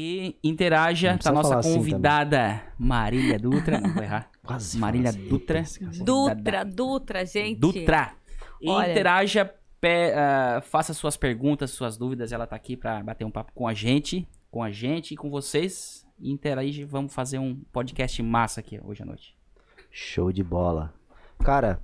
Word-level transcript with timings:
e 0.00 0.38
interaja 0.44 1.18
com 1.20 1.28
a 1.28 1.32
nossa 1.32 1.58
assim 1.58 1.74
convidada 1.74 2.62
Marília 2.78 3.36
Dutra. 3.36 3.80
Não 3.80 3.92
vou 3.92 4.02
errar. 4.02 4.30
Quase. 4.46 4.78
Marília 4.78 5.10
assim. 5.10 5.28
Dutra. 5.28 5.64
Dutra, 6.04 6.64
Dutra, 6.64 7.26
gente. 7.26 7.58
Dutra. 7.58 8.12
E 8.60 8.70
Olha. 8.70 8.90
interaja, 8.92 9.52
pe- 9.80 10.12
ah, 10.14 10.60
faça 10.62 10.94
suas 10.94 11.16
perguntas, 11.16 11.72
suas 11.72 11.96
dúvidas. 11.96 12.30
Ela 12.32 12.46
tá 12.46 12.54
aqui 12.54 12.76
pra 12.76 13.02
bater 13.02 13.24
um 13.24 13.30
papo 13.30 13.50
com 13.52 13.66
a 13.66 13.74
gente, 13.74 14.26
com 14.52 14.62
a 14.62 14.70
gente 14.70 15.14
e 15.14 15.16
com 15.16 15.28
vocês. 15.28 16.06
E 16.20 16.30
interage, 16.30 16.84
vamos 16.84 17.12
fazer 17.12 17.38
um 17.40 17.56
podcast 17.72 18.22
massa 18.22 18.60
aqui 18.60 18.80
hoje 18.84 19.02
à 19.02 19.06
noite. 19.06 19.36
Show 19.90 20.30
de 20.30 20.44
bola. 20.44 20.94
Cara, 21.40 21.80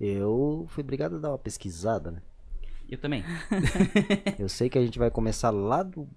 eu 0.00 0.66
fui 0.68 0.82
obrigado 0.82 1.16
a 1.16 1.18
dar 1.18 1.30
uma 1.30 1.38
pesquisada, 1.38 2.10
né? 2.10 2.22
Eu 2.88 2.98
também. 2.98 3.24
Eu 4.38 4.48
sei 4.48 4.68
que 4.68 4.78
a 4.78 4.82
gente 4.84 4.98
vai 4.98 5.10
começar 5.10 5.50
lá 5.50 5.82
do. 5.82 6.08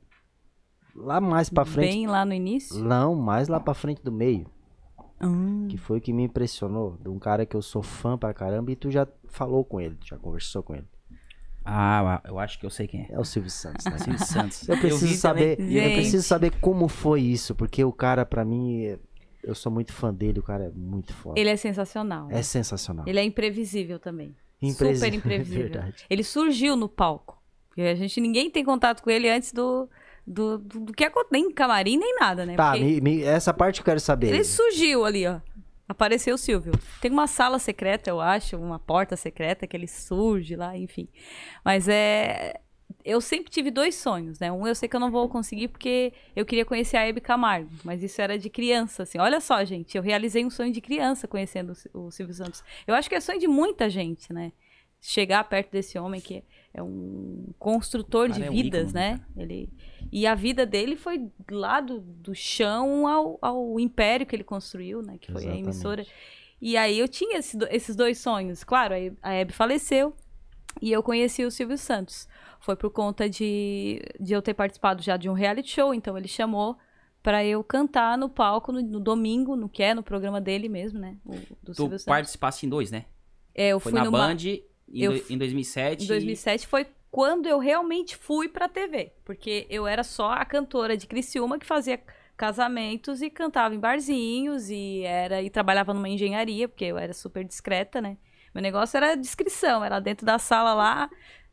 Lá 0.99 1.21
mais 1.21 1.49
pra 1.49 1.65
frente. 1.65 1.93
Bem 1.93 2.07
lá 2.07 2.25
no 2.25 2.33
início. 2.33 2.83
Não, 2.83 3.15
mais 3.15 3.47
lá 3.47 3.59
pra 3.59 3.73
frente 3.73 4.03
do 4.03 4.11
meio. 4.11 4.45
Hum. 5.21 5.67
Que 5.69 5.77
foi 5.77 5.97
o 5.97 6.01
que 6.01 6.13
me 6.13 6.23
impressionou. 6.23 6.97
De 7.01 7.09
um 7.09 7.17
cara 7.19 7.45
que 7.45 7.55
eu 7.55 7.61
sou 7.61 7.81
fã 7.81 8.17
pra 8.17 8.33
caramba 8.33 8.71
e 8.71 8.75
tu 8.75 8.89
já 8.91 9.07
falou 9.27 9.63
com 9.63 9.79
ele, 9.81 9.97
já 10.05 10.17
conversou 10.17 10.61
com 10.63 10.75
ele. 10.75 10.87
Ah, 11.65 12.21
eu 12.25 12.39
acho 12.39 12.57
que 12.59 12.65
eu 12.65 12.69
sei 12.69 12.87
quem 12.87 13.01
é. 13.01 13.13
É 13.13 13.19
o 13.19 13.23
Silvio 13.23 13.51
Santos, 13.51 13.85
né? 13.85 13.97
Silvio 13.99 14.25
Santos. 14.25 14.67
Eu 14.67 14.77
preciso 14.77 15.07
vi 15.07 15.15
saber, 15.15 15.57
também. 15.57 15.73
eu 15.75 15.83
Gente. 15.83 15.93
preciso 15.95 16.27
saber 16.27 16.51
como 16.59 16.87
foi 16.87 17.21
isso, 17.21 17.53
porque 17.53 17.83
o 17.83 17.91
cara 17.91 18.25
pra 18.25 18.43
mim, 18.43 18.85
é- 18.85 18.99
eu 19.43 19.53
sou 19.53 19.71
muito 19.71 19.93
fã 19.93 20.13
dele, 20.13 20.39
o 20.39 20.43
cara 20.43 20.65
é 20.65 20.71
muito 20.71 21.13
foda. 21.13 21.39
Ele 21.39 21.49
é 21.49 21.55
sensacional. 21.55 22.27
É 22.31 22.41
sensacional. 22.41 23.05
Ele 23.07 23.19
é 23.19 23.23
imprevisível 23.23 23.99
também. 23.99 24.35
Impresi- 24.61 24.99
Super 25.05 25.13
imprevisível. 25.17 25.63
Verdade. 25.63 26.05
Ele 26.09 26.23
surgiu 26.23 26.75
no 26.75 26.89
palco. 26.89 27.37
Porque 27.69 27.81
a 27.81 27.95
gente 27.95 28.19
ninguém 28.19 28.49
tem 28.49 28.65
contato 28.65 29.03
com 29.03 29.09
ele 29.09 29.29
antes 29.29 29.53
do 29.53 29.87
do, 30.29 30.57
do, 30.59 30.79
do 30.81 30.93
que 30.93 31.03
aconteceu, 31.03 31.31
nem 31.31 31.51
camarim 31.51 31.97
nem 31.97 32.15
nada, 32.15 32.45
né? 32.45 32.55
Tá, 32.55 32.71
Porque 32.71 32.85
me- 32.85 33.01
me- 33.01 33.23
essa 33.23 33.53
parte 33.53 33.79
eu 33.79 33.85
quero 33.85 33.99
saber. 33.99 34.27
ele 34.27 34.43
surgiu 34.43 35.03
ali, 35.05 35.25
ó. 35.27 35.39
Apareceu 35.87 36.35
o 36.35 36.37
Silvio. 36.37 36.71
Tem 37.01 37.09
uma 37.09 37.25
sala 37.25 37.57
secreta, 37.57 38.11
eu 38.11 38.21
acho, 38.21 38.55
uma 38.57 38.77
porta 38.77 39.15
secreta 39.15 39.65
que 39.65 39.75
ele 39.75 39.87
surge 39.87 40.55
lá, 40.55 40.77
enfim. 40.77 41.07
Mas 41.65 41.87
é 41.87 42.59
eu 43.05 43.21
sempre 43.21 43.49
tive 43.51 43.69
dois 43.71 43.95
sonhos, 43.95 44.39
né? 44.39 44.51
Um 44.51 44.65
eu 44.67 44.73
sei 44.75 44.89
que 44.89 44.95
eu 44.95 44.99
não 44.99 45.09
vou 45.11 45.29
conseguir 45.29 45.67
porque 45.67 46.11
eu 46.35 46.43
queria 46.45 46.65
conhecer 46.65 46.97
a 46.97 47.07
Hebe 47.07 47.21
Camargo, 47.21 47.69
mas 47.83 48.03
isso 48.03 48.19
era 48.21 48.37
de 48.37 48.49
criança, 48.49 49.03
assim. 49.03 49.17
Olha 49.19 49.39
só, 49.39 49.63
gente, 49.63 49.95
eu 49.95 50.01
realizei 50.03 50.43
um 50.45 50.49
sonho 50.49 50.71
de 50.73 50.81
criança 50.81 51.27
conhecendo 51.27 51.73
o 51.93 52.11
Silvio 52.11 52.33
Santos. 52.35 52.63
Eu 52.87 52.93
acho 52.95 53.07
que 53.07 53.15
é 53.15 53.19
sonho 53.19 53.39
de 53.39 53.47
muita 53.47 53.89
gente, 53.89 54.31
né? 54.33 54.51
Chegar 55.01 55.43
perto 55.45 55.71
desse 55.71 55.97
homem 55.97 56.19
que 56.19 56.37
é 56.37 56.43
um 56.77 57.47
construtor 57.57 58.27
de 58.27 58.35
Cara, 58.35 58.45
é 58.45 58.49
um 58.49 58.53
vidas, 58.53 58.89
ícone, 58.89 58.93
né? 58.93 59.21
Ele 59.35 59.69
e 60.11 60.25
a 60.25 60.33
vida 60.35 60.65
dele 60.65 60.95
foi 60.95 61.29
lá 61.51 61.81
do, 61.81 61.99
do 61.99 62.33
chão 62.33 63.07
ao, 63.07 63.37
ao 63.41 63.79
império 63.79 64.25
que 64.25 64.35
ele 64.35 64.43
construiu, 64.43 65.01
né? 65.01 65.17
Que 65.19 65.31
foi 65.31 65.41
a 65.41 65.45
Exatamente. 65.45 65.63
emissora. 65.65 66.05
E 66.61 66.75
aí 66.77 66.97
eu 66.99 67.07
tinha 67.07 67.37
esse 67.39 67.57
esses 67.69 67.95
dois 67.95 68.17
sonhos. 68.19 68.63
Claro, 68.63 68.93
aí 68.93 69.13
a 69.21 69.33
Hebe 69.33 69.53
faleceu 69.53 70.15
e 70.81 70.91
eu 70.91 71.01
conheci 71.03 71.43
o 71.43 71.51
Silvio 71.51 71.77
Santos. 71.77 72.27
Foi 72.59 72.75
por 72.75 72.89
conta 72.91 73.29
de, 73.29 74.01
de 74.19 74.33
eu 74.33 74.41
ter 74.41 74.53
participado 74.53 75.01
já 75.01 75.17
de 75.17 75.29
um 75.29 75.33
reality 75.33 75.69
show, 75.71 75.93
então 75.93 76.17
ele 76.17 76.27
chamou 76.27 76.77
para 77.23 77.43
eu 77.45 77.63
cantar 77.63 78.17
no 78.17 78.29
palco 78.29 78.71
no, 78.71 78.81
no 78.81 78.99
domingo, 78.99 79.55
no 79.55 79.67
que 79.69 79.83
é, 79.83 79.93
no 79.93 80.03
programa 80.03 80.39
dele 80.41 80.69
mesmo, 80.69 80.99
né? 80.99 81.17
O, 81.25 81.47
do 81.61 81.73
Tu 81.73 81.75
Silvio 81.75 81.99
Santos. 81.99 82.05
participasse 82.05 82.65
em 82.65 82.69
dois, 82.69 82.91
né? 82.91 83.05
É, 83.53 83.69
eu 83.69 83.79
Foi 83.79 83.91
fui 83.91 83.99
na 83.99 84.05
numa, 84.05 84.27
Band 84.29 84.37
em, 84.93 85.03
eu 85.03 85.13
do- 85.13 85.23
em 85.33 85.37
2007. 85.37 86.03
em 86.03 86.07
2007 86.07 86.67
foi 86.67 86.87
quando 87.11 87.47
eu 87.47 87.57
realmente 87.59 88.15
fui 88.15 88.47
pra 88.47 88.67
TV. 88.67 89.11
Porque 89.25 89.65
eu 89.69 89.87
era 89.87 90.03
só 90.03 90.31
a 90.31 90.45
cantora 90.45 90.95
de 90.95 91.07
Criciúma 91.07 91.57
que 91.57 91.65
fazia 91.65 91.99
casamentos 92.37 93.21
e 93.21 93.29
cantava 93.29 93.75
em 93.75 93.79
barzinhos 93.79 94.69
e 94.69 95.01
era 95.03 95.41
e 95.41 95.49
trabalhava 95.49 95.93
numa 95.93 96.07
engenharia, 96.07 96.67
porque 96.69 96.85
eu 96.85 96.97
era 96.97 97.13
super 97.13 97.43
discreta, 97.43 97.99
né? 98.01 98.17
Meu 98.55 98.61
negócio 98.61 98.95
era 98.97 99.15
descrição, 99.15 99.83
era 99.83 99.99
dentro 99.99 100.25
da 100.25 100.39
sala 100.39 100.73
lá, 100.73 101.09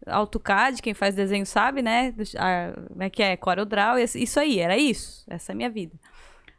AutoCAD, 0.07 0.81
quem 0.83 0.95
faz 0.95 1.15
desenho 1.15 1.45
sabe, 1.47 1.83
né? 1.83 2.15
A- 2.39 2.73
Como 2.89 3.03
é 3.03 3.11
que 3.11 3.23
é? 3.23 3.37
CorelDRAW, 3.37 3.99
isso 3.99 4.39
aí, 4.39 4.59
era 4.61 4.77
isso. 4.79 5.25
Essa 5.29 5.53
é 5.53 5.55
a 5.55 5.57
minha 5.57 5.71
vida. 5.71 5.95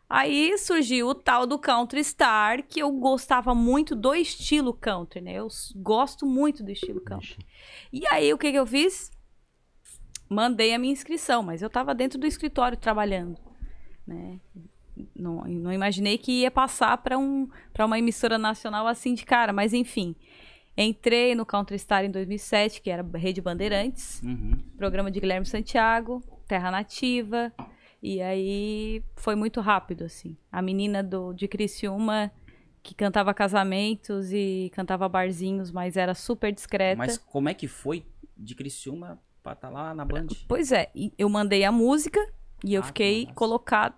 Aí 0.09 0.57
surgiu 0.57 1.09
o 1.09 1.15
tal 1.15 1.45
do 1.45 1.59
Country 1.59 2.01
Star, 2.03 2.63
que 2.63 2.79
eu 2.79 2.89
gostava 2.91 3.53
muito 3.53 3.93
do 3.93 4.15
estilo 4.15 4.73
country, 4.73 5.19
né? 5.19 5.33
Eu 5.33 5.47
gosto 5.75 6.25
muito 6.25 6.63
do 6.63 6.71
estilo 6.71 7.01
country. 7.01 7.37
E 7.91 8.07
aí, 8.07 8.33
o 8.33 8.37
que, 8.37 8.51
que 8.51 8.57
eu 8.57 8.65
fiz? 8.65 9.11
Mandei 10.29 10.73
a 10.73 10.79
minha 10.79 10.93
inscrição, 10.93 11.43
mas 11.43 11.61
eu 11.61 11.69
tava 11.69 11.93
dentro 11.93 12.17
do 12.17 12.25
escritório 12.25 12.77
trabalhando, 12.77 13.37
né? 14.05 14.39
Não, 15.15 15.43
não 15.43 15.71
imaginei 15.71 16.17
que 16.17 16.41
ia 16.41 16.51
passar 16.51 16.97
para 16.97 17.17
um, 17.17 17.47
pra 17.73 17.85
uma 17.85 17.99
emissora 17.99 18.37
nacional 18.37 18.87
assim 18.87 19.13
de 19.13 19.25
cara, 19.25 19.51
mas 19.53 19.73
enfim. 19.73 20.15
Entrei 20.77 21.33
no 21.33 21.45
Country 21.45 21.77
Star 21.79 22.05
em 22.05 22.11
2007, 22.11 22.81
que 22.81 22.89
era 22.89 23.05
Rede 23.15 23.41
Bandeirantes 23.41 24.21
Uhum. 24.23 24.57
programa 24.77 25.09
de 25.09 25.19
Guilherme 25.19 25.45
Santiago, 25.45 26.23
Terra 26.47 26.71
Nativa. 26.71 27.51
E 28.01 28.21
aí 28.21 29.03
foi 29.15 29.35
muito 29.35 29.59
rápido, 29.61 30.03
assim. 30.05 30.37
A 30.51 30.61
menina 30.61 31.01
do, 31.03 31.33
de 31.33 31.47
Criciúma, 31.47 32.31
que 32.83 32.93
cantava 32.93 33.33
casamentos 33.33 34.31
e 34.31 34.71
cantava 34.73 35.09
barzinhos, 35.09 35.71
mas 35.71 35.97
era 35.97 36.13
super 36.13 36.51
discreta. 36.53 36.97
Mas 36.97 37.17
como 37.17 37.49
é 37.49 37.53
que 37.53 37.67
foi 37.67 38.05
de 38.37 38.53
Criciúma 38.55 39.19
pra 39.41 39.53
estar 39.53 39.69
lá 39.69 39.93
na 39.93 40.05
Band? 40.05 40.27
Pois 40.47 40.71
é, 40.71 40.91
eu 41.17 41.27
mandei 41.27 41.63
a 41.63 41.71
música 41.71 42.19
e 42.63 42.73
eu 42.75 42.81
Ah, 42.81 42.83
que 42.83 42.87
fiquei 42.89 43.21
massa. 43.23 43.33
colocado. 43.35 43.95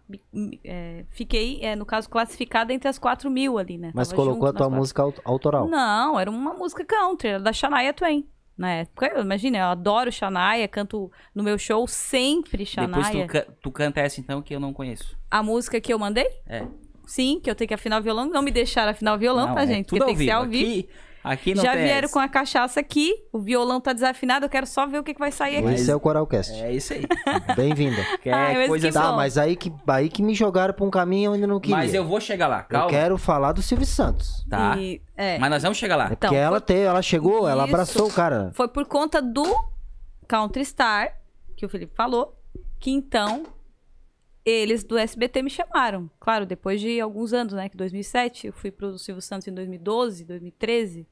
é, 0.64 1.06
fiquei, 1.10 1.60
é, 1.64 1.76
no 1.76 1.86
caso, 1.86 2.10
classificada 2.10 2.74
entre 2.74 2.88
as 2.88 2.98
4 2.98 3.30
mil 3.30 3.58
ali, 3.58 3.78
né? 3.78 3.92
Mas 3.94 4.08
Tava 4.08 4.22
colocou 4.22 4.48
a 4.48 4.54
tua 4.54 4.70
música 4.70 5.02
aut- 5.04 5.22
autoral. 5.26 5.68
Não, 5.68 6.20
era 6.20 6.30
uma 6.32 6.54
música 6.54 6.84
country, 6.86 7.30
era 7.30 7.40
da 7.40 7.52
Shania 7.54 7.94
Twain. 7.94 8.28
Época, 8.68 9.12
eu, 9.16 9.22
imagina, 9.22 9.58
eu 9.58 9.66
adoro 9.66 10.12
Shania, 10.12 10.68
canto 10.68 11.12
no 11.34 11.44
meu 11.44 11.58
show 11.58 11.88
sempre 11.88 12.66
Shania. 12.66 12.88
Depois 13.24 13.46
tu, 13.46 13.52
tu 13.62 13.72
canta 13.72 14.02
essa 14.02 14.20
então 14.20 14.42
que 14.42 14.54
eu 14.54 14.60
não 14.60 14.74
conheço. 14.74 15.18
A 15.32 15.42
música 15.42 15.80
que 15.80 15.94
eu 15.94 16.00
mandei? 16.00 16.28
É. 16.46 16.66
Sim, 17.06 17.40
que 17.42 17.50
eu 17.50 17.56
tenho 17.56 17.68
que 17.68 17.74
afinar 17.74 18.00
o 18.00 18.04
violão. 18.04 18.30
Não 18.30 18.42
me 18.42 18.52
deixaram 18.52 18.92
afinar 18.92 19.16
o 19.16 19.18
violão, 19.18 19.48
Não, 19.48 19.56
tá, 19.56 19.64
é 19.64 19.68
gente? 19.68 19.88
tudo 19.88 20.00
Porque 20.00 20.12
tem 20.12 20.18
que 20.18 20.26
ser 20.26 20.32
ao 20.32 20.46
vivo. 20.46 20.70
Aqui, 20.70 20.90
aqui 21.24 21.54
não 21.56 21.64
Já 21.64 21.74
tem 21.74 21.84
vieram 21.84 22.06
essa. 22.06 22.14
com 22.14 22.20
a 22.20 22.28
cachaça 22.28 22.80
aqui, 22.80 23.14
o 23.32 23.40
violão 23.40 23.80
tá 23.82 23.94
desafinado, 23.94 24.46
eu 24.46 24.50
quero 24.50 24.66
só 24.66 24.86
ver 24.86 25.00
o 25.00 25.04
que, 25.04 25.14
que 25.14 25.20
vai 25.20 25.32
sair 25.32 25.58
aqui. 25.58 25.74
Esse 25.74 25.90
é 25.92 25.96
o 25.96 26.00
Coralcast. 26.00 26.54
É 26.62 26.72
isso 26.72 26.94
aí. 26.94 27.06
Bem-vinda. 27.56 28.04
Que 28.22 28.30
Ai, 28.30 28.54
é 28.56 28.58
mas 28.60 28.68
coisa 28.68 28.88
que 28.88 28.94
Tá, 28.94 29.10
bom. 29.12 29.16
mas 29.18 29.38
aí 29.38 29.56
que, 29.56 29.72
aí 29.88 30.10
que 30.10 30.22
me 30.22 30.34
jogaram 30.34 30.74
pra 30.74 30.86
um 30.86 30.90
caminho 30.92 31.34
onde 31.34 31.42
eu 31.44 31.48
não 31.48 31.60
queria. 31.60 31.78
Mas 31.78 31.94
eu 31.94 32.04
vou 32.06 32.20
chegar 32.20 32.48
lá, 32.48 32.60
Eu 32.62 32.66
calma. 32.68 32.90
quero 32.90 33.18
falar 33.18 33.52
do 33.52 33.62
Silvio 33.62 33.86
Santos. 33.86 34.46
Tá. 34.50 34.76
E, 34.78 35.02
é, 35.16 35.38
Mas 35.40 35.50
nós 35.50 35.64
vamos 35.64 35.78
chegar 35.78 35.96
lá. 35.96 36.06
É 36.10 36.14
Então, 36.14 36.30
porque 36.30 36.36
ela, 36.36 36.60
te, 36.62 36.74
ela 36.76 37.02
chegou, 37.02 37.48
ela 37.48 37.64
Isso. 37.66 37.74
abraçou 37.74 38.08
o 38.08 38.14
cara. 38.14 38.52
Foi 38.54 38.68
por 38.68 38.86
conta 38.86 39.22
do 39.22 39.46
Country 40.28 40.64
Star, 40.66 41.14
que 41.56 41.66
o 41.66 41.70
Felipe 41.70 41.94
falou, 41.96 42.38
que 42.80 42.92
então 42.92 43.44
eles 44.46 44.84
do 44.84 44.98
SBT 44.98 45.42
me 45.44 45.50
chamaram. 45.50 46.10
Claro, 46.20 46.46
depois 46.46 46.80
de 46.82 47.00
alguns 47.00 47.34
anos, 47.34 47.54
né? 47.54 47.70
Que 47.70 47.78
2007, 47.78 48.48
eu 48.48 48.54
fui 48.54 48.72
pro 48.72 48.98
Silvio 48.98 49.22
Santos 49.22 49.48
em 49.48 49.54
2012, 49.54 50.26
2013. 50.26 51.08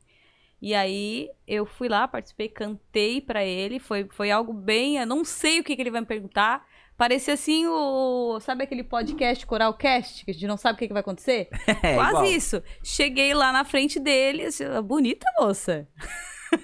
E 0.62 0.74
aí 0.74 1.30
eu 1.48 1.66
fui 1.66 1.88
lá, 1.88 2.08
participei, 2.08 2.50
cantei 2.50 3.22
pra 3.22 3.44
ele. 3.44 3.80
Foi, 3.80 4.08
foi 4.12 4.32
algo 4.32 4.52
bem. 4.54 4.98
Eu 4.98 5.06
não 5.06 5.24
sei 5.24 5.60
o 5.60 5.64
que, 5.64 5.76
que 5.76 5.82
ele 5.82 5.92
vai 5.92 6.02
me 6.02 6.08
perguntar. 6.08 6.66
Parecia 6.98 7.36
assim 7.36 7.68
o. 7.68 8.40
Sabe 8.40 8.64
aquele 8.64 8.84
podcast 8.84 9.46
Coralcast? 9.46 10.26
Que 10.26 10.32
a 10.32 10.34
gente 10.34 10.48
não 10.48 10.58
sabe 10.58 10.78
o 10.78 10.80
que, 10.80 10.88
que 10.88 10.94
vai 10.94 11.02
acontecer? 11.02 11.48
É, 11.84 11.94
Quase 11.94 12.10
igual. 12.10 12.26
isso. 12.26 12.64
Cheguei 12.84 13.36
lá 13.36 13.52
na 13.52 13.64
frente 13.64 14.00
dele, 14.00 14.46
assim, 14.46 14.64
bonita 14.84 15.28
moça. 15.40 15.88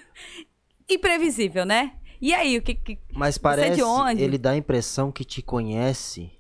Imprevisível, 0.90 1.66
né? 1.66 1.94
E 2.22 2.34
aí, 2.34 2.58
o 2.58 2.62
que, 2.62 2.74
que- 2.74 3.00
Mas 3.14 3.36
Você 3.36 3.40
é 3.40 3.44
parece, 3.44 3.76
de 3.76 3.84
onde? 3.84 4.24
ele 4.24 4.38
dá 4.38 4.52
a 4.52 4.58
impressão 4.58 5.12
que 5.12 5.24
te 5.24 5.42
conhece. 5.42 6.32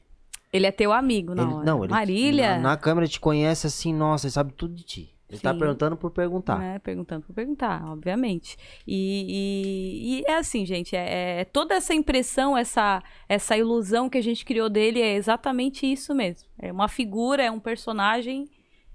Ele 0.53 0.67
é 0.67 0.71
teu 0.71 0.93
amigo, 0.93 1.33
Ele- 1.33 1.41
não? 1.41 1.63
não, 1.63 1.83
ele 1.83 1.91
Marília. 1.91 2.55
Na, 2.57 2.69
na 2.71 2.77
câmera 2.77 3.07
te 3.07 3.19
conhece 3.19 3.65
assim, 3.67 3.91
nossa, 3.93 4.27
ele 4.27 4.31
sabe 4.31 4.53
tudo 4.53 4.73
de 4.75 4.83
ti. 4.83 5.09
Ele 5.27 5.39
tá 5.41 5.51
Sim. 5.51 5.57
perguntando 5.57 5.97
por 5.97 6.11
perguntar. 6.11 6.59
né? 6.59 6.77
Perguntando 6.77 7.25
por 7.25 7.33
perguntar, 7.33 7.83
obviamente. 7.89 8.55
E, 8.85 9.25
e- 9.27 10.19
e 10.19 10.23
é 10.27 10.37
assim, 10.37 10.63
gente, 10.63 10.95
é, 10.95 11.39
é 11.41 11.45
toda 11.45 11.73
essa 11.73 11.91
impressão, 11.91 12.55
essa, 12.55 13.01
essa 13.27 13.57
ilusão 13.57 14.07
que 14.07 14.17
a 14.19 14.21
gente 14.21 14.45
criou 14.45 14.69
dele 14.69 15.01
é 15.01 15.15
exatamente 15.15 15.91
isso 15.91 16.13
mesmo. 16.13 16.47
É 16.59 16.71
uma 16.71 16.87
figura, 16.87 17.41
é 17.41 17.49
um 17.49 17.59
personagem 17.59 18.47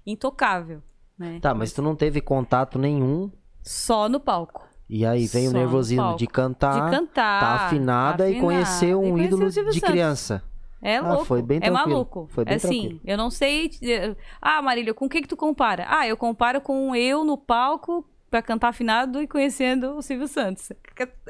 intocável, 0.07 0.81
né? 1.17 1.39
Tá, 1.41 1.53
mas 1.53 1.73
tu 1.73 1.81
não 1.81 1.93
teve 1.95 2.21
contato 2.21 2.79
nenhum. 2.79 3.29
Só 3.61 4.07
no 4.07 4.19
palco. 4.19 4.65
E 4.89 5.05
aí 5.05 5.27
vem 5.27 5.47
o 5.47 5.51
Só 5.51 5.57
no 5.57 5.59
nervosismo 5.59 6.15
de 6.15 6.25
cantar, 6.25 6.85
de 6.89 6.97
cantar. 6.97 7.39
tá 7.41 7.65
afinada 7.65 8.27
e 8.27 8.31
afinar, 8.31 8.41
conhecer 8.43 8.95
um 8.95 9.03
e 9.07 9.11
conhecer 9.11 9.27
ídolo 9.27 9.45
o 9.45 9.49
de 9.49 9.53
Santos. 9.53 9.79
criança. 9.81 10.43
É 10.81 10.95
Ah, 10.97 11.01
louco. 11.01 11.25
foi 11.25 11.41
bem 11.41 11.59
é 11.61 11.69
maluco. 11.69 12.27
Foi 12.31 12.45
bem 12.45 12.55
assim, 12.55 12.67
tranquilo. 12.81 13.01
eu 13.05 13.17
não 13.17 13.29
sei. 13.29 13.69
Ah, 14.41 14.61
Marília, 14.61 14.93
com 14.93 15.05
o 15.05 15.09
que 15.09 15.21
que 15.21 15.27
tu 15.27 15.35
compara? 15.37 15.85
Ah, 15.89 16.07
eu 16.07 16.15
comparo 16.15 16.61
com 16.61 16.95
eu 16.95 17.23
no 17.25 17.37
palco 17.37 18.05
pra 18.29 18.41
cantar 18.41 18.69
afinado 18.69 19.21
e 19.21 19.27
conhecendo 19.27 19.97
o 19.97 20.01
Silvio 20.01 20.27
Santos. 20.27 20.71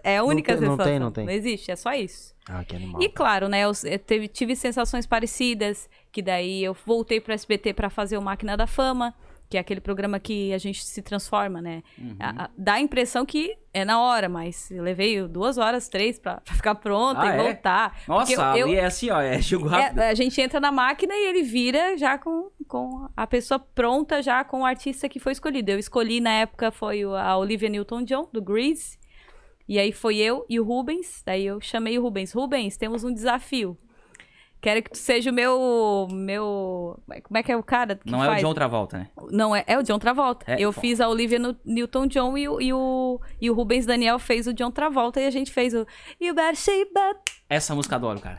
É 0.04 0.18
a 0.18 0.24
única 0.24 0.54
tem- 0.54 0.62
não 0.62 0.72
sensação. 0.74 0.92
tem, 0.92 1.00
não 1.00 1.12
tem. 1.12 1.26
Não 1.26 1.32
existe, 1.34 1.72
é 1.72 1.76
só 1.76 1.94
isso. 1.94 2.36
Ah, 2.48 2.64
que 2.64 2.76
animal. 2.76 3.02
E 3.02 3.08
claro, 3.10 3.48
né, 3.48 3.62
eu, 3.62 3.72
teve- 4.06 4.28
tive 4.28 4.56
sensações 4.56 5.06
parecidas, 5.08 5.90
que 6.12 6.22
daí 6.22 6.64
eu 6.64 6.76
voltei 6.86 7.20
pro 7.22 7.34
SBT 7.34 7.74
pra 7.74 7.90
fazer 7.90 8.18
o 8.18 8.22
Máquina 8.22 8.58
da 8.58 8.68
Fama, 8.68 9.14
que 9.50 9.58
é 9.58 9.60
aquele 9.60 9.82
programa 9.82 10.20
que 10.20 10.54
a 10.54 10.58
gente 10.60 10.84
se 10.86 11.02
transforma, 11.02 11.60
né? 11.62 11.82
Uhum. 11.98 12.16
A- 12.20 12.44
a- 12.46 12.50
dá 12.56 12.74
a 12.76 12.80
impressão 12.80 13.26
que 13.26 13.58
é 13.74 13.84
na 13.84 14.00
hora, 14.02 14.30
mas 14.30 14.70
eu 14.70 14.84
levei 14.84 15.28
duas 15.28 15.58
horas, 15.58 15.90
três 15.90 16.20
pra, 16.20 16.40
pra 16.42 16.54
ficar 16.54 16.76
pronta 16.76 17.22
Ah, 17.22 17.26
e 17.26 17.30
é? 17.30 17.38
voltar. 17.44 18.00
Nossa, 18.08 18.32
eu- 18.58 18.68
ali 18.68 18.76
é 18.76 18.86
assim, 18.86 19.10
ó, 19.10 19.20
é 19.20 19.42
jogo 19.42 19.68
rápido. 19.68 20.00
é, 20.02 20.10
a 20.10 20.14
gente 20.14 20.40
entra 20.40 20.60
na 20.60 20.72
máquina 20.72 21.14
e 21.16 21.28
ele 21.30 21.42
vira 21.44 21.98
já 21.98 22.18
com, 22.18 22.52
com 22.68 23.10
a 23.18 23.26
pessoa 23.26 23.60
pronta, 23.60 24.22
já 24.22 24.44
com 24.44 24.62
o 24.62 24.66
artista 24.66 25.10
que 25.10 25.20
foi 25.20 25.32
escolhido. 25.32 25.72
Eu 25.72 25.80
escolhi 25.80 26.20
na 26.22 26.32
época 26.32 26.72
foi 26.72 27.02
a 27.04 27.36
Olivia 27.36 27.70
Newton-John, 27.70 28.30
do 28.32 28.42
Grease. 28.42 29.00
E 29.68 29.78
aí 29.80 29.92
foi 29.92 30.18
eu 30.18 30.46
e 30.50 30.60
o 30.60 30.64
Rubens. 30.64 31.22
Daí 31.26 31.46
eu 31.46 31.60
chamei 31.62 31.98
o 31.98 32.02
Rubens. 32.04 32.32
Rubens, 32.34 32.78
temos 32.78 33.04
um 33.04 33.14
desafio. 33.14 33.78
Quero 34.62 34.84
que 34.84 34.90
tu 34.92 34.98
seja 34.98 35.32
o 35.32 35.34
meu. 35.34 36.08
meu 36.12 37.00
como 37.24 37.38
é 37.38 37.44
que 37.44 37.52
é 37.52 37.56
o 37.58 37.64
cara? 37.64 37.96
Que 37.96 38.12
Não 38.12 38.22
é 38.24 38.28
faz? 38.28 38.44
o 38.44 38.46
John 38.48 38.54
Travolta, 38.54 38.98
né? 38.98 39.08
Não, 39.32 39.56
é, 39.56 39.64
é 39.66 39.78
o 39.78 39.84
John 39.84 39.98
Travolta. 40.00 40.46
É, 40.52 40.60
eu 40.60 40.72
bom. 40.74 40.82
fiz 40.82 41.00
a 41.00 41.08
Olivia 41.08 41.40
Nu- 41.40 41.56
Newton-John 41.64 42.38
e, 42.38 42.50
o- 42.50 42.60
e, 42.62 42.74
o, 42.74 43.20
e 43.40 43.50
o 43.50 43.54
Rubens 43.54 43.86
Daniel 43.86 44.20
fez 44.20 44.48
o 44.48 44.54
John 44.54 44.70
Travolta 44.72 45.22
e 45.22 45.26
a 45.26 45.32
gente 45.32 45.52
fez 45.52 45.74
o 45.74 45.86
You 46.20 46.34
Better 46.34 46.56
Shape 46.56 46.92
Up, 47.12 47.32
Essa 47.50 47.74
música 47.74 47.96
adoro, 47.96 48.20
cara. 48.20 48.38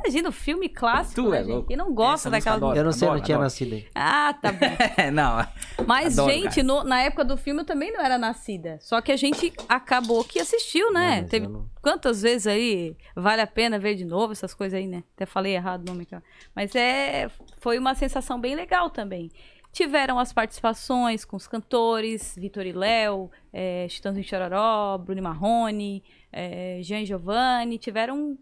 Imagina, 0.00 0.28
o 0.28 0.32
filme 0.32 0.68
clássico, 0.68 1.22
Tu 1.22 1.30
né, 1.30 1.36
é 1.38 1.40
gente? 1.42 1.52
louco. 1.52 1.68
Quem 1.68 1.76
não 1.76 1.92
gosta 1.94 2.28
Essa 2.28 2.30
música 2.30 2.50
daquela... 2.50 2.56
adoro. 2.56 2.78
Eu 2.78 2.84
não 2.84 2.92
sei, 2.92 3.08
eu 3.08 3.12
não 3.14 3.20
tinha 3.20 3.36
adoro. 3.36 3.44
nascido 3.46 3.72
aí. 3.74 3.86
Ah, 3.94 4.34
tá 4.40 4.52
bom. 4.52 4.66
não, 5.12 5.46
Mas, 5.86 6.18
Adoro, 6.18 6.32
gente, 6.34 6.62
no- 6.62 6.84
na 6.84 7.00
época 7.02 7.24
do 7.24 7.36
filme 7.36 7.60
eu 7.62 7.64
também 7.66 7.92
não 7.92 8.00
era 8.00 8.18
nascida. 8.18 8.78
Só 8.80 9.00
que 9.00 9.12
a 9.12 9.16
gente 9.16 9.52
acabou 9.68 10.24
que 10.24 10.38
assistiu, 10.38 10.92
né? 10.92 11.22
Não, 11.22 11.28
Teve 11.28 11.46
não- 11.46 11.66
quantas 11.82 12.22
vezes 12.22 12.46
aí 12.46 12.96
vale 13.14 13.40
a 13.42 13.46
pena 13.46 13.78
ver 13.78 13.94
de 13.94 14.04
novo 14.04 14.32
essas 14.32 14.52
coisas 14.56 14.76
aí, 14.78 14.86
né? 14.88 15.04
Até 15.14 15.24
falei 15.26 15.54
errado 15.54 15.82
o 15.82 15.92
nome. 15.92 16.04
cara. 16.06 16.24
Mas 16.54 16.74
é, 16.74 17.30
foi 17.58 17.78
uma 17.78 17.94
sensação 17.94 18.40
bem 18.40 18.56
legal 18.56 18.90
também. 18.90 19.30
Tiveram 19.70 20.18
as 20.18 20.32
participações 20.32 21.24
com 21.24 21.36
os 21.36 21.46
cantores, 21.46 22.34
Vitor 22.36 22.66
e 22.66 22.72
Léo, 22.72 23.30
é, 23.52 23.86
Chitãozinho 23.88 24.24
Chororó, 24.26 24.96
Bruno 24.98 25.22
Marrone, 25.22 26.02
é, 26.32 26.80
Jean 26.82 27.04
Giovanni. 27.04 27.78
Tiveram 27.78 28.36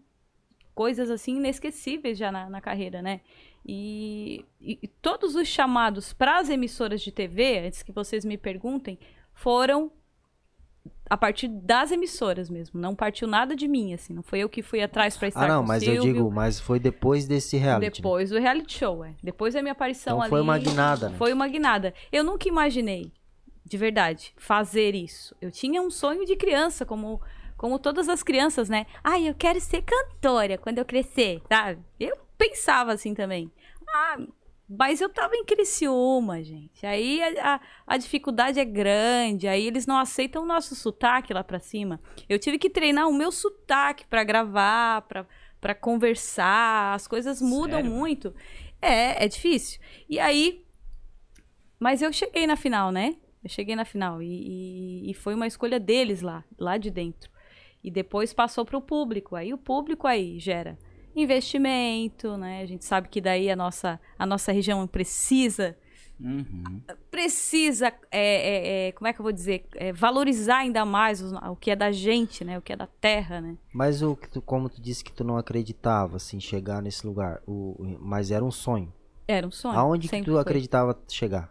coisas 0.73 1.09
assim 1.11 1.35
inesquecíveis 1.35 2.17
já 2.17 2.31
na, 2.31 2.49
na 2.49 2.61
carreira, 2.61 3.01
né? 3.01 3.19
E, 3.65 4.45
e- 4.61 4.79
e 4.83 4.87
todos 4.87 5.35
os 5.35 5.47
chamados 5.47 6.13
para 6.13 6.37
as 6.39 6.49
emissoras 6.49 7.01
de 7.01 7.11
TV, 7.11 7.59
antes 7.67 7.83
que 7.83 7.91
vocês 7.91 8.23
me 8.23 8.37
perguntem, 8.37 8.97
foram 9.33 9.91
a 11.09 11.15
partir 11.17 11.47
das 11.47 11.91
emissoras 11.91 12.49
mesmo. 12.49 12.79
Não 12.79 12.95
partiu 12.95 13.27
nada 13.27 13.55
de 13.55 13.67
mim, 13.67 13.93
assim. 13.93 14.13
Não 14.13 14.23
foi 14.23 14.39
eu 14.39 14.49
que 14.49 14.61
fui 14.61 14.81
atrás 14.81 15.15
para 15.17 15.27
estar 15.27 15.43
Ah, 15.45 15.47
não, 15.47 15.63
mas 15.63 15.83
eu 15.83 15.93
Silvio. 15.93 16.13
digo, 16.13 16.31
mas 16.31 16.59
foi 16.59 16.79
depois 16.79 17.27
desse 17.27 17.57
reality. 17.57 17.85
né? 17.85 17.95
Depois 17.95 18.29
do 18.31 18.39
reality 18.39 18.77
show, 18.79 19.03
é. 19.05 19.13
Depois 19.21 19.53
da 19.53 19.61
minha 19.61 19.71
aparição 19.73 20.13
Então 20.13 20.21
ali. 20.21 20.29
foi 20.29 20.41
uma 20.41 20.57
guinada, 20.57 21.09
né? 21.09 21.17
Foi 21.17 21.31
uma 21.33 21.47
guinada. 21.47 21.93
Eu 22.11 22.23
nunca 22.23 22.47
imaginei, 22.47 23.11
de 23.63 23.77
verdade, 23.77 24.33
fazer 24.37 24.95
isso. 24.95 25.35
Eu 25.39 25.51
tinha 25.51 25.81
um 25.81 25.91
sonho 25.91 26.25
de 26.25 26.35
criança, 26.35 26.85
como, 26.85 27.21
como 27.55 27.77
todas 27.77 28.09
as 28.09 28.23
crianças, 28.23 28.67
né? 28.69 28.85
Ai, 29.03 29.29
eu 29.29 29.35
quero 29.35 29.59
ser 29.61 29.83
cantora 29.83 30.57
quando 30.57 30.79
eu 30.79 30.85
crescer, 30.85 31.41
sabe? 31.47 31.79
Eu 31.99 32.17
pensava 32.37 32.91
assim 32.93 33.13
também. 33.13 33.51
Ah, 33.87 34.17
mas 34.67 34.99
eu 35.01 35.09
tava 35.09 35.35
em 35.35 35.45
Criciúma, 35.45 36.43
gente. 36.43 36.85
Aí 36.85 37.21
a, 37.21 37.55
a, 37.55 37.61
a 37.87 37.97
dificuldade 37.97 38.59
é 38.59 38.65
grande, 38.65 39.47
aí 39.47 39.65
eles 39.67 39.85
não 39.85 39.97
aceitam 39.97 40.43
o 40.43 40.45
nosso 40.45 40.75
sotaque 40.75 41.33
lá 41.33 41.43
pra 41.43 41.59
cima. 41.59 41.99
Eu 42.27 42.39
tive 42.39 42.57
que 42.57 42.69
treinar 42.69 43.07
o 43.07 43.13
meu 43.13 43.31
sotaque 43.31 44.05
pra 44.07 44.23
gravar, 44.23 45.01
pra 45.03 45.25
para 45.61 45.73
conversar, 45.73 46.93
as 46.93 47.07
coisas 47.07 47.41
mudam 47.41 47.77
Sério? 47.79 47.89
muito. 47.91 48.35
É, 48.79 49.25
é 49.25 49.27
difícil. 49.27 49.79
E 50.07 50.19
aí, 50.19 50.63
mas 51.79 52.03
eu 52.03 52.13
cheguei 52.13 52.45
na 52.45 52.55
final, 52.55 52.91
né? 52.91 53.15
Eu 53.43 53.49
cheguei 53.49 53.75
na 53.75 53.83
final 53.85 54.21
e, 54.21 54.27
e- 54.27 55.09
e 55.11 55.13
foi 55.15 55.33
uma 55.33 55.47
escolha 55.47 55.79
deles 55.79 56.21
lá, 56.21 56.43
lá 56.57 56.77
de 56.77 56.91
dentro. 56.91 57.31
E 57.83 57.89
depois 57.89 58.31
passou 58.33 58.63
para 58.63 58.77
o 58.77 58.81
público. 58.81 59.35
Aí 59.35 59.53
o 59.53 59.57
público 59.57 60.05
aí 60.05 60.39
gera 60.39 60.77
investimento, 61.15 62.37
né? 62.37 62.61
A 62.61 62.65
gente 62.65 62.85
sabe 62.85 63.07
que 63.09 63.21
daí 63.21 63.49
a 63.49 63.55
nossa, 63.55 63.99
a 64.17 64.25
nossa 64.25 64.51
região 64.51 64.85
precisa 64.87 65.75
Uhum. 66.17 66.79
precisa, 67.11 67.87
é, 68.09 68.85
é, 68.85 68.87
é, 68.87 68.91
como 68.93 69.05
é 69.07 69.11
que 69.11 69.19
eu 69.19 69.23
vou 69.23 69.33
dizer, 69.33 69.65
É, 69.75 69.91
valorizar 69.91 70.59
ainda 70.59 70.85
mais 70.85 71.21
o, 71.21 71.35
o 71.51 71.55
que 71.57 71.71
é 71.71 71.75
da 71.75 71.91
gente, 71.91 72.43
né? 72.45 72.57
O 72.57 72.61
que 72.61 72.71
é 72.71 72.75
da 72.75 72.87
terra, 72.87 73.41
né? 73.41 73.57
Mas 73.73 74.01
o 74.01 74.15
que 74.15 74.29
tu, 74.29 74.41
como 74.41 74.69
tu 74.69 74.81
disse 74.81 75.03
que 75.03 75.11
tu 75.11 75.23
não 75.25 75.37
acreditava, 75.37 76.15
assim, 76.15 76.39
chegar 76.39 76.81
nesse 76.81 77.05
lugar, 77.05 77.41
o, 77.45 77.75
o- 77.77 77.97
mas 77.99 78.31
era 78.31 78.43
um 78.45 78.51
sonho. 78.51 78.93
Era 79.27 79.45
um 79.45 79.51
sonho. 79.51 79.77
Aonde 79.77 80.07
que 80.07 80.21
tu 80.21 80.31
foi. 80.31 80.41
acreditava 80.41 80.97
chegar? 81.09 81.49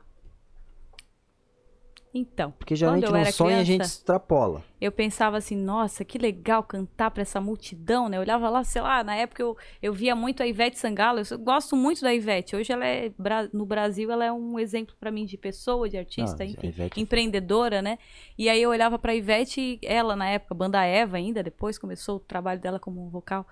Então, 2.16 2.52
Porque 2.52 2.76
geralmente 2.76 3.10
no 3.10 3.16
era 3.16 3.32
sonho 3.32 3.56
a 3.56 3.64
gente 3.64 3.78
criança- 3.78 3.96
extrapola. 3.96 4.62
eu 4.80 4.92
pensava 4.92 5.36
assim, 5.36 5.56
nossa, 5.56 6.04
que 6.04 6.16
legal 6.16 6.62
cantar 6.62 7.10
pra 7.10 7.22
essa 7.22 7.40
multidão, 7.40 8.08
né? 8.08 8.16
Eu 8.16 8.20
olhava 8.20 8.48
lá, 8.48 8.62
sei 8.62 8.80
lá, 8.82 9.02
na 9.02 9.16
época 9.16 9.42
eu, 9.42 9.56
eu 9.82 9.92
via 9.92 10.14
muito 10.14 10.40
a 10.40 10.46
Ivete 10.46 10.78
Sangalo, 10.78 11.20
eu 11.28 11.38
gosto 11.40 11.74
muito 11.74 12.02
da 12.02 12.14
Ivete. 12.14 12.54
Hoje 12.54 12.72
ela 12.72 12.86
é, 12.86 13.10
no 13.52 13.66
Brasil, 13.66 14.12
ela 14.12 14.24
é 14.24 14.30
um 14.32 14.60
exemplo 14.60 14.94
pra 15.00 15.10
mim 15.10 15.26
de 15.26 15.36
pessoa, 15.36 15.88
de 15.88 15.96
artista, 15.98 16.44
Não, 16.44 16.46
a 16.46 16.50
enfim, 16.52 16.68
Ivete 16.68 17.00
é 17.00 17.02
empreendedora, 17.02 17.82
né? 17.82 17.98
E 18.38 18.48
aí 18.48 18.62
eu 18.62 18.70
olhava 18.70 18.96
pra 18.96 19.12
Ivete, 19.12 19.60
e 19.60 19.80
ela 19.82 20.14
na 20.14 20.28
época, 20.28 20.54
banda 20.54 20.84
Eva 20.84 21.16
ainda, 21.16 21.42
depois 21.42 21.78
começou 21.78 22.16
o 22.18 22.20
trabalho 22.20 22.60
dela 22.60 22.78
como 22.78 23.10
vocal 23.10 23.44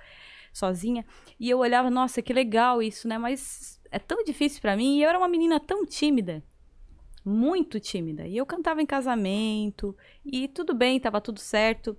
sozinha, 0.53 1.05
e 1.41 1.51
eu 1.51 1.59
olhava, 1.59 1.91
nossa, 1.91 2.23
que 2.23 2.33
legal 2.33 2.81
isso, 2.81 3.09
né? 3.09 3.19
Mas 3.19 3.81
é 3.91 3.99
tão 3.99 4.23
difícil 4.23 4.61
pra 4.61 4.77
mim, 4.77 4.99
e 4.99 5.03
eu 5.03 5.09
era 5.09 5.19
uma 5.19 5.27
menina 5.29 5.59
tão 5.59 5.85
tímida, 5.85 6.45
muito 7.25 7.79
tímida. 7.79 8.27
E 8.27 8.37
eu 8.37 8.47
cantava 8.47 8.83
em 8.83 8.87
casamento, 8.87 9.97
e 10.25 10.49
tudo 10.49 10.75
bem, 10.75 10.99
tava 10.99 11.21
tudo 11.21 11.41
certo. 11.41 11.97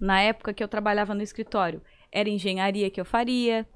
Na 0.00 0.20
época 0.20 0.52
que 0.52 0.62
eu 0.62 0.68
trabalhava 0.68 1.14
no 1.14 1.22
escritório, 1.22 1.82
era 2.12 2.28
engenharia 2.28 2.90
que 2.90 3.00
eu 3.00 3.04
faria. 3.04 3.66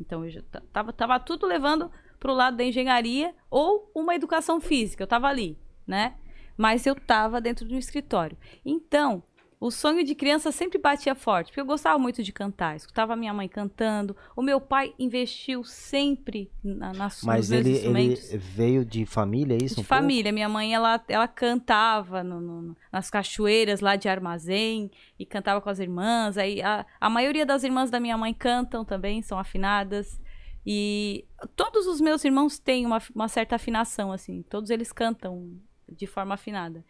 Então, 0.00 0.24
eu 0.24 0.42
tava, 0.72 0.92
tava 0.92 1.20
tudo 1.20 1.46
levando 1.46 1.90
pro 2.18 2.32
lado 2.32 2.56
da 2.56 2.64
engenharia 2.64 3.34
ou 3.50 3.90
uma 3.94 4.14
educação 4.14 4.60
física. 4.60 5.02
Eu 5.02 5.08
tava 5.08 5.26
ali, 5.26 5.58
né? 5.86 6.14
Mas 6.56 6.86
eu 6.86 6.94
tava 6.94 7.40
dentro 7.40 7.66
do 7.66 7.76
escritório. 7.76 8.36
Então, 8.64 9.22
o 9.64 9.70
sonho 9.70 10.04
de 10.04 10.14
criança 10.14 10.50
sempre 10.50 10.76
batia 10.78 11.14
forte, 11.14 11.48
porque 11.48 11.60
eu 11.60 11.64
gostava 11.64 11.96
muito 11.98 12.22
de 12.22 12.32
cantar. 12.32 12.74
Escutava 12.74 13.14
minha 13.14 13.32
mãe 13.32 13.48
cantando. 13.48 14.16
O 14.34 14.42
meu 14.42 14.60
pai 14.60 14.92
investiu 14.98 15.62
sempre 15.62 16.50
na, 16.64 16.92
nas, 16.92 17.22
Mas 17.22 17.48
nos 17.48 17.58
ele, 17.58 17.76
ele 17.76 18.16
veio 18.38 18.84
de 18.84 19.06
família, 19.06 19.54
é 19.54 19.58
isso? 19.58 19.76
de 19.76 19.80
um 19.82 19.84
pouco? 19.84 19.88
família. 19.88 20.32
Minha 20.32 20.48
mãe, 20.48 20.74
ela, 20.74 21.00
ela 21.06 21.28
cantava 21.28 22.24
no- 22.24 22.40
no- 22.40 22.76
nas 22.90 23.08
cachoeiras 23.08 23.80
lá 23.80 23.94
de 23.94 24.08
Armazém 24.08 24.90
e 25.18 25.24
cantava 25.24 25.60
com 25.60 25.70
as 25.70 25.78
irmãs. 25.78 26.36
Aí 26.36 26.60
a, 26.60 26.84
a 27.00 27.08
maioria 27.08 27.46
das 27.46 27.62
irmãs 27.62 27.88
da 27.90 28.00
minha 28.00 28.18
mãe 28.18 28.34
cantam 28.34 28.84
também, 28.84 29.22
são 29.22 29.38
afinadas. 29.38 30.20
E 30.66 31.24
todos 31.54 31.86
os 31.86 32.00
meus 32.00 32.24
irmãos 32.24 32.58
têm 32.58 32.84
uma, 32.84 33.00
uma 33.14 33.28
certa 33.28 33.54
afinação, 33.56 34.10
assim. 34.12 34.42
Todos 34.42 34.70
eles 34.70 34.92
cantam 34.92 35.52
de 35.88 36.06
forma 36.06 36.34
afinada. 36.34 36.84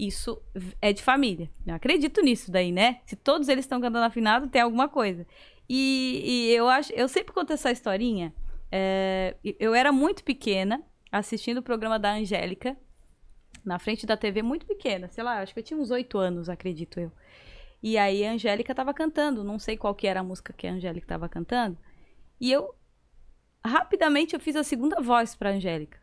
Isso 0.00 0.40
é 0.80 0.94
de 0.94 1.02
família. 1.02 1.50
Eu 1.66 1.74
acredito 1.74 2.22
nisso 2.22 2.50
daí, 2.50 2.72
né? 2.72 3.00
Se 3.04 3.14
todos 3.14 3.48
eles 3.48 3.66
estão 3.66 3.78
cantando 3.82 4.06
afinado, 4.06 4.48
tem 4.48 4.62
alguma 4.62 4.88
coisa. 4.88 5.26
E, 5.68 6.22
e 6.24 6.54
eu 6.54 6.70
acho, 6.70 6.90
eu 6.94 7.06
sempre 7.06 7.34
conto 7.34 7.52
essa 7.52 7.70
historinha. 7.70 8.32
É, 8.72 9.36
eu 9.58 9.74
era 9.74 9.92
muito 9.92 10.24
pequena, 10.24 10.82
assistindo 11.12 11.58
o 11.58 11.62
programa 11.62 11.98
da 11.98 12.14
Angélica, 12.14 12.78
na 13.62 13.78
frente 13.78 14.06
da 14.06 14.16
TV, 14.16 14.40
muito 14.40 14.64
pequena, 14.64 15.06
sei 15.10 15.22
lá, 15.22 15.42
acho 15.42 15.52
que 15.52 15.60
eu 15.60 15.64
tinha 15.64 15.78
uns 15.78 15.90
oito 15.90 16.16
anos, 16.16 16.48
acredito 16.48 16.98
eu. 16.98 17.12
E 17.82 17.98
aí 17.98 18.24
a 18.24 18.32
Angélica 18.32 18.74
tava 18.74 18.94
cantando, 18.94 19.44
não 19.44 19.58
sei 19.58 19.76
qual 19.76 19.94
que 19.94 20.06
era 20.06 20.20
a 20.20 20.24
música 20.24 20.54
que 20.54 20.66
a 20.66 20.72
Angélica 20.72 21.06
tava 21.06 21.28
cantando. 21.28 21.76
E 22.40 22.50
eu, 22.50 22.74
rapidamente, 23.62 24.32
eu 24.32 24.40
fiz 24.40 24.56
a 24.56 24.64
segunda 24.64 24.98
voz 25.02 25.34
pra 25.34 25.50
Angélica. 25.50 25.99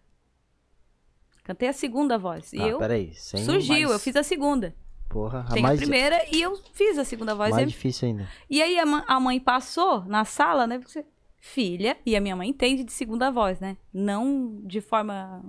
Cantei 1.48 1.70
a 1.70 1.74
segunda 1.74 2.18
voz. 2.18 2.51
E 2.51 2.62
Ah, 2.62 2.68
eu, 2.68 2.77
peraí. 2.77 3.13
Sem... 3.13 3.44
surgiu, 3.46 3.84
mas- 3.88 3.92
eu 3.92 4.00
fiz 4.00 4.16
a 4.18 4.22
segunda. 4.24 4.75
Porra, 5.08 5.46
a 5.48 5.54
Tem 5.54 5.63
mais, 5.63 5.80
a 5.80 5.82
primeira 5.82 6.22
e 6.30 6.42
eu 6.42 6.58
fiz 6.74 6.98
a 6.98 7.06
segunda 7.06 7.34
voz. 7.34 7.51
mais 7.51 7.63
E- 7.63 7.68
difícil 7.72 8.10
ainda. 8.10 8.27
e 8.50 8.62
aí 8.62 8.77
a, 8.77 8.84
a 9.08 9.18
mãe 9.18 9.39
passou 9.39 10.04
na 10.04 10.25
sala, 10.25 10.68
né? 10.68 10.77
Porque, 10.77 11.06
filha, 11.38 11.96
e 12.06 12.18
a 12.18 12.20
minha 12.20 12.36
mãe 12.36 12.50
entende 12.50 12.84
de 12.84 12.92
segunda 12.92 13.32
voz, 13.32 13.62
né? 13.62 13.77
Não 13.94 14.60
de 14.66 14.82
forma 14.82 15.42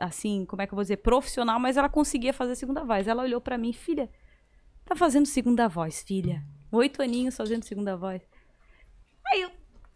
assim, 0.00 0.44
como 0.44 0.62
é 0.62 0.66
que 0.68 0.72
eu 0.72 0.76
vou 0.76 0.84
dizer, 0.84 0.98
profissional, 0.98 1.58
mas 1.58 1.76
ela 1.76 1.88
conseguia 1.88 2.32
fazer 2.32 2.54
segunda 2.54 2.84
voz. 2.84 3.08
Ela 3.08 3.24
olhou 3.24 3.40
pra 3.40 3.58
mim, 3.58 3.72
filha, 3.72 4.08
tá 4.84 4.94
fazendo 4.94 5.26
segunda 5.26 5.66
voz, 5.66 6.02
filha. 6.04 6.40
Oito 6.70 7.02
aninhos 7.02 7.36
fazendo 7.36 7.64
segunda 7.64 7.96
voz. 7.96 8.22
Aí 9.26 9.42
eu, 9.42 9.50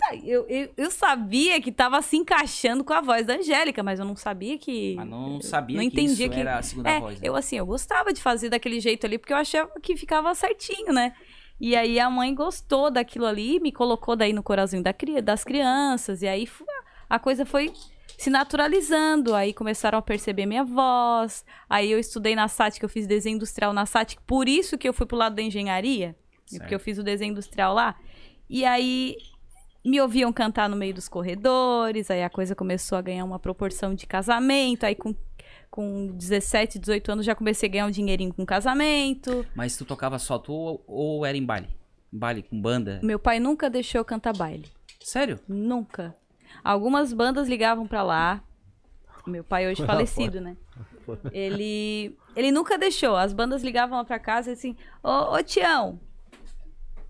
tá, 0.09 0.16
eu, 0.16 0.47
eu, 0.49 0.71
eu 0.76 0.90
sabia 0.90 1.61
que 1.61 1.71
tava 1.73 2.00
se 2.02 2.16
encaixando 2.16 2.82
com 2.85 2.92
a 2.92 3.00
voz 3.00 3.26
da 3.26 3.35
Angélica, 3.35 3.82
mas 3.82 3.99
eu 3.99 4.04
não 4.04 4.16
sabia 4.16 4.59
que. 4.59 4.94
Mas 4.97 5.09
não 5.09 5.40
sabia 5.40 5.76
não 5.76 5.82
que 5.82 5.88
entendia 5.88 6.28
que- 6.28 6.38
era 6.40 6.59
a 6.59 6.62
segunda 6.62 6.90
É, 6.90 7.00
voz. 7.00 7.21
né? 7.21 7.28
eu 7.28 7.35
assim, 7.37 7.56
eu 7.56 7.66
gostava 7.66 8.12
de 8.12 8.21
fazer 8.21 8.49
daquele 8.49 8.80
jeito 8.80 9.06
ali, 9.06 9.18
porque 9.18 9.32
eu 9.32 9.37
achava 9.37 9.71
que 9.80 9.97
ficava 9.97 10.35
certinho, 10.35 10.92
né? 10.92 11.12
E 11.61 11.76
aí 11.76 12.00
a 12.00 12.11
mãe 12.11 12.35
gostou 12.35 12.90
daquilo 12.90 13.25
ali, 13.26 13.61
me 13.61 13.71
colocou 13.71 14.16
daí 14.16 14.32
no 14.32 14.42
coralzinho 14.42 14.82
da 14.82 14.92
das 15.23 15.44
crianças, 15.44 16.21
e 16.23 16.26
aí 16.26 16.49
a 17.09 17.18
coisa 17.18 17.47
foi 17.47 17.73
se 18.18 18.30
naturalizando, 18.30 19.35
aí 19.35 19.52
começaram 19.52 19.99
a 19.99 20.02
perceber 20.02 20.47
minha 20.47 20.64
voz, 20.64 21.44
aí 21.68 21.90
eu 21.90 21.99
estudei 21.99 22.35
na 22.35 22.49
SAT, 22.49 22.78
que 22.78 22.85
eu 22.85 22.88
fiz 22.88 23.06
desenho 23.06 23.37
industrial 23.37 23.73
na 23.73 23.87
SAT, 23.87 24.16
por 24.26 24.49
isso 24.49 24.76
que 24.78 24.88
eu 24.88 24.92
fui 24.92 25.06
pro 25.06 25.16
lado 25.16 25.35
da 25.37 25.42
engenharia, 25.42 26.16
Certo. 26.47 26.62
porque 26.62 26.75
eu 26.75 26.80
fiz 26.80 26.99
o 26.99 27.02
desenho 27.02 27.32
industrial 27.32 27.75
lá, 27.75 27.97
e 28.49 28.64
aí 28.64 29.16
me 29.85 30.01
ouviam 30.01 30.33
cantar 30.33 30.69
no 30.69 30.77
meio 30.77 30.95
dos 30.95 31.09
corredores, 31.09 32.11
aí 32.11 32.23
a 32.23 32.31
coisa 32.31 32.55
começou 32.55 32.97
a 32.99 33.03
ganhar 33.03 33.25
uma 33.25 33.39
proporção 33.39 33.95
de 33.95 34.07
casamento, 34.07 34.85
aí 34.85 34.95
com, 34.95 35.15
com 35.71 36.09
17, 36.15 36.79
18 36.79 37.12
anos 37.12 37.27
já 37.27 37.35
comecei 37.35 37.69
a 37.69 37.73
ganhar 37.73 37.87
um 37.87 37.91
dinheirinho 37.91 38.33
com 38.33 38.47
casamento. 38.47 39.45
Mas 39.55 39.77
tu 39.77 39.85
tocava 39.85 40.19
só 40.19 40.39
tu 40.39 40.53
ou- 40.53 40.85
ou 40.87 41.27
era 41.27 41.37
em 41.37 41.45
baile? 41.45 41.69
Baile 42.12 42.43
com 42.43 42.61
banda? 42.61 43.01
Meu 43.03 43.19
pai 43.19 43.41
nunca 43.41 43.69
deixou 43.71 43.99
eu 44.01 44.05
cantar 44.05 44.37
baile, 44.37 44.69
Sério? 45.01 45.41
nunca. 45.49 46.15
Algumas 46.62 47.12
bandas 47.12 47.49
ligavam 47.49 47.87
pra 47.87 48.03
lá. 48.03 48.43
Meu 49.27 49.43
pai 49.43 49.67
hoje 49.69 49.85
falecido, 49.87 50.41
né? 50.41 50.57
Ele 51.33 52.17
ele 52.37 52.51
nunca 52.53 52.79
deixou. 52.79 53.17
As 53.17 53.33
bandas 53.33 53.62
ligavam 53.62 53.99
lá 53.99 54.05
pra 54.05 54.19
casa 54.19 54.51
e 54.51 54.53
assim: 54.53 54.77
"Ô, 55.03 55.35
ô 55.35 55.43
Tião, 55.43 55.99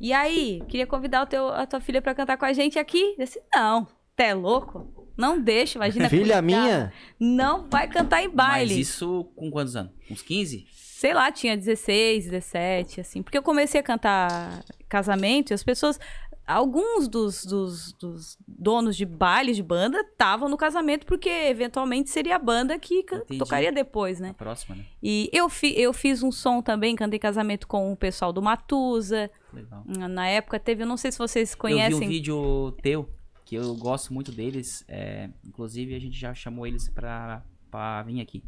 e 0.02 0.12
aí, 0.12 0.62
queria 0.68 0.87
convidar 0.87 1.23
o 1.23 1.26
teu, 1.26 1.49
a 1.49 1.66
tua 1.66 1.80
filha 1.80 2.02
pra 2.02 2.14
cantar 2.14 2.37
com 2.37 2.44
a 2.44 2.52
gente 2.52 2.78
aqui?" 2.78 3.14
Eu 3.16 3.25
disse: 3.25 3.40
"Não, 3.54 3.87
você 4.16 4.25
é 4.25 4.35
louco? 4.35 5.02
Não 5.16 5.40
deixa, 5.40 5.78
imagina. 5.78 6.09
Filha 6.09 6.40
minha? 6.42 6.92
Não 7.18 7.68
vai 7.68 7.88
cantar 7.88 8.23
em 8.23 8.28
baile. 8.30 8.75
Mas 8.75 8.88
isso 8.88 9.25
com 9.37 9.50
quantos 9.50 9.76
anos? 9.76 9.92
Uns 10.11 10.23
15? 10.23 10.66
Sei 10.73 11.12
lá, 11.12 11.30
tinha 11.32 11.56
16, 11.56 12.25
17, 12.26 13.00
assim. 13.00 13.23
Porque 13.23 13.37
eu 13.37 13.42
comecei 13.42 13.80
a 13.80 13.82
cantar 13.82 14.64
casamento 14.88 15.50
e 15.50 15.54
as 15.54 15.62
pessoas. 15.62 15.99
Alguns 16.44 17.06
dos, 17.06 17.44
dos, 17.44 17.92
dos 17.92 18.37
donos 18.47 18.97
de 18.97 19.06
baile 19.06 19.52
de 19.52 19.62
banda 19.62 20.00
estavam 20.00 20.49
no 20.49 20.56
casamento 20.56 21.06
porque 21.06 21.28
eventualmente 21.28 22.11
seria 22.11 22.35
a 22.35 22.38
banda 22.38 22.78
que 22.78 23.00
Entendi. 23.00 23.38
tocaria 23.38 23.71
depois, 23.71 24.18
né? 24.18 24.28
Na 24.28 24.35
próxima, 24.35 24.75
né? 24.75 24.85
E 25.00 25.30
eu, 25.32 25.49
fi, 25.49 25.73
eu 25.80 25.92
fiz 25.92 26.23
um 26.23 26.32
som 26.32 26.61
também, 26.61 26.97
cantei 26.97 27.18
casamento 27.18 27.68
com 27.68 27.92
o 27.92 27.97
pessoal 27.97 28.32
do 28.32 28.42
Matusa. 28.42 29.30
Legal. 29.52 29.85
Na 29.87 30.26
época 30.28 30.59
teve, 30.59 30.82
eu 30.82 30.87
não 30.87 30.97
sei 30.97 31.12
se 31.12 31.18
vocês 31.18 31.50
Eu 31.50 31.54
vi 31.56 31.61
conhecem. 31.61 32.06
um 32.06 32.09
vídeo 32.11 32.73
teu, 32.82 33.09
que 33.44 33.54
eu 33.56 33.75
gosto 33.75 34.12
muito 34.14 34.32
deles. 34.32 34.85
é, 34.88 35.28
inclusive, 35.47 35.94
a 35.94 35.99
gente 36.00 36.18
já 36.18 36.32
chamou 36.35 36.66
eles 36.66 36.88
pra, 36.88 37.42
pra 37.71 38.02
vir 38.02 38.21
aqui. 38.21 38.42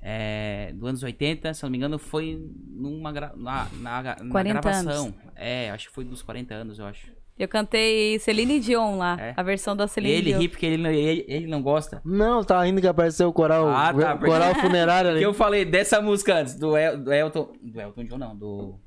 É, 0.00 0.72
do 0.74 0.86
anos 0.86 1.02
80, 1.02 1.52
se 1.54 1.64
eu 1.64 1.66
não 1.66 1.72
me 1.72 1.76
engano, 1.78 1.98
foi 1.98 2.40
numa 2.68 3.10
gra- 3.10 3.32
na, 3.36 3.66
na, 3.80 4.02
na 4.02 4.14
40 4.30 4.60
gravação. 4.60 5.12
É, 5.34 5.70
acho 5.70 5.88
que 5.88 5.94
foi 5.94 6.04
dos 6.04 6.22
40 6.22 6.54
anos, 6.54 6.78
eu 6.78 6.86
acho. 6.86 7.08
Eu 7.36 7.46
cantei 7.48 8.18
Celine 8.18 8.58
Dion 8.58 8.96
lá, 8.96 9.16
É. 9.20 9.32
a 9.36 9.42
versão 9.44 9.76
da 9.76 9.86
Celine 9.86 10.12
ele 10.14 10.30
Dion. 10.30 10.38
ri 10.40 10.48
porque 10.48 10.66
ele, 10.66 10.76
não- 10.76 10.90
ele, 10.90 11.24
ele 11.28 11.46
não 11.46 11.62
gosta. 11.62 12.00
Não, 12.04 12.42
tá 12.44 12.62
rindo 12.64 12.80
que 12.80 12.86
apareceu 12.86 13.28
o 13.28 13.32
coral, 13.32 13.68
Ah, 13.68 13.92
tá, 13.94 14.14
o 14.14 14.18
coral 14.20 14.54
funerário 14.56 15.10
ali. 15.10 15.18
Que 15.20 15.26
eu 15.26 15.34
falei 15.34 15.64
dessa 15.64 16.00
música 16.00 16.36
antes, 16.40 16.54
do, 16.56 16.76
El, 16.76 16.98
do 16.98 17.12
Elton. 17.12 17.52
Do 17.62 17.80
Elton 17.80 18.04
John, 18.04 18.18
não, 18.18 18.36
do. 18.36 18.78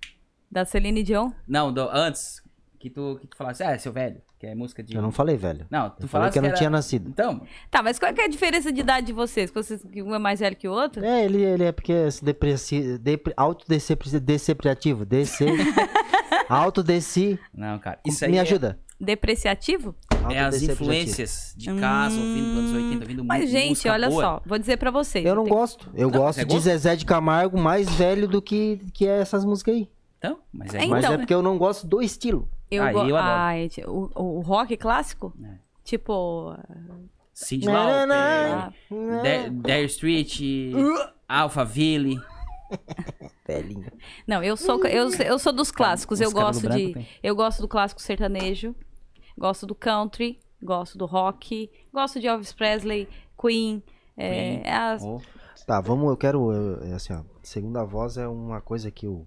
Da 0.51 0.65
Celine 0.65 1.01
Dion. 1.03 1.31
Não, 1.47 1.71
do, 1.71 1.87
antes. 1.91 2.41
Que 2.79 2.89
tu, 2.89 3.19
que 3.21 3.27
tu 3.27 3.37
falasse, 3.37 3.61
ah, 3.63 3.77
seu 3.77 3.93
velho, 3.93 4.19
que 4.39 4.47
é 4.47 4.55
música 4.55 4.81
de. 4.81 4.95
Eu 4.95 5.03
não 5.03 5.11
falei, 5.11 5.37
velho. 5.37 5.67
Não, 5.69 5.87
tu 5.91 5.97
Eu 6.01 6.07
falasse 6.07 6.33
que 6.33 6.39
eu 6.39 6.41
não 6.41 6.49
era- 6.49 6.57
tinha 6.57 6.69
nascido. 6.69 7.07
Então, 7.07 7.41
Tá, 7.69 7.83
mas 7.83 7.99
qual 7.99 8.11
que 8.11 8.19
é 8.19 8.25
a 8.25 8.27
diferença 8.27 8.71
de 8.71 8.81
idade 8.81 9.05
de 9.05 9.13
vocês? 9.13 9.51
Que 9.51 9.55
vocês 9.61 9.83
que 9.83 10.01
um 10.01 10.15
é 10.15 10.17
mais 10.19 10.39
velho 10.39 10.55
que 10.55 10.67
o 10.67 10.71
outro? 10.71 11.05
É, 11.05 11.23
ele, 11.23 11.43
ele 11.43 11.63
é 11.63 11.71
porque 11.71 11.93
é 11.93 12.09
se 12.09 12.25
depreci, 12.25 12.97
depre, 12.97 13.33
autodepreciativo. 13.37 15.05
Descer. 15.05 15.47
autodeci. 16.49 17.39
não, 17.53 17.77
cara. 17.79 17.99
Isso 18.05 18.25
aí 18.25 18.31
Me 18.31 18.37
é- 18.37 18.41
ajuda. 18.41 18.79
Depreciativo? 18.99 19.95
É, 20.29 20.39
as 20.39 20.61
influências 20.61 21.53
de 21.57 21.73
casa, 21.75 22.15
ouvindo 22.15 22.47
nos 22.47 22.57
anos 22.57 22.73
80, 22.83 23.03
ouvindo 23.03 23.21
Hum, 23.23 23.25
Mas, 23.25 23.49
gente, 23.49 23.69
música 23.69 23.91
olha 23.93 24.09
boa. 24.09 24.21
só, 24.23 24.41
vou 24.45 24.59
dizer 24.59 24.77
pra 24.77 24.91
vocês. 24.91 25.25
Eu 25.25 25.33
não 25.33 25.43
tenho- 25.43 25.55
gosto. 25.55 25.89
Eu 25.95 26.09
Não, 26.11 26.19
gosto 26.19 26.37
de 26.39 26.45
gosta? 26.45 26.61
Zezé 26.61 26.95
de 26.95 27.05
Camargo 27.05 27.59
mais 27.59 27.89
velho 27.95 28.27
do 28.27 28.39
que, 28.41 28.79
que 28.93 29.07
é 29.07 29.19
essas 29.19 29.43
músicas 29.43 29.73
aí. 29.75 29.89
Então, 30.23 30.39
mas 30.53 30.73
é 30.75 30.77
Então, 30.77 30.89
Mas 30.91 31.03
igual. 31.03 31.13
é 31.13 31.17
porque 31.17 31.33
eu 31.33 31.41
não 31.41 31.57
gosto 31.57 31.87
do 31.87 31.99
estilo. 32.01 32.47
Eu 32.69 32.83
Ah, 32.83 32.91
go- 32.93 32.99
eu 33.07 33.17
adoro. 33.17 33.33
Ai, 33.39 33.69
o, 33.87 34.09
o 34.37 34.39
rock 34.41 34.77
clássico? 34.77 35.33
É. 35.43 35.55
Tipo. 35.83 36.55
Na, 37.63 37.73
Lauper, 37.73 38.07
na, 38.07 39.49
Dare 39.63 39.85
Street, 39.85 40.39
Alphaville. 41.27 42.19
Velhinho. 43.47 43.91
Não, 44.27 44.43
eu 44.43 44.55
sou, 44.55 44.85
eu, 44.85 45.09
eu 45.15 45.39
sou 45.39 45.51
dos 45.51 45.71
clássicos. 45.71 46.19
Os 46.19 46.25
Eu 46.25 46.31
gosto 46.31 46.61
branco 46.61 46.77
de. 46.77 46.93
tem. 46.93 47.07
Eu 47.23 47.35
gosto 47.35 47.59
do 47.61 47.67
clássico 47.67 48.01
sertanejo. 48.01 48.75
Gosto 49.37 49.65
do 49.65 49.73
country. 49.73 50.39
Gosto 50.61 50.97
do 50.97 51.05
rock. 51.07 51.69
Gosto 51.91 52.19
de 52.19 52.27
Elvis 52.27 52.53
Presley, 52.53 53.09
Queen. 53.39 53.81
é, 54.15 54.57
Queen. 54.61 54.67
as- 54.73 55.03
Oh, 55.03 55.19
Tá, 55.65 55.79
vamos, 55.79 56.09
eu 56.09 56.17
quero, 56.17 56.51
eu- 56.51 56.83
é 56.83 56.93
assim, 56.93 57.13
ó, 57.13 57.21
segunda 57.43 57.83
voz 57.83 58.17
é 58.17 58.27
uma 58.27 58.59
coisa 58.61 58.89
que 58.91 59.05
eu, 59.05 59.25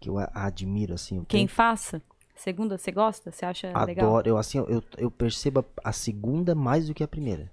que 0.00 0.08
eu 0.08 0.18
a- 0.18 0.30
admiro, 0.34 0.94
assim. 0.94 1.16
eu 1.16 1.24
quem 1.24 1.40
tenho- 1.46 1.48
faça? 1.48 2.00
Segunda, 2.34 2.78
você 2.78 2.92
gosta? 2.92 3.32
Você 3.32 3.44
acha 3.44 3.66
legal? 3.84 4.06
adoro, 4.08 4.28
eu 4.28 4.38
assim, 4.38 4.58
eu, 4.58 4.82
eu 4.96 5.10
percebo 5.10 5.64
a, 5.82 5.92
segunda 5.92 6.54
mais 6.54 6.86
do 6.86 6.94
que 6.94 7.02
a 7.02 7.08
primeira. 7.08 7.50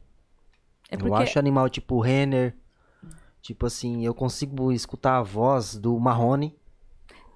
É 0.89 0.95
Eu 0.95 0.99
porque 0.99 1.23
acho 1.23 1.39
animal 1.39 1.67
tipo 1.69 1.99
Renner, 1.99 2.55
tipo 3.41 3.65
assim, 3.65 4.05
eu 4.05 4.13
consigo 4.13 4.71
escutar 4.71 5.17
a 5.17 5.23
voz 5.23 5.75
do 5.75 5.99
Marrone. 5.99 6.55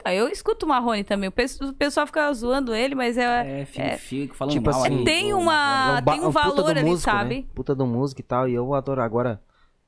Ah, 0.06 0.14
eu 0.14 0.30
escuto 0.30 0.66
o 0.66 0.70
Marrone 0.70 1.04
também. 1.04 1.28
O 1.28 1.32
pe- 1.32 1.46
o 1.62 1.74
pessoal 1.74 2.06
fica 2.08 2.32
zoando 2.34 2.74
ele, 2.74 2.94
mas 2.96 3.18
é. 3.18 3.62
é, 3.62 3.66
fico, 3.66 3.98
fico 3.98 4.36
falando 4.36 4.54
Tipo 4.54 4.70
mal 4.72 4.84
assim, 4.84 4.98
aí 5.00 5.04
tem 5.04 5.34
uma-. 5.34 5.98
Ah, 5.98 6.02
ba- 6.02 6.12
tem 6.14 6.22
um 6.22 6.28
puta 6.28 6.40
valor 6.40 6.56
do 6.74 6.80
ali, 6.80 6.90
músico, 6.90 7.12
sabe? 7.12 7.36
Né? 7.42 7.46
Puta 7.54 7.76
do 7.76 7.86
músico 7.86 8.22
e 8.22 8.24
tal, 8.24 8.48
e 8.48 8.54
eu 8.54 8.74
adoro 8.76 9.02
agora. 9.02 9.42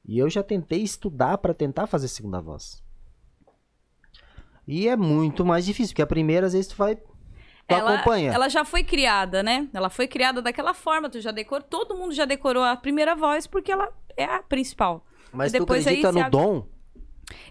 E 0.04 0.18
eu 0.18 0.30
já 0.30 0.42
tentei 0.44 0.82
estudar 0.82 1.38
pra 1.38 1.54
tentar 1.54 1.86
fazer 1.88 2.08
segunda 2.08 2.42
voz. 2.42 2.84
E 4.68 4.88
é 4.88 4.96
muito 4.96 5.46
mais 5.46 5.65
difícil, 5.65 5.94
porque 5.94 6.01
a 6.01 6.08
primeira 6.08 6.48
às 6.48 6.53
vezes 6.53 6.68
tu 6.68 6.75
vai 6.75 6.96
tu 6.96 7.03
ela, 7.68 7.96
acompanha. 7.96 8.32
ela 8.32 8.50
já 8.50 8.63
foi 8.63 8.84
criada, 8.84 9.41
né? 9.41 9.68
Ela 9.74 9.89
foi 9.89 10.08
criada 10.08 10.41
daquela 10.41 10.74
forma, 10.74 11.10
tu 11.10 11.20
já 11.20 11.32
decorou, 11.32 11.65
todo 11.68 11.96
mundo 11.96 12.13
já 12.13 12.25
decorou 12.25 12.63
a 12.63 12.75
primeira 12.75 13.15
voz 13.15 13.48
porque 13.48 13.72
ela 13.72 13.89
é 14.15 14.25
a 14.25 14.44
principal. 14.44 15.06
Mas 15.32 15.51
depois 15.51 15.84
tu 15.84 15.89
aí 15.89 15.96
acredita 15.96 16.13
se 16.13 16.24
no 16.24 16.30
dom? 16.30 16.68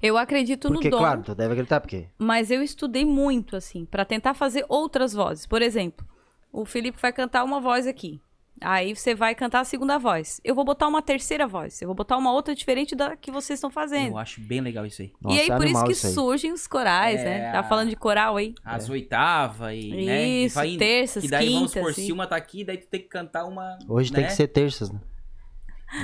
Eu 0.02 0.18
acredito 0.18 0.68
Porque, 0.68 0.88
no 0.88 0.90
dom, 0.90 0.98
claro, 0.98 1.22
tu 1.22 1.34
deve 1.34 1.52
acreditar, 1.52 1.80
porque 1.80 2.06
mas 2.18 2.50
eu 2.50 2.62
estudei 2.62 3.04
muito 3.04 3.56
assim 3.56 3.86
pra 3.86 4.04
tentar 4.04 4.34
fazer 4.34 4.64
outras 4.68 5.14
vozes. 5.14 5.46
Por 5.46 5.62
exemplo, 5.62 6.06
o 6.52 6.64
Felipe 6.64 7.00
vai 7.00 7.12
cantar 7.12 7.44
uma 7.44 7.60
voz 7.60 7.86
aqui. 7.86 8.20
Aí 8.60 8.94
você 8.94 9.14
vai 9.14 9.34
cantar 9.34 9.60
a 9.60 9.64
segunda 9.64 9.98
voz. 9.98 10.40
Eu 10.44 10.54
vou 10.54 10.64
botar 10.64 10.86
uma 10.86 11.00
terceira 11.00 11.46
voz. 11.46 11.80
Eu 11.80 11.88
vou 11.88 11.94
botar 11.94 12.16
uma 12.18 12.32
outra 12.32 12.54
diferente 12.54 12.94
da 12.94 13.16
que 13.16 13.30
vocês 13.30 13.56
estão 13.58 13.70
fazendo. 13.70 14.08
Eu 14.10 14.18
acho 14.18 14.40
bem 14.40 14.60
legal 14.60 14.84
isso 14.84 15.02
aí. 15.02 15.12
Nossa, 15.20 15.36
e 15.36 15.40
aí, 15.40 15.50
é 15.50 15.56
por 15.56 15.66
isso 15.66 15.84
que 15.84 15.92
isso 15.92 16.12
surgem 16.12 16.52
os 16.52 16.66
corais, 16.66 17.20
É, 17.20 17.24
né? 17.24 17.52
Tá 17.52 17.62
falando 17.62 17.88
de 17.88 17.96
coral 17.96 18.36
aí. 18.36 18.54
As 18.64 18.88
oitavas 18.90 19.72
e, 19.74 20.04
né? 20.04 20.26
e 20.28 20.44
Isso, 20.44 20.54
vai 20.54 20.68
indo. 20.70 20.78
terças, 20.78 21.22
Que 21.22 21.28
daí, 21.30 21.52
vamos 21.54 21.72
quintas, 21.72 21.82
por 21.82 21.94
sim. 21.94 22.06
se 22.06 22.12
uma 22.12 22.26
tá 22.26 22.36
aqui, 22.36 22.64
daí 22.64 22.76
tu 22.78 22.86
tem 22.86 23.00
que 23.00 23.08
cantar 23.08 23.44
uma. 23.46 23.78
hoje 23.88 24.12
né? 24.12 24.18
tem 24.18 24.26
que 24.26 24.32
ser 24.34 24.48
terças, 24.48 24.90
né? 24.90 25.00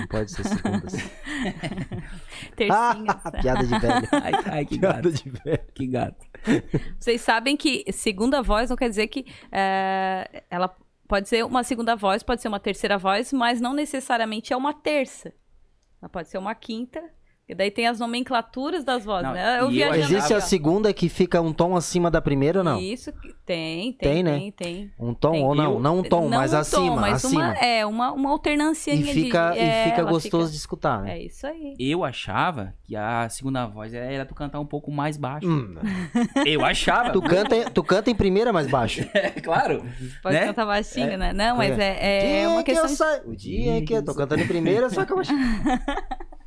Não 0.01 0.07
pode 0.09 0.33
ser 0.33 0.45
segundas. 0.45 0.95
Tercinhas. 2.57 3.17
ah, 3.25 3.31
piada 3.41 3.65
de 3.65 3.79
velho. 3.79 4.09
Ai, 4.13 4.33
ai, 4.47 4.65
que 4.67 4.79
piada 4.79 5.11
gato. 5.11 5.13
de 5.25 5.31
velho. 5.31 5.61
Que 5.75 5.87
gato. 5.87 6.27
Vocês 6.99 7.21
sabem 7.21 7.57
que 7.57 7.85
segunda 7.93 8.43
voz 8.43 8.71
não 8.71 8.77
quer 8.77 8.89
dizer 8.89 9.07
que 9.09 9.25
é, 9.53 10.43
ela 10.51 10.75
pode 11.07 11.29
ser 11.29 11.45
uma 11.45 11.63
segunda 11.63 11.95
voz, 11.95 12.23
pode 12.23 12.43
ser 12.43 12.49
uma 12.49 12.61
terceira 12.61 12.99
voz, 12.99 13.33
mas 13.33 13.61
não 13.61 13.73
necessariamente 13.73 14.53
é 14.53 14.57
uma 14.57 14.73
terça. 14.73 15.33
Ela 16.01 16.09
pode 16.09 16.29
ser 16.29 16.39
uma 16.39 16.55
quinta. 16.55 17.03
E 17.49 17.55
daí 17.55 17.71
tem 17.71 17.87
as 17.87 18.01
nomenclaturas 18.01 18.83
das 18.83 19.05
vozes, 19.05 19.23
Não, 19.29 19.33
né? 19.33 19.61
Eu 19.61 19.71
e 19.71 19.75
viajando 19.75 20.15
Existe 20.17 20.35
a 20.35 20.41
segunda 20.41 20.93
que 20.93 21.09
fica 21.09 21.41
um 21.41 21.53
tom 21.53 21.77
acima 21.77 22.11
da 22.11 22.21
primeira 22.21 22.59
ou 22.59 22.65
não? 22.65 22.81
Isso, 22.81 23.13
que- 23.13 23.33
tem, 23.47 23.93
tem, 23.93 23.93
Tem, 23.93 24.25
tem, 24.25 24.47
né? 24.47 24.53
tem. 24.57 24.93
Um 24.99 25.15
tom 25.15 25.31
Tem. 25.31 25.45
ou 25.45 25.55
não? 25.55 25.79
Não 25.79 25.99
um 26.01 26.03
tom, 26.03 26.29
mas 26.29 26.51
Não 26.51 26.59
um 26.59 26.61
acima, 26.63 26.87
tom, 26.89 26.97
mas 26.97 27.25
acima. 27.25 27.45
Uma, 27.45 27.55
é, 27.59 27.87
uma, 27.87 28.13
uma 28.13 28.31
alternância 28.31 28.93
E 28.93 29.05
fica, 29.05 29.53
de, 29.53 29.59
e 29.59 29.63
é, 29.63 29.85
fica 29.85 30.01
ela 30.01 30.11
gostoso 30.11 30.51
de 30.51 30.57
escutar, 30.57 31.03
né? 31.03 31.17
É 31.17 31.23
isso 31.23 31.47
aí. 31.47 31.75
Eu 31.79 32.03
achava 32.03 32.75
que 32.83 32.97
a 32.97 33.29
segunda 33.29 33.65
voz 33.67 33.95
era 33.95 34.27
tu 34.27 34.35
cantar 34.35 34.59
um 34.59 34.67
pouco 34.67 34.91
mais 34.91 35.17
baixo. 35.17 35.47
Hum. 35.49 35.77
Eu 36.45 36.65
achava. 36.65 37.13
Tu, 37.13 37.23
canta, 37.23 37.71
tu 37.71 37.85
canta 37.85 38.11
em 38.11 38.15
primeira 38.17 38.53
mais 38.53 38.67
baixo. 38.67 39.07
É, 39.15 39.31
claro. 39.31 39.85
Pode 40.23 40.35
né? 40.35 40.47
cantar 40.47 40.67
baixinho, 40.67 41.17
né? 41.17 41.33
Não, 41.33 41.57
mas 41.57 41.79
é, 41.79 41.99
é 42.01 42.39
Dia 42.41 42.49
uma 42.51 42.63
que 42.65 42.73
questão 42.73 42.85
eu 42.87 42.91
de 42.91 42.97
saio- 42.97 43.23
O 43.31 43.37
dia 43.37 43.85
que 43.85 43.93
eu 43.95 44.05
tô 44.05 44.15
cantando 44.17 44.43
em 44.43 44.47
primeira, 44.49 44.91
só 44.91 45.05
que 45.05 45.13
eu 45.13 45.21
acho. 45.21 45.31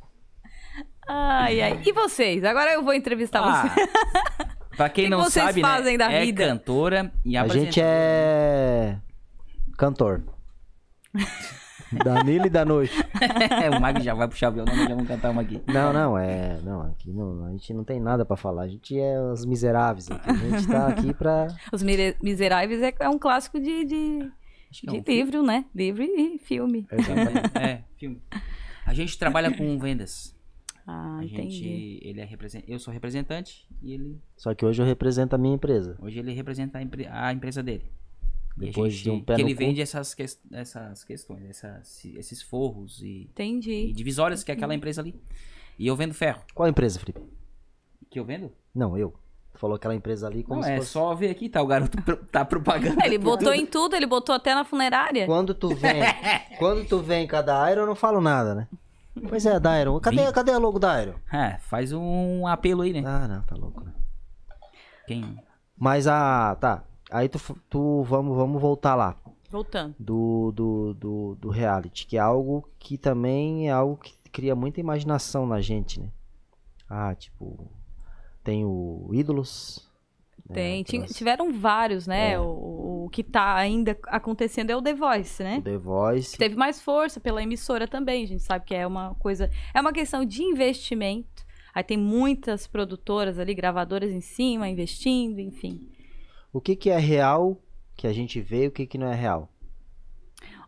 Ai, 1.12 1.60
ai. 1.60 1.82
E 1.84 1.92
vocês? 1.92 2.44
Agora 2.44 2.72
eu 2.72 2.84
vou 2.84 2.94
entrevistar 2.94 3.40
Ah, 3.40 3.68
vocês. 3.68 3.88
pra 4.76 4.88
quem 4.88 5.04
que 5.04 5.10
não 5.10 5.24
vocês 5.24 5.44
sabe, 5.44 5.60
fazem 5.60 5.98
né? 5.98 6.06
da 6.06 6.12
é 6.12 6.24
vida? 6.24 6.46
cantora 6.46 7.12
e 7.24 7.36
A 7.36 7.48
gente 7.48 7.80
é. 7.82 8.96
Cantor. 9.76 10.22
Danilo 12.04 12.46
e 12.46 12.50
Danush. 12.50 12.92
o 13.76 13.80
Mag 13.80 14.00
já 14.00 14.14
vai 14.14 14.28
puxar 14.28 14.50
o 14.50 14.52
violão, 14.52 14.72
nós 14.76 14.84
já 14.88 14.94
vamos 14.94 15.08
cantar 15.08 15.30
uma 15.30 15.42
aqui. 15.42 15.60
Não, 15.66 15.92
não, 15.92 16.16
é. 16.16 16.60
Não, 16.62 16.82
aqui 16.82 17.10
não, 17.12 17.46
a 17.46 17.50
gente 17.50 17.74
não 17.74 17.82
tem 17.82 17.98
nada 17.98 18.24
pra 18.24 18.36
falar. 18.36 18.62
A 18.62 18.68
gente 18.68 18.96
é 18.96 19.20
os 19.20 19.44
miseráveis 19.44 20.08
aqui. 20.08 20.30
A 20.30 20.34
gente 20.34 20.68
tá 20.68 20.86
aqui 20.86 21.12
pra. 21.18 21.48
Os 21.72 21.82
Miseráveis 21.82 22.80
é, 22.80 22.94
é 23.00 23.08
um 23.08 23.18
clássico 23.18 23.58
de, 23.58 23.84
de, 23.84 23.96
é 24.22 24.26
de 24.70 24.90
um 24.90 24.92
filme. 24.92 25.04
livro, 25.08 25.42
né? 25.42 25.64
Livro 25.74 26.04
e 26.04 26.38
filme. 26.38 26.86
É, 27.60 27.80
filme. 27.98 28.22
A 28.86 28.94
gente 28.94 29.18
trabalha 29.18 29.50
com 29.52 29.76
vendas. 29.76 30.32
Ah, 30.86 31.18
A 31.18 31.24
entendi. 31.24 31.50
gente, 31.50 32.00
ele 32.08 32.20
é 32.20 32.24
represent... 32.24 32.64
Eu 32.66 32.78
sou 32.78 32.92
representante 32.92 33.66
e 33.82 33.92
ele 33.92 34.20
Só 34.36 34.54
que 34.54 34.64
hoje 34.64 34.80
eu 34.82 34.86
represento 34.86 35.34
a 35.34 35.38
minha 35.38 35.54
empresa. 35.54 35.96
hoje 36.00 36.18
ele 36.18 36.32
representa 36.32 36.78
a, 36.78 36.82
empre- 36.82 37.06
a 37.06 37.32
empresa 37.32 37.62
dele. 37.62 37.90
E 38.56 38.66
Depois 38.66 38.92
gente- 38.92 39.02
de 39.04 39.10
um 39.10 39.22
pé 39.22 39.36
que 39.36 39.42
no 39.42 39.48
ele 39.48 39.54
cu. 39.54 39.60
vende 39.60 39.80
essas, 39.80 40.12
ques- 40.14 40.40
essas 40.52 41.04
questões, 41.04 41.44
essas, 41.48 42.04
esses 42.04 42.42
forros 42.42 43.00
e, 43.00 43.06
e 43.06 43.22
Entendi. 43.24 43.92
divisórias 43.92 44.42
que 44.42 44.50
é 44.50 44.54
aquela 44.54 44.74
empresa 44.74 45.00
ali. 45.00 45.14
E 45.78 45.86
eu 45.86 45.96
vendo 45.96 46.12
ferro. 46.12 46.42
Qual 46.54 46.68
empresa, 46.68 46.98
Felipe? 46.98 47.20
Que 48.10 48.18
eu 48.18 48.24
vendo? 48.24 48.52
Não, 48.74 48.98
eu. 48.98 49.14
Tu 49.52 49.58
falou 49.58 49.76
aquela 49.76 49.94
empresa 49.94 50.26
ali 50.26 50.42
como 50.42 50.56
Não, 50.60 50.62
se 50.66 50.72
é 50.72 50.76
fosse. 50.78 50.90
só 50.90 51.14
ver 51.14 51.30
aqui, 51.30 51.48
tá? 51.48 51.62
O 51.62 51.66
garoto 51.66 52.00
pro- 52.02 52.16
tá 52.16 52.44
propaganda. 52.44 53.04
Ele 53.06 53.18
botou 53.18 53.52
em 53.54 53.64
tudo, 53.66 53.96
ele 53.96 54.06
botou 54.06 54.34
até 54.34 54.54
na 54.54 54.64
funerária. 54.64 55.26
Quando 55.26 55.54
tu 55.54 55.74
vem. 55.74 56.00
quando 56.58 56.86
tu 56.86 56.98
vem 57.00 57.26
com 57.26 57.36
a 57.36 57.42
da 57.42 57.70
Iron, 57.70 57.82
eu 57.82 57.86
não 57.86 57.94
falo 57.96 58.20
nada, 58.20 58.54
né? 58.54 58.68
Pois 59.28 59.44
é, 59.46 59.60
da 59.60 59.80
Iron. 59.80 60.00
Cadê, 60.00 60.32
cadê 60.32 60.52
a 60.52 60.58
logo 60.58 60.78
da 60.78 61.02
Iron? 61.02 61.14
É, 61.32 61.58
faz 61.58 61.92
um 61.92 62.46
apelo 62.46 62.82
aí, 62.82 62.92
né? 62.92 63.02
Ah, 63.06 63.28
não, 63.28 63.42
tá 63.42 63.54
louco, 63.56 63.84
né? 63.84 63.92
Quem... 65.06 65.38
Mas 65.76 66.06
a. 66.06 66.54
Tá. 66.60 66.84
Aí 67.10 67.28
tu, 67.28 67.38
tu 67.68 68.02
vamos, 68.04 68.36
vamos 68.36 68.60
voltar 68.60 68.94
lá. 68.94 69.16
Voltando. 69.50 69.94
Do, 69.98 70.52
do, 70.52 70.94
do, 70.94 71.34
do 71.36 71.48
reality, 71.48 72.06
que 72.06 72.16
é 72.16 72.20
algo 72.20 72.68
que 72.78 72.96
também 72.96 73.68
é 73.68 73.72
algo 73.72 73.96
que 73.96 74.14
cria 74.30 74.54
muita 74.54 74.78
imaginação 74.80 75.46
na 75.46 75.60
gente, 75.60 75.98
né? 76.00 76.08
Ah, 76.88 77.14
tipo. 77.14 77.70
Tem 78.44 78.64
o 78.64 79.08
Ídolos. 79.12 79.88
né, 80.48 80.54
Tem, 80.54 80.80
aquelas- 80.82 81.10
tiveram 81.12 81.52
vários, 81.52 82.06
né? 82.06 82.32
É. 82.32 82.40
O, 82.40 82.44
o 82.44 82.89
que 83.10 83.22
tá 83.22 83.54
ainda 83.56 83.98
acontecendo 84.06 84.70
é 84.70 84.76
o 84.76 84.82
The 84.82 84.94
Voice, 84.94 85.42
né? 85.42 85.58
o 85.58 85.62
The 85.62 85.76
Voice. 85.76 86.32
Que 86.32 86.38
teve 86.38 86.56
mais 86.56 86.80
força 86.80 87.20
pela 87.20 87.42
emissora 87.42 87.86
também. 87.86 88.24
A 88.24 88.26
gente 88.26 88.42
sabe 88.42 88.64
que 88.64 88.74
é 88.74 88.86
uma 88.86 89.14
coisa. 89.16 89.50
É 89.74 89.80
uma 89.80 89.92
questão 89.92 90.24
de 90.24 90.42
investimento. 90.42 91.44
Aí 91.74 91.84
tem 91.84 91.96
muitas 91.96 92.66
produtoras 92.66 93.38
ali, 93.38 93.54
gravadoras 93.54 94.10
em 94.10 94.20
cima, 94.20 94.68
investindo, 94.68 95.38
enfim. 95.40 95.88
O 96.52 96.60
que, 96.60 96.74
que 96.74 96.90
é 96.90 96.98
real 96.98 97.60
que 97.96 98.06
a 98.06 98.12
gente 98.12 98.40
vê 98.40 98.64
e 98.64 98.68
o 98.68 98.70
que, 98.72 98.86
que 98.86 98.98
não 98.98 99.06
é 99.06 99.14
real? 99.14 99.48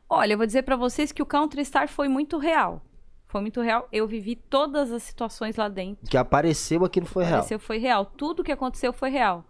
Olha, 0.09 0.35
eu 0.35 0.37
vou 0.37 0.47
dizer 0.47 0.63
pra 0.63 0.77
vocês 0.77 1.11
que 1.11 1.23
o 1.23 1.27
Country 1.27 1.65
Star 1.65 1.89
foi 1.89 2.07
muito 2.07 2.39
real. 2.39 2.83
Foi 3.27 3.41
muito 3.41 3.63
real. 3.63 3.89
Eu 3.91 4.07
vivi 4.07 4.37
todas 4.37 4.93
as 4.93 5.03
situações 5.03 5.57
lá 5.57 5.67
dentro. 5.67 6.05
O 6.05 6.11
que 6.11 6.19
apareceu 6.19 6.85
aquilo 6.85 7.07
foi 7.07 7.25
real. 7.25 7.37
Aconteceu 7.39 7.59
foi 7.59 7.79
real. 7.79 8.05
Tudo 8.05 8.45
que 8.45 8.53
aconteceu 8.53 8.93
foi 8.93 9.09
real. 9.09 9.45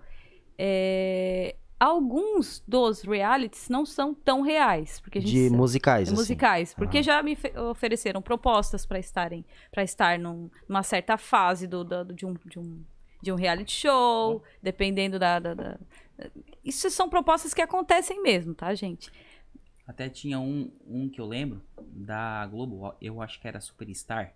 É, 0.56 1.56
Alguns 1.82 2.62
dos 2.66 3.02
realities 3.02 3.68
não 3.68 3.84
são 3.84 4.14
tão 4.14 4.40
reais, 4.40 5.00
porque 5.00 5.18
a 5.18 5.20
gente 5.20 5.32
De 5.32 5.48
sa- 5.50 5.56
musicais. 5.56 6.08
assim. 6.08 6.16
musicais, 6.16 6.74
porque 6.74 6.98
Ah. 6.98 7.02
já 7.02 7.22
me 7.24 7.34
fe- 7.34 7.58
ofereceram 7.58 8.22
propostas 8.22 8.86
para 8.86 9.00
estarem 9.00 9.44
para 9.72 9.82
estar 9.82 10.16
num- 10.16 10.48
numa 10.68 10.84
certa 10.84 11.16
fase 11.18 11.66
do, 11.66 11.82
do- 11.82 12.14
de, 12.14 12.24
um, 12.24 12.34
de, 12.46 12.56
um, 12.60 12.84
de 13.20 13.32
um 13.32 13.34
reality 13.34 13.72
show, 13.72 14.40
dependendo 14.62 15.18
da, 15.18 15.40
da- 15.40 15.54
da- 15.54 15.76
Isso 16.64 16.88
são 16.88 17.08
propostas 17.10 17.52
que 17.52 17.60
acontecem 17.60 18.22
mesmo, 18.22 18.54
tá, 18.54 18.72
gente? 18.76 19.10
Até 19.84 20.08
tinha 20.08 20.38
um, 20.38 20.70
um 20.86 21.08
que 21.08 21.20
eu 21.20 21.26
lembro 21.26 21.60
da 21.80 22.46
Globo, 22.46 22.94
eu 23.00 23.20
acho 23.20 23.40
que 23.40 23.48
era 23.48 23.60
Superstar, 23.60 24.32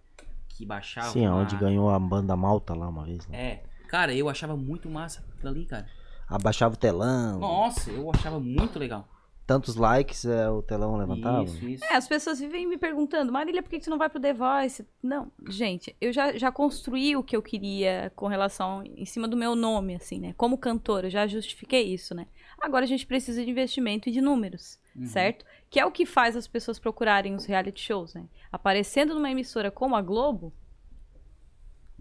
que 0.48 0.66
baixava. 0.66 1.10
Sim, 1.10 1.28
uma- 1.28 1.36
onde 1.36 1.56
ganhou 1.56 1.90
a 1.90 1.98
banda 2.00 2.34
Malta 2.34 2.74
lá 2.74 2.88
uma 2.88 3.04
vez. 3.04 3.24
Né? 3.28 3.38
É. 3.40 3.62
Cara, 3.86 4.12
eu 4.12 4.28
achava 4.28 4.56
muito 4.56 4.90
massa 4.90 5.24
aquilo 5.32 5.48
ali, 5.52 5.64
cara. 5.64 5.86
Abaixava 6.28 6.74
o 6.74 6.76
telão. 6.78 7.38
Nossa, 7.38 7.90
eu 7.90 8.10
achava 8.12 8.38
muito 8.40 8.78
legal. 8.78 9.06
Tantos 9.46 9.76
likes, 9.76 10.24
é, 10.24 10.50
o 10.50 10.60
telão 10.60 10.96
levantava. 10.96 11.44
Isso, 11.44 11.64
isso. 11.64 11.84
É, 11.84 11.94
as 11.94 12.08
pessoas 12.08 12.40
vivem 12.40 12.66
me 12.66 12.76
perguntando, 12.76 13.30
Marília, 13.32 13.62
por 13.62 13.70
que 13.70 13.80
você 13.80 13.88
não 13.88 13.96
vai 13.96 14.08
pro 14.08 14.18
The 14.18 14.34
Voice? 14.34 14.84
Não, 15.00 15.30
gente, 15.48 15.94
eu 16.00 16.12
já, 16.12 16.36
já 16.36 16.50
construí 16.50 17.14
o 17.16 17.22
que 17.22 17.36
eu 17.36 17.40
queria 17.40 18.10
com 18.16 18.26
relação 18.26 18.82
em 18.82 19.04
cima 19.06 19.28
do 19.28 19.36
meu 19.36 19.54
nome, 19.54 19.94
assim, 19.94 20.18
né? 20.18 20.34
Como 20.36 20.58
cantora, 20.58 21.06
eu 21.06 21.10
já 21.12 21.28
justifiquei 21.28 21.82
isso, 21.94 22.12
né? 22.12 22.26
Agora 22.60 22.84
a 22.84 22.88
gente 22.88 23.06
precisa 23.06 23.44
de 23.44 23.48
investimento 23.48 24.08
e 24.08 24.12
de 24.12 24.20
números, 24.20 24.80
Uhum. 24.96 25.06
certo? 25.06 25.44
Que 25.70 25.78
é 25.78 25.86
o 25.86 25.92
que 25.92 26.04
faz 26.04 26.34
as 26.36 26.48
pessoas 26.48 26.80
procurarem 26.80 27.36
os 27.36 27.44
reality 27.44 27.80
shows, 27.80 28.14
né? 28.14 28.24
Aparecendo 28.50 29.14
numa 29.14 29.30
emissora 29.30 29.70
como 29.70 29.94
a 29.94 30.02
Globo, 30.02 30.52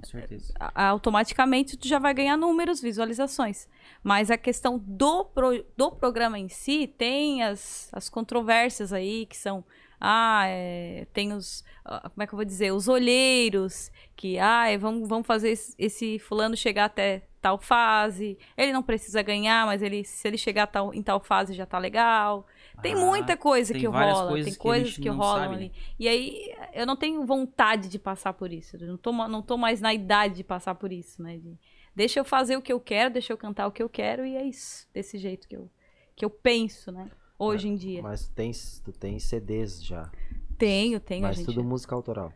Certeza. 0.06 0.54
automaticamente 0.74 1.78
tu 1.78 1.88
já 1.88 2.00
vai 2.00 2.14
ganhar 2.14 2.38
números, 2.38 2.82
visualizações. 2.82 3.68
Mas 4.04 4.30
a 4.32 4.38
questão 4.38 4.78
do, 4.86 5.26
pro- 5.26 5.66
do 5.76 5.92
programa 5.92 6.38
em 6.40 6.48
si 6.50 6.88
tem 6.88 7.44
as, 7.44 7.90
as 7.92 8.10
controvérsias 8.10 8.94
aí, 8.94 9.26
que 9.26 9.38
são. 9.38 9.64
Ah, 10.00 10.44
é, 10.48 11.08
tem 11.14 11.32
os. 11.34 11.64
ah, 11.84 12.10
Como 12.10 12.22
é 12.22 12.28
que 12.28 12.34
eu 12.34 12.38
vou 12.38 12.46
dizer? 12.46 12.72
Os 12.72 12.88
olheiros, 12.88 13.92
que, 14.16 14.38
ah, 14.38 14.68
é, 14.70 14.78
vamos, 14.78 15.08
vamos 15.08 15.26
fazer 15.26 15.50
esse, 15.52 15.74
esse 15.80 16.20
fulano 16.20 16.56
chegar 16.56 16.86
até 16.86 17.24
tal 17.42 17.58
fase. 17.58 18.38
Ele 18.58 18.74
não 18.74 18.84
precisa 18.84 19.22
ganhar, 19.22 19.66
mas 19.66 19.82
ele, 19.82 20.04
se 20.04 20.28
ele 20.28 20.38
chegar 20.38 20.68
tal- 20.68 20.94
em 20.94 21.02
tal 21.02 21.20
fase 21.20 21.54
já 21.54 21.66
tá 21.66 21.78
legal. 21.80 22.46
Tem 22.82 22.94
Ah, 22.94 22.98
muita 22.98 23.38
coisa 23.38 23.74
tem 23.74 23.82
que 23.82 23.88
rola, 23.88 24.28
coisas 24.30 24.46
tem 24.46 24.54
que 24.54 24.60
coisas 24.60 24.98
que 24.98 25.10
não 25.10 25.18
rolam 25.18 25.44
sabe, 25.44 25.56
ali. 25.56 25.66
né? 25.66 25.72
E 26.00 26.08
aí, 26.08 26.56
eu 26.74 26.86
não 26.86 26.96
tenho 26.96 27.26
vontade 27.26 27.90
de 27.90 27.98
passar 27.98 28.34
por 28.34 28.52
isso. 28.52 28.76
Eu 28.78 28.88
não 28.88 28.98
tô, 28.98 29.12
não 29.12 29.42
tô 29.42 29.58
mais 29.58 29.82
na 29.82 29.94
idade 29.94 30.36
de 30.36 30.44
passar 30.44 30.76
por 30.76 30.92
isso, 30.92 31.22
né? 31.22 31.38
De- 31.38 31.58
deixa 31.96 32.20
eu 32.20 32.26
fazer 32.26 32.58
o 32.58 32.62
que 32.62 32.72
eu 32.74 32.80
quero, 32.80 33.14
deixa 33.14 33.32
eu 33.34 33.38
cantar 33.38 33.68
o 33.68 33.72
que 33.72 33.82
eu 33.82 33.90
quero, 33.90 34.26
e 34.26 34.36
é 34.36 34.44
isso. 34.44 34.88
Desse 34.94 35.18
jeito 35.18 35.48
que 35.48 35.56
eu, 35.56 35.70
que 36.16 36.24
eu 36.26 36.30
penso, 36.30 36.92
né? 36.92 37.10
Hoje 37.38 37.68
em 37.68 37.76
dia. 37.76 38.02
Mas 38.02 38.28
tu 38.28 38.34
tens, 38.34 38.82
tu 38.84 38.92
tens 38.92 39.24
CDs 39.24 39.84
já. 39.84 40.10
Tenho, 40.58 41.00
tenho, 41.00 41.22
mas 41.24 41.36
gente. 41.38 41.46
tudo 41.48 41.64
música 41.64 41.94
autoral. 41.96 42.32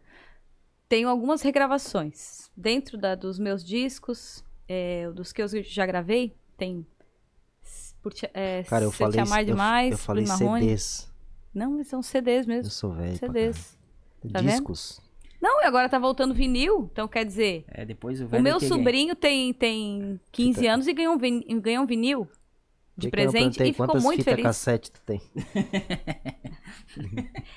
Tenho 0.89 1.07
algumas 1.07 1.41
regravações. 1.41 2.49
Dentro 2.55 2.97
da- 2.97 3.15
dos 3.15 3.37
meus 3.39 3.63
discos, 3.63 4.43
é, 4.67 5.09
dos 5.11 5.31
que 5.31 5.41
eu 5.41 5.47
já 5.63 5.85
gravei, 5.85 6.35
tem. 6.57 6.85
Por 8.01 8.13
te, 8.13 8.29
é, 8.33 8.63
Cara, 8.63 8.85
eu 8.85 8.91
Se 8.91 8.97
falei, 8.97 9.13
Te 9.13 9.19
Amar 9.19 9.41
eu, 9.41 9.45
Demais, 9.45 9.91
eu 9.91 9.97
falei 9.97 10.23
Bruno 10.23 10.39
Marrone. 10.39 10.61
CDs. 10.63 11.09
Não, 11.53 11.71
mas 11.71 11.87
são 11.87 12.01
CDs 12.01 12.47
Eu 12.47 12.53
mesmo. 12.53 12.71
sou 12.71 12.91
velho. 12.91 13.17
CDs. 13.17 13.77
Tá 14.31 14.39
vendo? 14.41 14.51
Discos. 14.51 15.01
Não, 15.41 15.61
e 15.61 15.65
agora 15.65 15.87
tá 15.87 15.97
voltando 15.97 16.33
vinil, 16.33 16.89
então 16.91 17.07
quer 17.07 17.25
dizer, 17.25 17.63
É, 17.69 17.85
depois 17.85 18.19
o 18.21 18.25
o 18.25 18.27
velho 18.27 18.43
meu 18.43 18.57
que 18.59 18.67
ganha. 18.67 18.77
sobrinho 18.77 19.15
tem, 19.15 19.53
tem 19.53 20.19
15 20.31 20.67
anos 20.67 20.87
e 20.87 20.93
ganhou 20.93 21.13
um, 21.13 21.17
vin- 21.17 21.41
ganhou 21.61 21.83
um 21.83 21.87
vinil 21.87 22.27
de 22.97 23.07
eu 23.07 23.07
não 23.07 23.11
presente 23.11 23.63
e 23.63 23.71
ficou 23.71 23.85
quantas 23.87 24.03
muito 24.03 24.17
fitas 24.17 24.31
feliz. 24.33 24.43
cassete 24.43 24.91
tu 24.91 25.01
tem? 25.05 25.21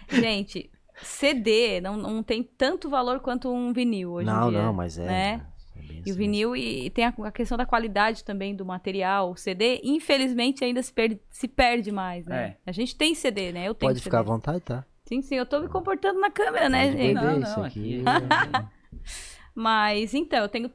Gente, 0.09 0.71
CD 1.03 1.81
não, 1.81 1.97
não 1.97 2.23
tem 2.23 2.43
tanto 2.43 2.89
valor 2.89 3.21
quanto 3.21 3.51
um 3.53 3.73
vinil 3.73 4.13
hoje 4.13 4.27
não, 4.27 4.49
em 4.49 4.51
dia. 4.51 4.63
não, 4.63 4.73
mas 4.73 4.99
é. 4.99 5.07
né? 5.07 5.47
É 5.77 5.81
E 5.81 6.01
assim 6.01 6.13
o 6.13 6.15
vinil, 6.15 6.57
e, 6.57 6.87
e 6.87 6.91
tem 6.91 7.05
a, 7.05 7.15
a 7.25 7.33
questão 7.33 7.57
da 7.59 7.67
qualidade 7.67 8.25
também 8.25 8.55
do 8.55 8.65
material. 8.65 9.31
O 9.33 9.37
CD, 9.37 9.81
infelizmente, 9.85 10.65
ainda 10.65 10.83
se 10.83 10.93
perde, 10.93 11.21
se 11.31 11.47
perde 11.49 11.91
mais, 11.93 12.27
né? 12.27 12.57
A 12.67 12.73
gente 12.73 12.97
tem 12.97 13.15
CD, 13.15 13.53
né? 13.53 13.61
Eu 13.69 13.75
tenho 13.75 13.89
Pode 13.91 13.99
CD. 13.99 14.05
ficar 14.05 14.21
à 14.21 14.23
vontade, 14.23 14.61
tá? 14.61 14.85
Sim, 15.05 15.21
sim, 15.21 15.35
eu 15.35 15.45
tô 15.47 15.61
me 15.61 15.69
comportando 15.69 16.21
na 16.21 16.31
câmera, 16.31 16.69
né, 16.69 16.87
Pode 16.87 16.97
gente? 16.99 17.15
beber, 17.15 17.33
Não, 17.33 17.41
isso 17.41 17.59
não, 17.59 17.65
aqui. 17.67 18.03
Mas 19.55 20.15
então, 20.15 20.39
eu 20.41 20.49
tenho 20.49 20.71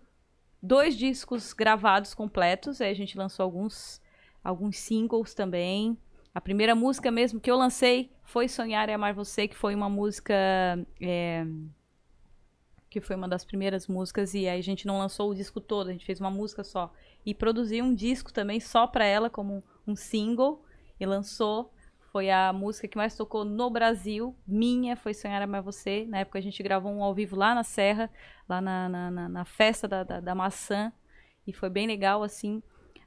dois 0.62 0.96
discos 0.96 1.54
gravados 1.54 2.14
completos. 2.14 2.82
Aí 2.82 2.92
a 2.92 2.96
gente 2.96 3.18
lançou 3.18 3.44
alguns, 3.44 4.02
alguns 4.44 4.78
singles 4.78 5.34
também. 5.34 5.98
A 6.34 6.42
primeira 6.42 6.76
música 6.76 7.10
mesmo 7.10 7.40
que 7.40 7.50
eu 7.50 7.58
lancei 7.58 8.12
foi 8.24 8.48
Sonhar 8.48 8.90
e 8.90 8.94
Amar 8.94 9.14
Você, 9.16 9.48
que 9.48 9.56
foi 9.56 9.74
uma 9.74 9.90
música. 9.90 10.34
é, 11.02 11.46
que 12.89 13.02
foi 13.02 13.15
uma 13.15 13.28
das 13.28 13.43
primeiras 13.45 13.88
músicas. 13.88 14.34
E 14.34 14.47
aí 14.47 14.60
a 14.60 14.63
gente 14.63 14.86
não 14.88 15.00
lançou 15.00 15.30
o 15.32 15.36
disco 15.36 15.60
todo, 15.60 15.89
a 15.89 15.91
gente 15.91 16.06
fez 16.06 16.19
uma 16.19 16.32
música 16.32 16.63
só. 16.63 16.91
E 17.26 17.34
produzi 17.34 17.82
um 17.82 17.93
disco 17.93 18.32
também 18.32 18.60
só 18.60 18.88
pra 18.88 19.06
ela, 19.06 19.30
como 19.30 19.63
um 19.86 19.95
single. 19.95 20.63
E 21.00 21.06
lançou. 21.06 21.71
Foi 22.12 22.32
a 22.32 22.52
música 22.54 22.88
que 22.88 22.97
mais 22.97 23.15
tocou 23.15 23.43
no 23.45 23.69
Brasil. 23.69 24.36
Minha 24.47 24.95
foi 24.95 25.13
Sonhar 25.13 25.41
Amar 25.41 25.62
Você. 25.62 26.06
Na 26.08 26.19
época 26.19 26.39
a 26.39 26.41
gente 26.41 26.63
gravou 26.63 26.91
um 26.91 27.04
ao 27.04 27.13
vivo 27.13 27.36
lá 27.36 27.54
na 27.54 27.63
Serra 27.63 28.10
lá 28.50 28.60
na, 28.62 28.88
na, 28.89 29.12
na- 29.12 29.30
na 29.30 29.45
festa 29.45 29.88
da, 29.88 30.04
da, 30.04 30.19
da 30.21 30.34
maçã. 30.34 30.91
E 31.45 31.54
foi 31.54 31.69
bem 31.69 31.86
legal, 31.86 32.23
assim. 32.23 32.63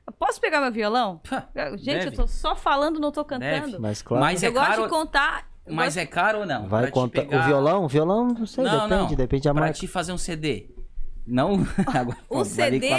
Eu 0.06 0.12
Posso 0.12 0.40
pegar 0.40 0.60
meu 0.60 0.70
violão? 0.70 1.20
Gente, 1.76 2.04
eu 2.04 2.10
deve. 2.10 2.16
tô 2.16 2.26
só 2.26 2.54
falando, 2.54 3.00
não 3.00 3.10
tô 3.10 3.24
cantando. 3.24 3.66
Deve. 3.72 3.78
Mas 3.78 4.02
claro. 4.02 4.22
Mas 4.24 4.42
é 4.42 4.48
eu 4.48 4.52
gosto 4.52 4.68
caro- 4.68 4.82
de 4.84 4.88
contar. 4.88 5.49
Mas 5.70 5.96
é 5.96 6.06
caro 6.06 6.40
ou 6.40 6.46
não? 6.46 6.68
Vai 6.68 6.82
Pra 6.84 6.90
contar. 6.92 7.22
pegar- 7.22 7.40
O 7.42 7.46
violão? 7.46 7.84
O 7.84 7.88
violão, 7.88 8.28
não 8.28 8.46
sei, 8.46 8.64
Não, 8.64 8.88
depende, 8.88 9.10
não. 9.10 9.14
depende 9.16 9.44
da 9.44 9.52
Pra 9.52 9.60
marca. 9.62 9.78
te 9.78 9.86
fazer 9.86 10.12
um 10.12 10.18
CD. 10.18 10.70
Não, 11.26 11.52
agora 11.94 12.18
O 12.28 12.40
a 12.40 12.44
CD, 12.44 12.90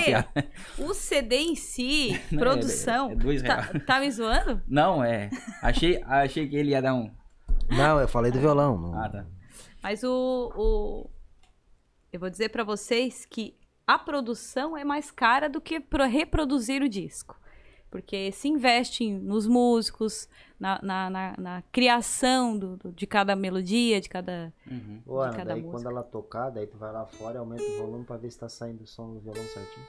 o 0.78 0.94
CD 0.94 1.36
em 1.38 1.56
si, 1.56 2.20
Não, 2.32 2.38
é- 2.38 2.42
produção. 2.42 3.12
é 3.12 3.16
dois 3.16 3.42
tá, 3.42 3.60
reais. 3.62 3.86
tá 3.86 4.00
me 4.00 4.12
zoando? 4.12 4.62
Não, 4.68 5.04
é. 5.04 5.30
Achei, 5.62 6.02
achei 6.06 6.48
que 6.48 6.56
ele 6.56 6.72
ia 6.72 6.82
dar 6.82 6.94
um. 6.94 7.12
Não, 7.70 8.00
eu 8.00 8.08
falei 8.08 8.32
do 8.32 8.40
violão. 8.40 8.78
não- 8.78 8.94
Ah, 9.04 9.10
tá. 9.10 9.26
Mas 9.84 10.04
o, 10.04 10.52
o- 10.56 11.10
eu 12.14 12.20
vou 12.20 12.30
dizer 12.30 12.50
pra 12.50 12.64
vocês 12.64 13.26
que 13.26 13.56
a 13.88 13.98
produção 13.98 14.78
é 14.78 14.84
mais 14.86 15.10
cara 15.12 15.50
do 15.50 15.60
que 15.60 15.80
pro- 15.80 16.06
reproduzir 16.08 16.82
o 16.82 16.88
disco. 16.88 17.36
Porque 17.92 18.32
se 18.32 18.48
investe 18.48 19.12
nos 19.12 19.46
músicos, 19.46 20.28
na, 20.58 20.80
na, 20.82 21.10
na- 21.10 21.36
na 21.38 21.64
criação 21.74 22.58
do- 22.58 22.78
do- 22.78 22.92
de 22.94 23.06
cada 23.06 23.36
melodia, 23.36 24.00
de 24.00 24.08
cada. 24.08 24.54
Uhum. 24.70 25.02
Ô, 25.06 25.20
Ana, 25.20 25.34
cada 25.36 25.54
daí 25.54 25.62
música. 25.62 25.78
quando 25.84 25.92
ela 25.94 26.02
tocar, 26.04 26.50
daí 26.52 26.66
tu 26.68 26.78
vai 26.78 26.92
lá 26.94 27.06
fora 27.06 27.36
e 27.36 27.38
aumenta 27.38 27.62
o 27.64 27.78
volume 27.80 28.06
pra 28.06 28.16
ver 28.16 28.32
se 28.32 28.40
tá 28.40 28.48
saindo 28.48 28.84
o 28.84 28.88
som 28.88 29.14
do 29.14 29.20
violão 29.20 29.44
certinho. 29.44 29.86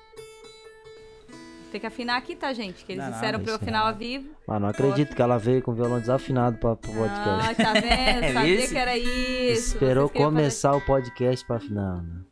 Tem 1.71 1.81
que 1.81 1.87
afinar 1.87 2.19
aqui, 2.19 2.35
tá, 2.37 2.53
gente? 2.53 2.85
Que 2.85 2.93
eles 2.93 3.05
Não, 3.05 3.12
disseram 3.12 3.38
nada, 3.38 3.45
pra 3.45 3.53
eu 3.53 3.57
afinar 3.57 3.81
não. 3.81 3.87
ao 3.87 3.95
vivo. 3.95 4.29
Mas 4.47 4.61
não 4.61 4.69
acredito 4.69 5.17
que 5.17 5.23
ela 5.23 5.38
veio 5.38 5.62
com 5.62 5.71
o 5.71 5.75
violão 5.75 6.01
desafinado 6.01 6.59
pra, 6.59 6.77
pro 6.77 6.93
podcast. 6.93 7.51
Ah, 7.51 7.55
tá 7.55 7.73
vendo? 7.75 8.29
Sabia 8.35 8.55
Esse- 8.55 8.73
que 8.75 8.79
era 8.79 8.99
isso. 8.99 9.75
Esperou 9.75 10.09
começar 10.11 10.75
o 10.77 10.81
podcast 10.85 11.47
pra 11.47 11.57
afinar. 11.57 12.03
Não. 12.03 12.25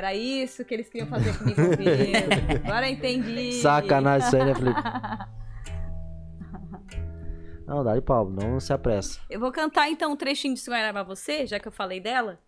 Era 0.00 0.14
isso 0.14 0.64
que 0.64 0.72
eles 0.72 0.88
queriam 0.88 1.06
fazer 1.08 1.36
comigo. 1.36 1.60
comigo. 1.60 1.84
Agora 2.64 2.88
eu 2.88 2.94
entendi. 2.94 3.52
Sacanagem 3.60 4.26
isso 4.26 4.34
aí, 4.34 4.44
né, 4.46 4.54
Felipe? 4.54 4.80
Não, 7.66 7.84
dá 7.84 7.94
de 7.94 8.00
pau, 8.00 8.28
não 8.28 8.58
se 8.58 8.72
apressa. 8.72 9.20
Eu 9.30 9.38
vou 9.38 9.52
cantar 9.52 9.88
então 9.88 10.10
um 10.10 10.16
trechinho 10.16 10.54
de 10.54 10.60
Sonhar 10.60 10.92
pra 10.92 11.04
você, 11.04 11.46
já 11.46 11.60
que 11.60 11.68
eu 11.68 11.72
falei 11.72 12.00
dela. 12.00 12.40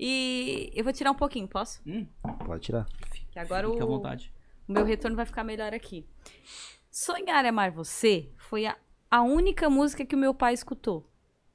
E 0.00 0.70
eu 0.74 0.82
vou 0.82 0.94
tirar 0.94 1.10
um 1.10 1.14
pouquinho, 1.14 1.46
posso? 1.46 1.82
Hum, 1.86 2.06
Pode 2.46 2.62
tirar. 2.62 2.86
Que 3.30 3.38
agora 3.38 3.68
fica 3.68 3.82
à 3.82 3.86
o, 3.86 3.90
vontade. 3.90 4.32
o 4.66 4.72
meu 4.72 4.84
retorno 4.86 5.14
vai 5.14 5.26
ficar 5.26 5.44
melhor 5.44 5.74
aqui. 5.74 6.06
Sonhar 6.90 7.44
Amar 7.44 7.70
Você 7.72 8.30
foi 8.38 8.64
a, 8.64 8.74
a 9.10 9.20
única 9.20 9.68
música 9.68 10.06
que 10.06 10.14
o 10.14 10.18
meu 10.18 10.32
pai 10.32 10.54
escutou 10.54 11.06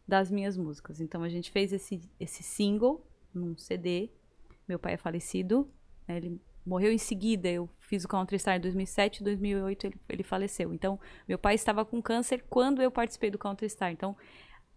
das 0.08 0.30
minhas 0.30 0.56
músicas. 0.56 1.02
Então 1.02 1.24
a 1.24 1.30
gente 1.30 1.50
fez 1.50 1.74
esse, 1.74 2.00
esse 2.20 2.44
single 2.44 3.04
num 3.34 3.58
CD. 3.58 4.12
Meu 4.68 4.78
pai 4.78 4.94
é 4.94 4.98
falecido, 4.98 5.72
né, 6.08 6.18
ele 6.18 6.42
morreu 6.66 6.92
em 6.92 6.98
seguida. 6.98 7.48
Eu 7.50 7.70
fiz 7.80 8.04
o 8.04 8.08
Country 8.08 8.38
Star 8.38 8.58
em 8.58 8.62
2007, 8.62 9.22
em 9.22 9.24
2008 9.24 9.88
ele, 9.88 9.96
ele 10.10 10.24
faleceu. 10.24 10.74
Então 10.74 11.00
meu 11.28 11.38
pai 11.38 11.56
estava 11.56 11.86
com 11.86 12.02
câncer 12.02 12.44
quando 12.50 12.82
eu 12.82 12.92
participei 12.92 13.32
do 13.32 13.38
Country 13.38 13.70
Star. 13.70 13.92
Então 13.92 14.16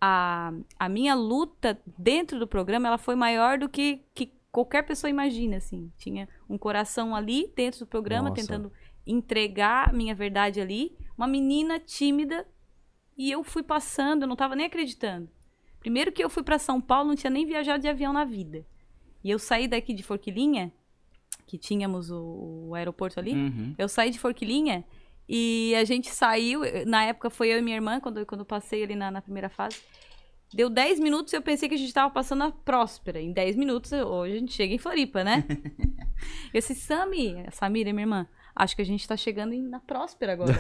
a, 0.01 0.53
a 0.79 0.89
minha 0.89 1.15
luta 1.15 1.79
dentro 1.99 2.39
do 2.39 2.47
programa 2.47 2.89
ela 2.89 2.99
foi 2.99 3.15
maior 3.15 3.59
do 3.59 3.69
que, 3.69 4.05
que 4.15 4.33
qualquer 4.51 4.83
pessoa 4.83 5.11
imagina, 5.11 5.57
assim. 5.57 5.93
Tinha 5.99 6.29
um 6.49 6.57
coração 6.57 7.15
ali 7.15 7.53
dentro 7.55 7.81
do 7.81 7.87
programa, 7.87 8.31
Nossa. 8.31 8.41
tentando 8.41 8.73
entregar 9.07 9.91
a 9.91 9.93
minha 9.93 10.15
verdade 10.15 10.61
ali. 10.61 10.97
Uma 11.17 11.27
menina 11.27 11.79
tímida 11.79 12.47
e 13.17 13.31
eu 13.31 13.45
fui 13.45 13.63
passando, 13.63 14.23
eu 14.23 14.29
não 14.29 14.37
tava 14.37 14.57
nem 14.57 14.67
acreditando. 14.67 15.29
Primeiro 15.79 16.13
que 16.13 16.23
eu 16.23 16.31
fui 16.31 16.43
para 16.43 16.59
São 16.59 16.81
Paulo, 16.81 17.09
não 17.09 17.17
tinha 17.17 17.31
nem 17.31 17.47
viajado 17.47 17.83
de 17.83 17.89
avião 17.89 18.13
na 18.13 18.25
vida. 18.25 18.67
E 19.23 19.31
eu 19.31 19.39
saí 19.39 19.69
daqui 19.69 19.93
de 19.93 20.03
Forquilinha, 20.03 20.73
que 21.47 21.59
tínhamos 21.59 22.11
o, 22.11 22.69
o 22.69 22.75
aeroporto 22.75 23.19
ali. 23.19 23.33
Uhum. 23.33 23.75
Eu 23.77 23.89
saí 23.89 24.11
de 24.11 24.19
Forquilinha 24.19 24.85
e 25.29 25.75
a 25.77 25.85
gente 25.85 26.11
saiu. 26.11 26.63
Na 26.87 27.05
época 27.05 27.31
foi 27.31 27.49
eu 27.49 27.59
e 27.59 27.63
minha 27.63 27.77
irmã, 27.77 28.01
quando, 28.01 28.25
quando 28.27 28.41
eu 28.41 28.47
passei 28.47 28.83
ali 28.83 28.95
na, 28.95 29.11
na 29.11 29.21
primeira 29.21 29.49
fase. 29.49 29.81
Deu 30.53 30.69
10 30.69 30.99
minutos 30.99 31.33
e 31.33 31.37
eu 31.37 31.43
pensei 31.43 31.69
que 31.69 31.77
a 31.77 31.79
gente 31.79 31.93
tava 31.93 32.13
passando 32.13 32.43
a 32.43 32.51
Próspera. 32.51 33.21
Em 33.21 33.33
10 33.33 33.57
minutos, 33.57 33.93
hoje 33.93 34.35
a 34.35 34.39
gente 34.39 34.53
chega 34.53 34.75
em 34.75 34.79
Floripa, 34.79 35.23
né? 35.23 35.45
eu 36.53 36.61
disse, 36.61 36.75
Sami, 36.75 37.37
a 37.47 37.53
Samira, 37.53 37.93
minha 37.93 38.03
irmã, 38.03 38.29
acho 38.55 38.77
que 38.77 38.83
a 38.83 38.85
gente 38.85 39.07
tá 39.07 39.17
chegando 39.17 39.55
na 39.63 39.81
Próspera 39.81 40.33
agora, 40.33 40.53
né? 40.53 40.59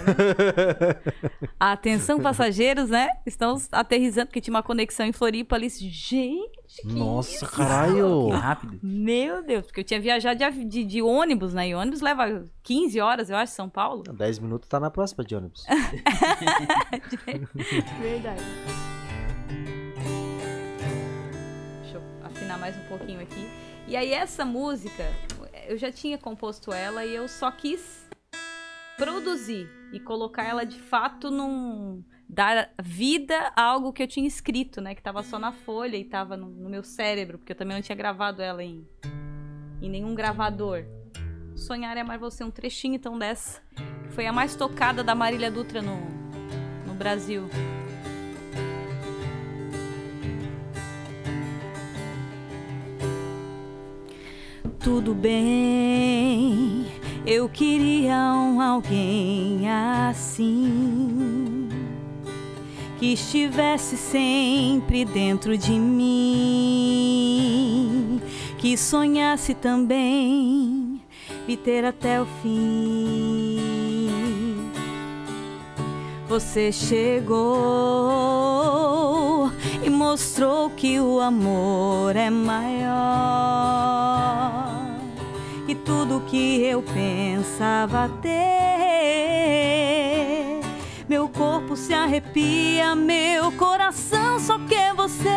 Atenção, 1.58 2.20
passageiros, 2.20 2.90
né? 2.90 3.08
Estamos 3.26 3.68
aterrissando, 3.72 4.26
porque 4.26 4.40
tinha 4.40 4.54
uma 4.54 4.62
conexão 4.62 5.06
em 5.06 5.12
Floripa 5.12 5.56
ali. 5.56 5.68
Gente, 5.68 6.82
que 6.82 6.86
Nossa, 6.86 7.44
isso? 7.44 7.56
caralho! 7.56 8.28
Que 8.30 8.36
rápido. 8.36 8.78
Meu 8.82 9.42
Deus, 9.42 9.66
porque 9.66 9.80
eu 9.80 9.84
tinha 9.84 10.00
viajado 10.00 10.38
de, 10.38 10.64
de, 10.64 10.84
de 10.84 11.02
ônibus, 11.02 11.52
né? 11.54 11.68
E 11.68 11.74
ônibus 11.74 12.00
leva 12.00 12.48
15 12.62 13.00
horas, 13.00 13.30
eu 13.30 13.36
acho, 13.36 13.52
São 13.52 13.68
Paulo. 13.68 14.02
10 14.02 14.38
minutos 14.38 14.68
tá 14.68 14.78
na 14.80 14.90
próxima 14.90 15.24
de 15.24 15.34
ônibus. 15.34 15.64
Verdade. 18.00 18.42
Deixa 21.82 21.96
eu 21.96 22.02
afinar 22.24 22.58
mais 22.58 22.76
um 22.76 22.82
pouquinho 22.88 23.20
aqui. 23.20 23.48
E 23.86 23.96
aí, 23.96 24.12
essa 24.12 24.44
música, 24.44 25.04
eu 25.68 25.76
já 25.76 25.90
tinha 25.90 26.18
composto 26.18 26.72
ela 26.72 27.04
e 27.04 27.14
eu 27.14 27.28
só 27.28 27.50
quis 27.50 28.08
produzir 28.96 29.68
e 29.92 29.98
colocar 29.98 30.44
ela 30.44 30.64
de 30.64 30.78
fato 30.78 31.30
num. 31.30 32.04
dar 32.28 32.70
vida 32.82 33.52
a 33.56 33.62
algo 33.62 33.92
que 33.92 34.02
eu 34.02 34.06
tinha 34.06 34.28
escrito, 34.28 34.80
né? 34.80 34.94
Que 34.94 35.02
tava 35.02 35.22
só 35.22 35.38
na 35.38 35.52
folha 35.52 35.96
e 35.96 36.04
tava 36.04 36.36
no, 36.36 36.48
no 36.48 36.68
meu 36.68 36.82
cérebro, 36.82 37.38
porque 37.38 37.52
eu 37.52 37.56
também 37.56 37.76
não 37.76 37.82
tinha 37.82 37.96
gravado 37.96 38.42
ela 38.42 38.62
em, 38.62 38.86
em 39.80 39.88
nenhum 39.88 40.14
gravador. 40.14 40.84
Sonhar 41.56 41.96
é 41.96 42.00
amar 42.00 42.18
você, 42.18 42.44
um 42.44 42.50
trechinho 42.50 42.94
então 42.94 43.18
dessa. 43.18 43.62
Foi 44.10 44.26
a 44.26 44.32
mais 44.32 44.54
tocada 44.54 45.02
da 45.02 45.14
Marília 45.14 45.50
Dutra 45.50 45.82
no, 45.82 45.96
no 46.86 46.94
Brasil. 46.94 47.48
Tudo 54.82 55.12
bem, 55.12 56.86
eu 57.26 57.50
queria 57.50 58.32
um 58.32 58.62
alguém 58.62 59.68
assim 59.68 61.68
que 62.98 63.12
estivesse 63.12 63.98
sempre 63.98 65.04
dentro 65.04 65.58
de 65.58 65.72
mim, 65.72 66.22
que 68.56 68.74
sonhasse 68.78 69.52
também 69.52 71.02
me 71.46 71.58
ter 71.58 71.84
até 71.84 72.18
o 72.18 72.24
fim. 72.42 73.58
Você 76.26 76.72
chegou 76.72 77.50
e 79.84 79.90
mostrou 79.90 80.70
que 80.70 80.98
o 80.98 81.20
amor 81.20 82.16
é 82.16 82.30
maior 82.30 83.90
tudo 85.84 86.24
que 86.26 86.62
eu 86.62 86.82
pensava 86.82 88.08
ter. 88.22 88.30
Meu 91.08 91.28
corpo 91.28 91.76
se 91.76 91.92
arrepia, 91.92 92.94
meu 92.94 93.50
coração 93.52 94.38
só 94.38 94.58
quer 94.60 94.94
você. 94.94 95.28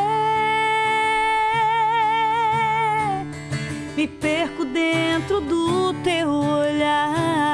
Me 3.96 4.08
perco 4.08 4.66
dentro 4.66 5.42
do 5.42 5.94
teu 6.04 6.30
olhar 6.30 7.54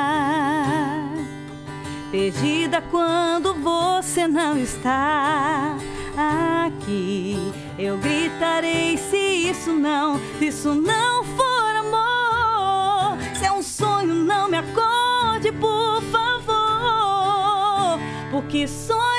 perdida 2.12 2.82
quando 2.90 3.54
você 3.56 4.28
não 4.28 4.58
está 4.58 5.78
aqui. 6.66 7.38
Eu 7.78 7.98
gritarei 7.98 8.98
se 8.98 9.18
isso 9.18 9.72
não, 9.72 10.20
se 10.38 10.48
isso 10.48 10.74
não 10.74 11.24
for 11.24 11.49
sonho, 13.80 14.14
não 14.14 14.50
me 14.50 14.58
acorde, 14.58 15.54
por 15.54 16.02
favor. 16.12 17.98
Porque 18.30 18.68
sonhar 18.68 19.19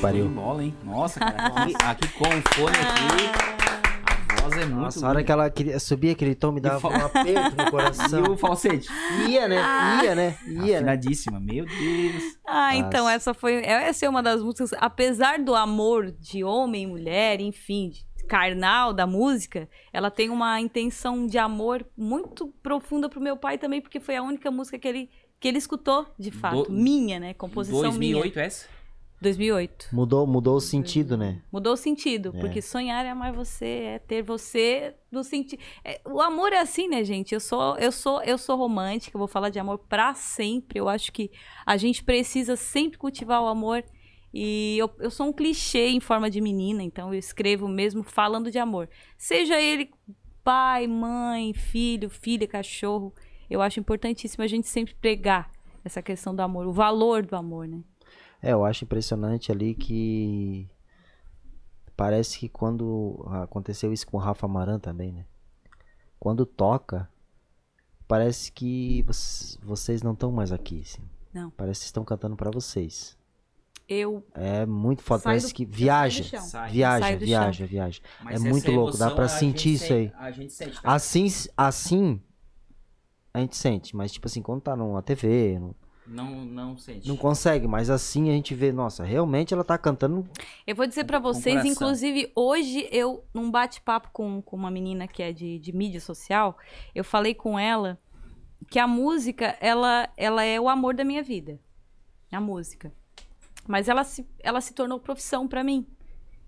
pariu. 0.00 0.28
bola, 0.28 0.64
hein? 0.64 0.74
Nossa, 0.84 1.20
cara. 1.20 1.46
Aqui, 1.62 1.74
aqui 1.84 2.08
com 2.18 2.24
o 2.24 2.54
fone 2.54 2.76
aqui, 2.76 4.38
a 4.38 4.42
voz 4.42 4.52
é 4.56 4.64
muito 4.66 4.80
Nossa, 4.80 5.06
a 5.06 5.08
hora 5.10 5.22
que 5.24 5.30
ela 5.32 5.50
queria 5.50 5.78
subir 5.78 6.10
aquele 6.10 6.34
tom 6.34 6.52
me 6.52 6.60
dava 6.60 6.80
fa- 6.80 6.88
um 6.88 7.04
aperto 7.06 7.56
no 7.56 7.62
E 7.68 7.70
coração. 7.70 8.22
o 8.32 8.36
falsete? 8.36 8.88
Ia, 9.28 9.48
né? 9.48 9.56
Ia, 10.04 10.14
né? 10.14 10.38
Ia, 10.46 10.56
né? 10.58 10.92
Afinadíssima. 10.92 11.38
Meu 11.40 11.64
Deus. 11.66 12.22
Ah, 12.46 12.74
então 12.76 13.04
Nossa. 13.04 13.14
essa 13.16 13.34
foi. 13.34 13.54
Essa 13.64 14.06
é 14.06 14.08
uma 14.08 14.22
das 14.22 14.42
músicas. 14.42 14.72
Apesar 14.78 15.38
do 15.38 15.54
amor 15.54 16.10
de 16.12 16.42
homem 16.44 16.84
e 16.84 16.86
mulher, 16.86 17.40
enfim, 17.40 17.90
de 17.90 18.04
carnal 18.26 18.92
da 18.92 19.06
música, 19.06 19.68
ela 19.92 20.10
tem 20.10 20.30
uma 20.30 20.60
intenção 20.60 21.26
de 21.26 21.36
amor 21.36 21.84
muito 21.96 22.48
profunda 22.62 23.08
pro 23.08 23.20
meu 23.20 23.36
pai 23.36 23.58
também, 23.58 23.80
porque 23.80 23.98
foi 24.00 24.16
a 24.16 24.22
única 24.22 24.50
música 24.50 24.78
que 24.78 24.86
ele, 24.88 25.10
que 25.40 25.48
ele 25.48 25.58
escutou, 25.58 26.06
de 26.18 26.30
fato. 26.30 26.62
Do- 26.64 26.72
minha, 26.72 27.18
né? 27.20 27.34
Composição 27.34 27.80
2008 27.82 28.34
minha. 28.34 28.46
essa? 28.46 28.66
2008. 29.20 29.88
Mudou, 29.92 30.26
mudou 30.26 30.56
o 30.56 30.60
sentido, 30.60 31.16
né? 31.16 31.42
Mudou 31.52 31.74
o 31.74 31.76
sentido, 31.76 32.32
É. 32.34 32.40
porque 32.40 32.62
sonhar 32.62 33.04
é 33.04 33.10
amar 33.10 33.32
você, 33.32 33.66
é 33.66 33.98
ter 33.98 34.22
você 34.22 34.94
no 35.10 35.22
sentido. 35.22 35.60
o 36.06 36.20
amor 36.20 36.52
é 36.52 36.58
assim, 36.60 36.88
né, 36.88 37.04
gente? 37.04 37.34
Eu 37.34 37.40
sou, 37.40 37.76
eu 37.76 37.92
sou, 37.92 38.22
eu 38.22 38.38
sou 38.38 38.56
romântica, 38.56 39.16
eu 39.16 39.18
vou 39.18 39.28
falar 39.28 39.50
de 39.50 39.58
amor 39.58 39.78
pra 39.78 40.14
sempre. 40.14 40.78
Eu 40.78 40.88
acho 40.88 41.12
que 41.12 41.30
a 41.66 41.76
gente 41.76 42.02
precisa 42.02 42.56
sempre 42.56 42.98
cultivar 42.98 43.42
o 43.42 43.46
amor. 43.46 43.84
E 44.32 44.78
eu, 44.78 44.88
eu 45.00 45.10
sou 45.10 45.26
um 45.26 45.32
clichê 45.32 45.88
em 45.88 46.00
forma 46.00 46.30
de 46.30 46.40
menina, 46.40 46.82
então 46.82 47.12
eu 47.12 47.18
escrevo 47.18 47.66
mesmo 47.66 48.02
falando 48.04 48.50
de 48.50 48.58
amor. 48.58 48.88
Seja 49.18 49.60
ele 49.60 49.90
pai, 50.44 50.86
mãe, 50.86 51.52
filho, 51.52 52.08
filha, 52.08 52.46
cachorro. 52.46 53.12
Eu 53.50 53.60
acho 53.60 53.80
importantíssimo 53.80 54.44
a 54.44 54.46
gente 54.46 54.68
sempre 54.68 54.94
pregar 54.94 55.50
essa 55.84 56.00
questão 56.00 56.34
do 56.34 56.40
amor, 56.40 56.66
o 56.66 56.72
valor 56.72 57.26
do 57.26 57.34
amor, 57.34 57.66
né? 57.66 57.80
É, 58.42 58.52
eu 58.52 58.64
acho 58.64 58.84
impressionante 58.84 59.52
ali 59.52 59.74
que 59.74 60.68
parece 61.96 62.38
que 62.38 62.48
quando 62.48 63.22
aconteceu 63.42 63.92
isso 63.92 64.06
com 64.06 64.16
o 64.16 64.20
Rafa 64.20 64.48
Maran 64.48 64.78
também, 64.78 65.12
né? 65.12 65.26
Quando 66.18 66.44
toca, 66.46 67.08
parece 68.08 68.50
que 68.52 69.04
vocês, 69.62 70.02
não 70.02 70.12
estão 70.12 70.30
mais 70.32 70.52
aqui, 70.52 70.80
assim. 70.82 71.02
Não. 71.32 71.50
Parece 71.50 71.80
que 71.80 71.86
estão 71.86 72.04
cantando 72.04 72.36
pra 72.36 72.50
vocês. 72.50 73.16
Eu 73.88 74.24
É 74.34 74.64
muito 74.64 75.02
foda, 75.02 75.22
parece 75.24 75.48
do- 75.48 75.54
que 75.54 75.64
viaja. 75.66 76.22
Sai. 76.40 76.70
viaja, 76.70 77.04
Saio 77.06 77.18
do 77.18 77.24
viaja, 77.24 77.66
viaja. 77.66 78.00
Mas 78.22 78.36
É 78.44 78.48
muito 78.48 78.70
louco, 78.70 78.92
dá 78.96 79.06
emoção 79.06 79.16
pra 79.16 79.24
a 79.24 79.28
sentir 79.28 79.74
isso 79.74 79.92
aí. 79.92 80.08
sente- 80.08 80.14
A 80.16 80.30
gente 80.30 80.52
sente, 80.52 80.80
tá? 80.82 80.92
Assim, 80.94 81.26
assim, 81.56 82.22
a 83.34 83.40
gente 83.40 83.56
sente, 83.56 83.96
mas 83.96 84.12
tipo 84.12 84.26
assim, 84.28 84.42
quando 84.42 84.60
tá 84.62 84.76
numa 84.76 85.02
TV, 85.02 85.58
não, 85.58 85.74
Não, 86.10 86.44
não 86.44 86.76
sente. 86.76 87.06
não 87.08 87.16
consegue, 87.16 87.68
mas 87.68 87.88
assim 87.88 88.28
a 88.30 88.32
gente 88.32 88.52
vê, 88.54 88.72
nossa, 88.72 89.04
realmente 89.04 89.54
ela 89.54 89.62
tá 89.62 89.78
cantando 89.78 90.28
Eu 90.66 90.74
vou 90.74 90.86
dizer 90.86 91.04
pra 91.04 91.18
vocês, 91.20 91.64
inclusive, 91.64 92.32
hoje 92.34 92.88
eu, 92.90 93.24
num 93.32 93.48
bate-papo 93.50 94.10
com, 94.12 94.42
com 94.42 94.56
uma 94.56 94.70
menina 94.70 95.06
que 95.06 95.22
é 95.22 95.32
de, 95.32 95.58
de 95.60 95.72
mídia 95.72 96.00
social, 96.00 96.58
eu 96.94 97.04
falei 97.04 97.32
com 97.34 97.56
ela 97.56 97.96
que 98.68 98.78
a 98.78 98.86
música, 98.88 99.56
ela, 99.60 100.08
ela 100.16 100.42
é 100.42 100.60
o 100.60 100.68
amor 100.68 100.94
da 100.94 101.04
minha 101.04 101.22
vida. 101.22 101.60
A 102.32 102.40
música. 102.40 102.92
Mas 103.68 103.88
ela 103.88 104.02
se, 104.04 104.26
ela 104.40 104.60
se 104.60 104.74
tornou 104.74 104.98
profissão 104.98 105.46
pra 105.46 105.62
mim. 105.62 105.86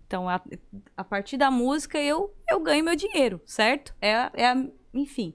Então, 0.07 0.29
a, 0.29 0.41
a 0.97 1.05
partir 1.05 1.37
da 1.37 1.51
música, 1.51 1.99
eu, 1.99 2.35
eu 2.51 2.61
ganho 2.61 2.85
meu 2.85 2.95
dinheiro, 2.97 3.41
certo? 3.47 3.95
É, 4.01 4.31
é 4.35 4.47
a- 4.49 4.67
enfim. 4.93 5.35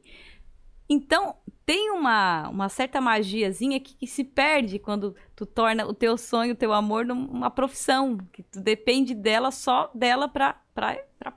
Então, 0.89 1.35
tem 1.65 1.91
uma, 1.91 2.47
uma 2.47 2.69
certa 2.69 3.01
magiazinha 3.01 3.79
que, 3.79 3.93
que 3.95 4.07
se 4.07 4.23
perde 4.23 4.79
quando 4.79 5.15
tu 5.35 5.45
torna 5.45 5.85
o 5.85 5.93
teu 5.93 6.17
sonho, 6.17 6.53
o 6.53 6.57
teu 6.57 6.71
amor 6.71 7.05
numa 7.05 7.49
profissão, 7.49 8.17
que 8.31 8.41
tu 8.41 8.61
depende 8.61 9.13
dela, 9.13 9.51
só 9.51 9.91
dela 9.93 10.29
pra 10.29 10.55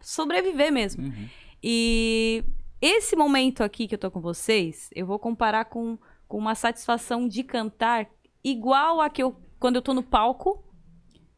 sobreviver 0.01 0.73
mesmo. 0.73 1.05
Uhum. 1.05 1.29
E 1.63 2.45
esse 2.81 3.17
momento 3.17 3.63
aqui 3.63 3.89
que 3.89 3.95
eu 3.95 3.99
tô 3.99 4.11
com 4.11 4.21
vocês, 4.21 4.89
eu 4.95 5.05
vou 5.05 5.19
comparar 5.19 5.65
com, 5.65 5.99
com 6.29 6.39
uma 6.39 6.55
satisfação 6.55 7.27
de 7.27 7.43
cantar 7.43 8.09
igual 8.43 9.01
a 9.01 9.11
que 9.11 9.23
eu 9.23 9.37
quando 9.59 9.77
eu 9.77 9.83
tô 9.83 9.93
no 9.93 10.03
palco, 10.03 10.65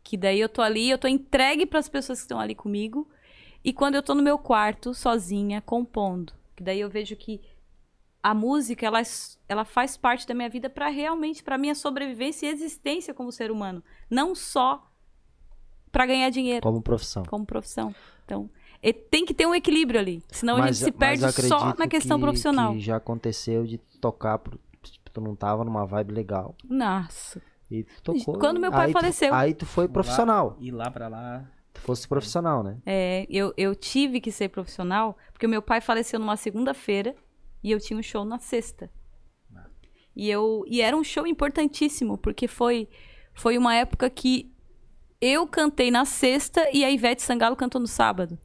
que 0.05 0.17
daí 0.17 0.39
eu 0.39 0.49
tô 0.49 0.63
ali, 0.63 0.89
eu 0.89 0.97
tô 0.97 1.09
entregue 1.09 1.67
pras 1.67 1.89
pessoas 1.89 2.21
que 2.21 2.25
estão 2.25 2.39
ali 2.39 2.55
comigo, 2.55 3.09
e 3.65 3.73
quando 3.73 3.97
eu 3.97 4.03
tô 4.03 4.15
no 4.15 4.23
meu 4.23 4.39
quarto 4.39 4.95
sozinha 4.95 5.61
compondo, 5.61 6.33
que 6.55 6.63
daí 6.63 6.81
eu 6.81 6.89
vejo 6.89 7.17
que 7.17 7.41
a 8.23 8.33
música 8.35 8.87
ela, 8.87 9.03
ela 9.49 9.65
faz 9.65 9.97
parte 9.97 10.27
da 10.27 10.35
minha 10.35 10.49
vida 10.49 10.71
para 10.71 10.89
realmente 10.89 11.43
para 11.43 11.59
minha 11.59 11.75
sobrevivência 11.75 12.47
e 12.47 12.51
existência 12.51 13.13
como 13.13 13.33
ser 13.33 13.51
humano, 13.51 13.83
não 14.09 14.35
só 14.35 14.87
para 15.91 16.07
ganhar 16.07 16.31
dinheiro 16.31 16.63
como 16.63 16.81
profissão. 16.81 17.23
como 17.25 17.45
profissão. 17.45 17.95
Então, 18.25 18.49
e 18.83 18.93
tem 18.93 19.25
que 19.27 19.35
ter 19.35 19.47
um 19.47 19.55
equilíbrio 19.55 20.01
ali. 20.01 20.23
Senão 20.31 20.57
a 20.57 20.61
Mas- 20.61 20.79
gente 20.79 20.85
se 20.87 20.93
perde 20.93 21.31
só 21.33 21.75
na 21.79 21.87
questão 21.87 22.19
que- 22.19 22.25
profissional. 22.25 22.73
Que 22.73 22.81
já 22.81 22.97
aconteceu 22.97 23.65
de 23.65 23.79
tocar, 24.01 24.39
pro- 24.39 24.59
tipo, 24.83 25.11
tu 25.11 25.21
não 25.21 25.37
tava 25.37 25.65
numa 25.65 25.85
vibe 25.85 26.13
legal. 26.13 26.55
Nossa. 26.65 27.43
E 27.71 27.85
tu 27.85 28.03
tocou. 28.15 28.39
Quando 28.39 28.61
meu 28.61 28.71
pai 28.71 28.87
aí 28.87 28.93
tu- 28.93 28.99
faleceu. 28.99 29.35
aí 29.35 29.55
tu 29.55 29.67
foi 29.67 29.89
profissional. 29.89 30.57
Ir 30.61 30.71
lá 30.73 30.91
pra 30.91 31.09
lá. 31.09 31.45
Tu 31.75 31.81
fosse 31.81 32.07
profissional, 32.07 32.63
né? 32.63 32.77
É, 32.85 33.27
eu, 33.31 33.53
eu 33.57 33.75
tive 33.75 34.21
que 34.21 34.31
ser 34.31 34.49
profissional 34.49 35.17
porque 35.33 35.47
o 35.47 35.49
meu 35.49 35.63
pai 35.63 35.81
faleceu 35.81 36.19
numa 36.21 36.37
segunda-feira 36.37 37.15
e 37.63 37.71
eu 37.71 37.81
tinha 37.81 37.99
um 37.99 38.03
show 38.03 38.25
na 38.25 38.39
sexta. 38.39 38.91
E, 40.15 40.29
eu, 40.29 40.65
e 40.67 40.81
era 40.83 40.97
um 40.97 41.03
show 41.05 41.27
importantíssimo, 41.27 42.19
porque 42.19 42.47
foi, 42.47 42.89
foi 43.33 43.57
uma 43.57 43.75
época 43.75 44.11
que 44.11 44.53
eu 45.21 45.47
cantei 45.47 45.91
na 45.91 46.05
sexta 46.05 46.69
e 46.73 46.85
a 46.85 46.91
Ivete 46.91 47.23
Sangalo 47.23 47.57
cantou 47.57 47.81
no 47.81 47.87
sábado, 47.87 48.39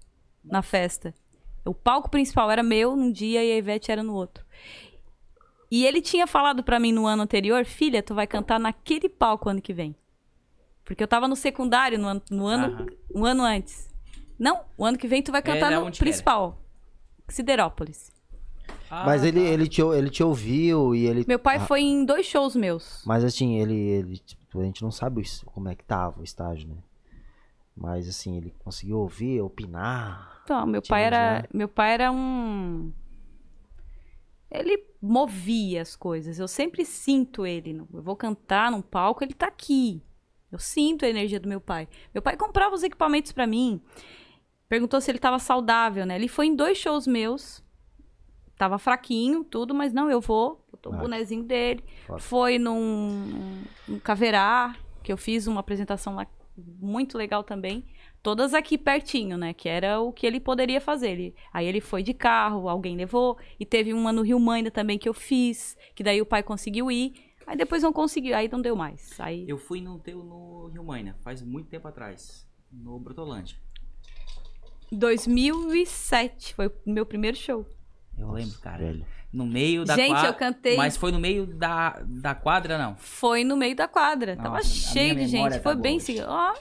na 0.43 0.62
festa. 0.62 1.13
O 1.65 1.73
palco 1.73 2.10
principal 2.10 2.49
era 2.49 2.63
meu 2.63 2.95
num 2.95 3.12
dia 3.12 3.43
e 3.43 3.51
a 3.51 3.58
Ivete 3.58 3.91
era 3.91 4.01
no 4.01 4.13
outro. 4.13 4.45
E 5.69 5.86
ele 5.86 6.01
tinha 6.01 6.25
falado 6.25 6.63
pra 6.63 6.80
mim 6.80 6.93
no 6.93 7.06
ano 7.06 7.23
anterior, 7.23 7.65
filha, 7.65 8.01
tu 8.01 8.15
vai 8.15 8.25
cantar 8.25 8.60
naquele 8.60 9.10
palco 9.10 9.49
ano 9.49 9.62
que 9.62 9.73
vem. 9.73 9.93
Porque 10.86 11.03
eu 11.03 11.08
tava 11.08 11.27
no 11.27 11.36
secundário 11.36 11.99
no 11.99 12.08
ano, 12.08 12.21
no 12.32 12.47
ano, 12.47 12.88
um 13.13 13.25
ano 13.25 13.43
antes. 13.43 13.89
Não, 14.39 14.63
o 14.77 14.86
ano 14.86 14.97
que 14.97 15.08
vem 15.08 15.21
tu 15.21 15.34
vai 15.34 15.41
cantar 15.41 15.67
Era 15.73 15.80
no 15.82 15.91
que 15.91 15.97
era? 15.97 15.97
principal. 15.97 16.63
Siderópolis. 17.27 18.10
Ah, 18.89 19.06
Mas 19.06 19.23
ele, 19.23 19.41
tá. 19.41 19.49
ele, 19.49 19.67
te, 19.67 19.82
ele 19.82 20.10
te 20.10 20.23
ouviu 20.23 20.95
e 20.95 21.06
ele. 21.06 21.25
Meu 21.27 21.39
pai 21.39 21.58
Ah, 21.58 21.62
foi 21.62 21.82
em 21.82 22.06
dois 22.06 22.25
shows 22.25 22.56
meus. 22.56 23.03
Mas 23.06 23.23
assim, 23.23 23.60
ele, 23.60 23.75
ele 23.75 24.17
tipo, 24.17 24.60
a 24.60 24.63
gente 24.63 24.82
não 24.82 24.91
sabe 24.91 25.23
como 25.45 25.67
é 25.69 25.75
que 25.75 25.84
tava 25.84 26.21
o 26.21 26.23
estágio, 26.23 26.69
né? 26.69 26.75
Mas 27.75 28.08
assim, 28.08 28.38
ele 28.38 28.53
conseguiu 28.60 28.99
ouvir, 28.99 29.41
opinar. 29.41 30.41
Então, 30.43 30.65
meu 30.65 30.82
pai 30.82 31.03
era, 31.03 31.47
meu 31.53 31.67
pai 31.67 31.93
era 31.93 32.12
um 32.12 32.91
ele 34.49 34.84
movia 35.01 35.82
as 35.82 35.95
coisas. 35.95 36.39
Eu 36.39 36.47
sempre 36.47 36.86
sinto 36.86 37.45
ele. 37.45 37.77
Eu 37.93 38.01
vou 38.01 38.15
cantar 38.15 38.71
num 38.71 38.82
palco, 38.82 39.23
ele 39.23 39.34
tá 39.34 39.47
aqui. 39.47 40.01
Eu 40.51 40.60
sinto 40.60 41.06
a 41.06 41.10
energia 41.10 41.39
do 41.39 41.49
meu 41.49 41.60
pai. 41.60 41.88
Meu 42.13 42.21
pai 42.21 42.38
comprava 42.38 42.73
os 42.73 42.84
equipamentos 42.84 43.32
pra 43.32 43.45
mim. 43.45 43.82
Perguntou 44.69 44.99
se 45.01 45.12
ele 45.12 45.19
tava 45.19 45.39
saudável, 45.39 46.06
né? 46.06 46.15
Ele 46.15 46.27
foi 46.27 46.47
em 46.47 46.56
dois 46.56 46.77
shows 46.77 47.06
meus. 47.06 47.63
Tava 48.58 48.78
fraquinho, 48.80 49.43
tudo, 49.43 49.74
mas 49.76 49.93
não, 49.93 50.10
eu 50.10 50.20
vou. 50.20 50.65
Botou 50.72 50.91
o 50.91 50.96
Ah, 50.96 51.00
bonezinho 51.00 51.43
dele. 51.43 51.84
foda. 52.08 52.20
Foi 52.20 52.58
num, 52.58 53.63
num 53.88 54.00
Caverá, 54.00 54.76
que 55.04 55.12
eu 55.13 55.17
fiz 55.17 55.46
uma 55.48 55.60
apresentação 55.60 56.15
lá 56.15 56.26
muito 56.58 57.17
legal 57.17 57.43
também. 57.43 57.86
Todas 58.24 58.54
aqui 58.56 58.78
pertinho, 58.78 59.38
né? 59.38 59.54
Que 59.54 59.70
era 59.70 60.00
o 60.02 60.12
que 60.12 60.26
ele 60.26 60.39
poderia 60.39 60.82
fazer. 60.82 61.12
Ele- 61.12 61.36
aí 61.54 61.67
ele 61.67 61.80
foi 61.80 62.02
de 62.02 62.13
carro, 62.15 62.67
alguém 62.67 62.98
levou. 62.98 63.38
E 63.60 63.65
teve 63.65 63.93
uma 63.93 64.12
no 64.12 64.24
Rio 64.24 64.39
Maina 64.39 64.72
também 64.72 64.98
que 64.98 65.08
eu 65.08 65.13
fiz. 65.13 65.78
Que 65.93 66.04
daí 66.04 66.20
o 66.20 66.26
pai 66.26 66.41
conseguiu 66.41 66.89
ir. 66.91 67.13
Aí 67.46 67.56
depois 67.56 67.84
não 67.84 67.93
conseguiu, 67.93 68.36
aí 68.36 68.50
não 68.52 68.60
deu 68.62 68.76
mais. 68.76 69.17
Aí 69.20 69.46
Eu 69.48 69.58
fui 69.58 69.80
no 69.80 70.00
teu 70.00 70.24
no 70.24 70.67
Rio 70.67 70.84
Maina, 70.84 71.15
faz 71.22 71.41
muito 71.43 71.70
tempo 71.70 71.88
atrás. 71.88 72.46
No 72.72 73.00
Brotolândia. 73.00 73.56
2007 74.91 76.54
foi 76.56 76.67
o 76.67 76.74
meu 76.86 77.06
primeiro 77.06 77.38
show. 77.38 77.65
Eu 78.17 78.32
lembro, 78.32 78.58
cara. 78.60 78.77
Velho. 78.77 79.06
No 79.32 79.45
meio 79.45 79.86
da 79.86 79.95
Gente, 79.95 80.10
quadra. 80.12 80.30
eu 80.30 80.34
cantei- 80.34 80.77
Mas 80.77 80.97
foi 80.97 81.12
no 81.12 81.19
meio 81.19 81.45
da, 81.45 81.99
da 82.06 82.34
quadra, 82.34 82.77
não. 82.77 82.95
Foi 82.95 83.43
no 83.43 83.56
meio 83.58 83.75
da 83.75 83.88
quadra. 83.88 84.36
Nossa, 84.36 84.49
Tava 84.49 84.63
cheio 84.63 85.15
de 85.15 85.27
gente. 85.27 85.53
tá 85.53 85.60
Foi 85.60 85.73
boa 85.73 85.82
bem 85.84 85.99
seguido. 85.99 86.25
Ó, 86.30 86.53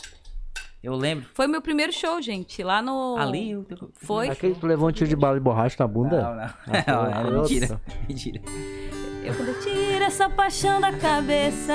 Eu 0.83 0.95
lembro. 0.95 1.27
foi 1.33 1.47
meu 1.47 1.63
primeiro 1.63 1.93
show, 1.93 2.21
gente. 2.21 2.63
Lá 2.63 2.83
no. 2.83 3.17
Ali 3.17 3.53
eu 3.53 3.65
Foi? 3.95 4.29
Aquele 4.29 4.55
que 4.55 4.61
tu 4.61 4.67
levou 4.67 4.89
um 4.89 4.93
tiro 4.93 5.09
de 5.09 5.17
bala 5.17 5.35
de 5.37 5.41
borracha 5.41 5.77
na 5.79 5.87
bunda? 5.87 6.21
Não, 6.23 6.35
não. 6.35 6.43
Ah, 6.45 7.23
Não, 7.25 7.39
outro. 7.39 7.55
mentira. 7.55 7.81
Mentira. 8.09 8.41
Eu 9.25 9.35
quando 9.35 9.61
tira 9.63 10.05
essa 10.05 10.29
paixão 10.29 10.81
da 10.81 10.93
cabeça, 10.93 11.75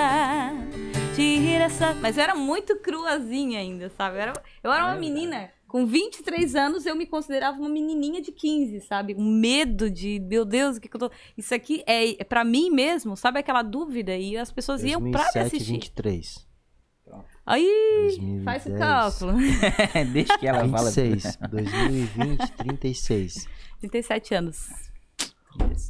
tira 1.15 1.65
essa. 1.65 1.93
Mas 1.95 2.17
eu 2.17 2.23
era 2.23 2.35
muito 2.35 2.75
cruazinha 2.77 3.59
ainda, 3.59 3.89
sabe? 3.89 4.17
Eu 4.17 4.21
era, 4.21 4.33
eu 4.63 4.71
era 4.71 4.85
uma 4.85 4.95
menina. 4.95 5.49
Com 5.71 5.85
23 5.85 6.53
anos, 6.53 6.85
eu 6.85 6.93
me 6.97 7.05
considerava 7.05 7.57
uma 7.57 7.69
menininha 7.69 8.21
de 8.21 8.29
15, 8.29 8.81
sabe? 8.81 9.15
Um 9.15 9.23
medo 9.23 9.89
de, 9.89 10.19
meu 10.19 10.43
Deus, 10.43 10.75
o 10.75 10.81
que, 10.81 10.89
que 10.89 10.95
eu 10.97 10.99
tô. 10.99 11.11
Isso 11.37 11.55
aqui 11.55 11.81
é, 11.87 12.21
é 12.21 12.25
para 12.25 12.43
mim 12.43 12.69
mesmo, 12.69 13.15
sabe 13.15 13.39
aquela 13.39 13.63
dúvida? 13.63 14.13
E 14.17 14.35
as 14.35 14.51
pessoas 14.51 14.83
iam 14.83 14.99
pra 14.99 15.07
me 15.07 15.11
2007, 15.13 15.47
assistir. 15.47 15.71
23. 15.71 16.47
Aí, 17.45 17.65
2010. 18.09 18.43
faz 18.43 18.65
o 18.65 18.77
cálculo. 18.77 19.33
Deixa 20.11 20.37
que 20.37 20.45
ela 20.45 20.67
fala. 20.67 20.91
26. 20.91 21.37
2020, 21.49 22.51
36. 22.51 23.47
37 23.79 24.35
anos. 24.35 24.67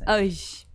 Hoje. 0.08 0.67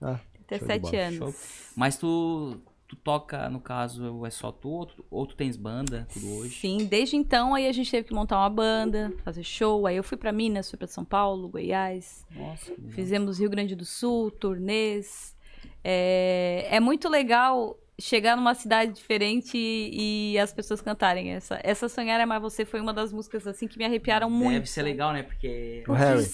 Ah, 0.00 0.20
37 0.46 0.80
bola. 0.80 0.96
anos. 0.96 1.18
Show. 1.18 1.34
Mas 1.74 1.98
tu 1.98 2.56
tu 2.88 2.96
toca, 2.96 3.50
no 3.50 3.60
caso, 3.60 4.24
é 4.24 4.30
só 4.30 4.50
tu 4.50 4.70
ou 4.70 4.86
tu, 4.86 5.04
ou 5.10 5.26
tu 5.26 5.36
tens 5.36 5.56
banda, 5.56 6.08
tudo 6.10 6.26
hoje? 6.38 6.58
Sim, 6.58 6.86
desde 6.86 7.16
então 7.16 7.54
aí 7.54 7.68
a 7.68 7.72
gente 7.72 7.90
teve 7.90 8.08
que 8.08 8.14
montar 8.14 8.38
uma 8.38 8.48
banda, 8.48 9.12
fazer 9.22 9.44
show. 9.44 9.86
Aí 9.86 9.96
eu 9.96 10.02
fui 10.02 10.16
pra 10.16 10.32
Minas, 10.32 10.70
fui 10.70 10.78
pra 10.78 10.86
São 10.86 11.04
Paulo, 11.04 11.48
Goiás. 11.48 12.26
Nossa. 12.34 12.72
Fizemos 12.88 13.38
Rio 13.38 13.50
Grande 13.50 13.76
do 13.76 13.84
Sul, 13.84 14.30
turnês. 14.30 15.36
É, 15.84 16.66
é 16.70 16.80
muito 16.80 17.08
legal 17.10 17.78
chegar 18.00 18.36
numa 18.36 18.54
cidade 18.54 18.92
diferente 18.92 19.56
e, 19.58 20.32
e 20.34 20.38
as 20.38 20.52
pessoas 20.52 20.80
cantarem 20.80 21.32
essa. 21.32 21.58
Essa 21.64 21.88
Sonhar 21.88 22.20
é 22.20 22.24
Mais 22.26 22.40
Você 22.40 22.64
foi 22.64 22.80
uma 22.80 22.92
das 22.92 23.12
músicas 23.12 23.46
assim 23.46 23.66
que 23.66 23.76
me 23.76 23.84
arrepiaram 23.84 24.30
muito. 24.30 24.52
Deve 24.54 24.66
ser 24.70 24.82
legal, 24.82 25.12
né? 25.12 25.22
Porque 25.24 25.82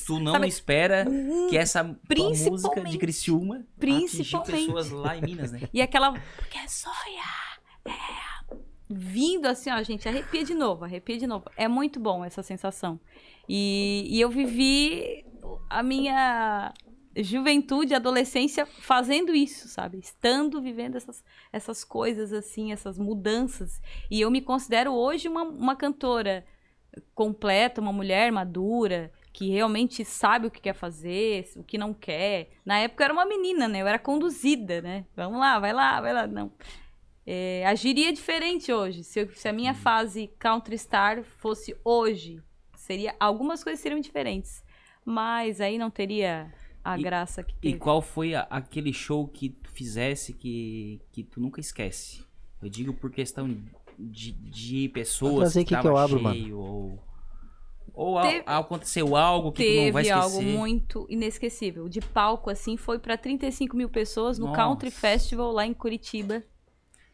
tu 0.07 0.19
não 0.21 0.33
Sabe- 0.33 0.47
espera 0.49 1.07
que 1.49 1.57
essa 1.57 1.83
música 1.83 2.03
de 2.03 2.15
Principalmente- 2.15 2.99
Criciúma 2.99 3.65
principalmente. 3.79 4.51
pessoas 4.67 4.91
lá 4.91 5.17
em 5.17 5.23
Minas, 5.23 5.53
né? 5.53 5.63
E 5.73 5.81
aquela. 5.81 6.13
Porque 6.37 6.59
é 6.59 6.69
sonhar. 6.69 7.59
É. 7.87 8.25
Vindo 8.89 9.47
assim, 9.47 9.71
ó, 9.71 9.83
gente, 9.83 10.07
arrepia 10.07 10.45
de 10.45 10.55
novo, 10.55 10.85
arrepia 10.85 11.17
de 11.17 11.27
novo. 11.27 11.47
É 11.57 11.67
muito 11.67 11.99
bom 11.99 12.23
essa 12.23 12.43
sensação. 12.43 13.01
E, 13.49 14.07
e 14.09 14.21
eu 14.21 14.29
vivi 14.29 15.25
a 15.71 15.83
minha 15.83 16.73
juventude, 17.17 17.95
adolescência 17.95 18.67
fazendo 18.67 19.35
isso, 19.35 19.69
sabe? 19.69 19.99
Estando 19.99 20.61
vivendo 20.61 20.97
essas, 20.97 21.25
essas 21.53 21.85
coisas 21.85 22.33
assim, 22.33 22.73
essas 22.73 22.99
mudanças. 22.99 23.81
E 24.11 24.21
eu 24.21 24.31
me 24.31 24.41
considero 24.41 24.93
hoje 24.93 25.29
uma, 25.29 25.43
uma 25.43 25.77
cantora 25.77 26.45
completa, 27.15 27.81
uma 27.81 27.93
mulher 27.93 28.31
madura, 28.31 29.13
que 29.33 29.51
realmente 29.51 30.05
sabe 30.05 30.47
o 30.47 30.51
que 30.51 30.61
quer 30.61 30.75
fazer, 30.75 31.49
o 31.57 31.65
que 31.65 31.77
não 31.77 31.93
quer. 31.93 32.51
Na 32.65 32.79
época 32.79 33.03
eu 33.03 33.05
era 33.07 33.13
uma 33.15 33.27
menina, 33.27 33.67
né? 33.67 33.83
Eu 33.83 33.87
era 33.87 33.99
conduzida, 33.99 34.81
né? 34.81 35.05
Vamos 35.17 35.39
lá, 35.41 35.59
vai 35.59 35.73
lá, 35.73 36.01
vai 36.01 36.13
lá. 36.13 36.27
Não. 36.27 36.53
É, 37.27 37.65
agiria 37.67 38.13
diferente 38.13 38.73
hoje. 38.73 39.03
Se, 39.03 39.21
eu- 39.21 39.31
se 39.35 39.49
a 39.49 39.53
minha 39.53 39.75
fase 39.75 40.31
country 40.39 40.77
star 40.79 41.23
fosse 41.25 41.77
hoje, 41.85 42.41
seria 42.77 43.15
algumas 43.19 43.65
coisas 43.65 43.81
seriam 43.81 44.01
diferentes. 44.01 44.63
Mas 45.05 45.61
aí 45.61 45.79
não 45.79 45.91
teria 45.91 46.53
a 46.85 46.99
E- 46.99 47.03
graça 47.03 47.43
que 47.43 47.53
E 47.55 47.71
teve. 47.71 47.79
qual 47.79 48.03
foi 48.03 48.35
a- 48.35 48.47
aquele 48.51 48.93
show 48.93 49.27
que 49.27 49.49
tu 49.51 49.71
fizesse 49.71 50.33
que, 50.33 51.01
que 51.13 51.23
tu 51.23 51.41
nunca 51.41 51.61
esquece? 51.61 52.23
Eu 52.63 52.69
digo 52.69 52.93
por 52.95 53.11
questão 53.11 53.49
de, 53.99 54.33
de 54.33 54.89
pessoas 54.91 55.57
aqui 55.57 55.67
que 55.67 55.75
tava 55.75 55.89
eu 55.89 55.97
abro, 55.97 56.19
cheio, 56.33 56.59
ou, 56.59 56.99
ou 57.93 58.19
a- 58.19 58.23
Teve- 58.29 58.43
aconteceu 58.47 59.17
algo 59.17 59.53
que 59.53 59.63
tu 59.65 59.85
não 59.85 59.93
vai 59.93 60.05
Teve 60.05 60.17
esquecer. 60.19 60.39
algo 60.39 60.43
muito 60.59 61.07
inesquecível. 61.09 61.89
De 61.89 62.01
palco, 62.01 62.51
assim, 62.51 62.77
foi 62.77 62.99
pra 62.99 63.17
35 63.17 63.77
mil 63.77 63.89
pessoas 63.89 64.39
no 64.39 64.47
Nossa. 64.47 64.57
Country 64.57 64.91
Festival 64.91 65.53
lá 65.53 65.67
em 65.67 65.73
Curitiba. 65.75 66.43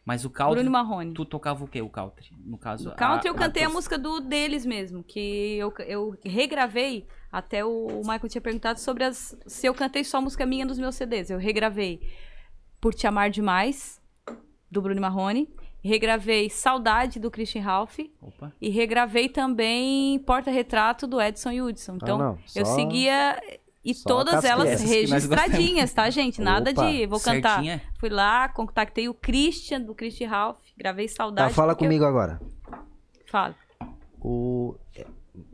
Mas 0.03 0.25
o 0.25 0.31
country, 0.31 0.55
Bruno 0.55 0.71
Marrone. 0.71 1.13
tu 1.13 1.23
tocava 1.23 1.63
o 1.63 1.67
que, 1.67 1.79
o 1.79 1.87
country? 1.89 2.31
No 2.43 2.57
caso, 2.57 2.89
No 2.89 2.95
country 2.95 3.27
eu 3.29 3.35
cantei 3.35 3.61
a, 3.63 3.67
tua- 3.67 3.75
música 3.75 3.99
do 3.99 4.19
deles 4.19 4.65
mesmo, 4.65 5.03
que 5.03 5.57
eu, 5.57 5.71
eu 5.85 6.17
regravei. 6.25 7.05
Até 7.31 7.63
o, 7.63 7.87
Michael 8.03 8.27
tinha 8.29 8.41
perguntado 8.41 8.79
sobre 8.79 9.03
as, 9.05 9.35
se 9.47 9.65
eu 9.65 9.73
cantei 9.73 10.03
só 10.03 10.19
música 10.21 10.45
minha 10.45 10.65
nos 10.65 10.77
meus 10.77 10.95
CDs. 10.95 11.29
Eu 11.29 11.37
regravei 11.37 12.01
Por 12.79 12.93
Te 12.93 13.07
Amar 13.07 13.29
Demais, 13.29 14.01
do 14.69 14.81
Bruno 14.81 14.99
Marrone. 14.99 15.47
Regravei 15.83 16.47
Saudade, 16.49 17.19
do 17.19 17.31
Christian 17.31 17.63
Ralph. 17.63 17.97
Opa. 18.21 18.51
E 18.61 18.69
regravei 18.69 19.27
também 19.29 20.19
Porta 20.19 20.51
Retrato, 20.51 21.07
do 21.07 21.19
Edson 21.19 21.49
Hudson. 21.51 21.95
Então, 21.95 22.17
não, 22.17 22.39
eu 22.55 22.65
só- 22.65 22.75
seguia... 22.75 23.41
E 23.83 23.95
só 23.95 24.07
todas 24.09 24.45
elas 24.45 24.79
registradinhas, 24.79 25.91
tá, 25.91 26.07
gente? 26.11 26.39
Nada 26.39 26.69
Opa, 26.69 26.85
de 26.85 27.07
vou 27.07 27.19
cantar. 27.19 27.55
Certinha? 27.55 27.81
Fui 27.99 28.09
lá, 28.09 28.47
contactei 28.49 29.09
o 29.09 29.13
Christian, 29.15 29.81
do 29.81 29.95
Christian 29.95 30.29
Ralph. 30.29 30.59
Gravei 30.77 31.07
Saudade. 31.07 31.49
Tá, 31.49 31.55
fala 31.55 31.73
porque 31.73 31.85
eu- 31.85 31.87
comigo 31.89 32.05
agora. 32.05 32.39
Fala. 33.25 33.55
O. 34.19 34.75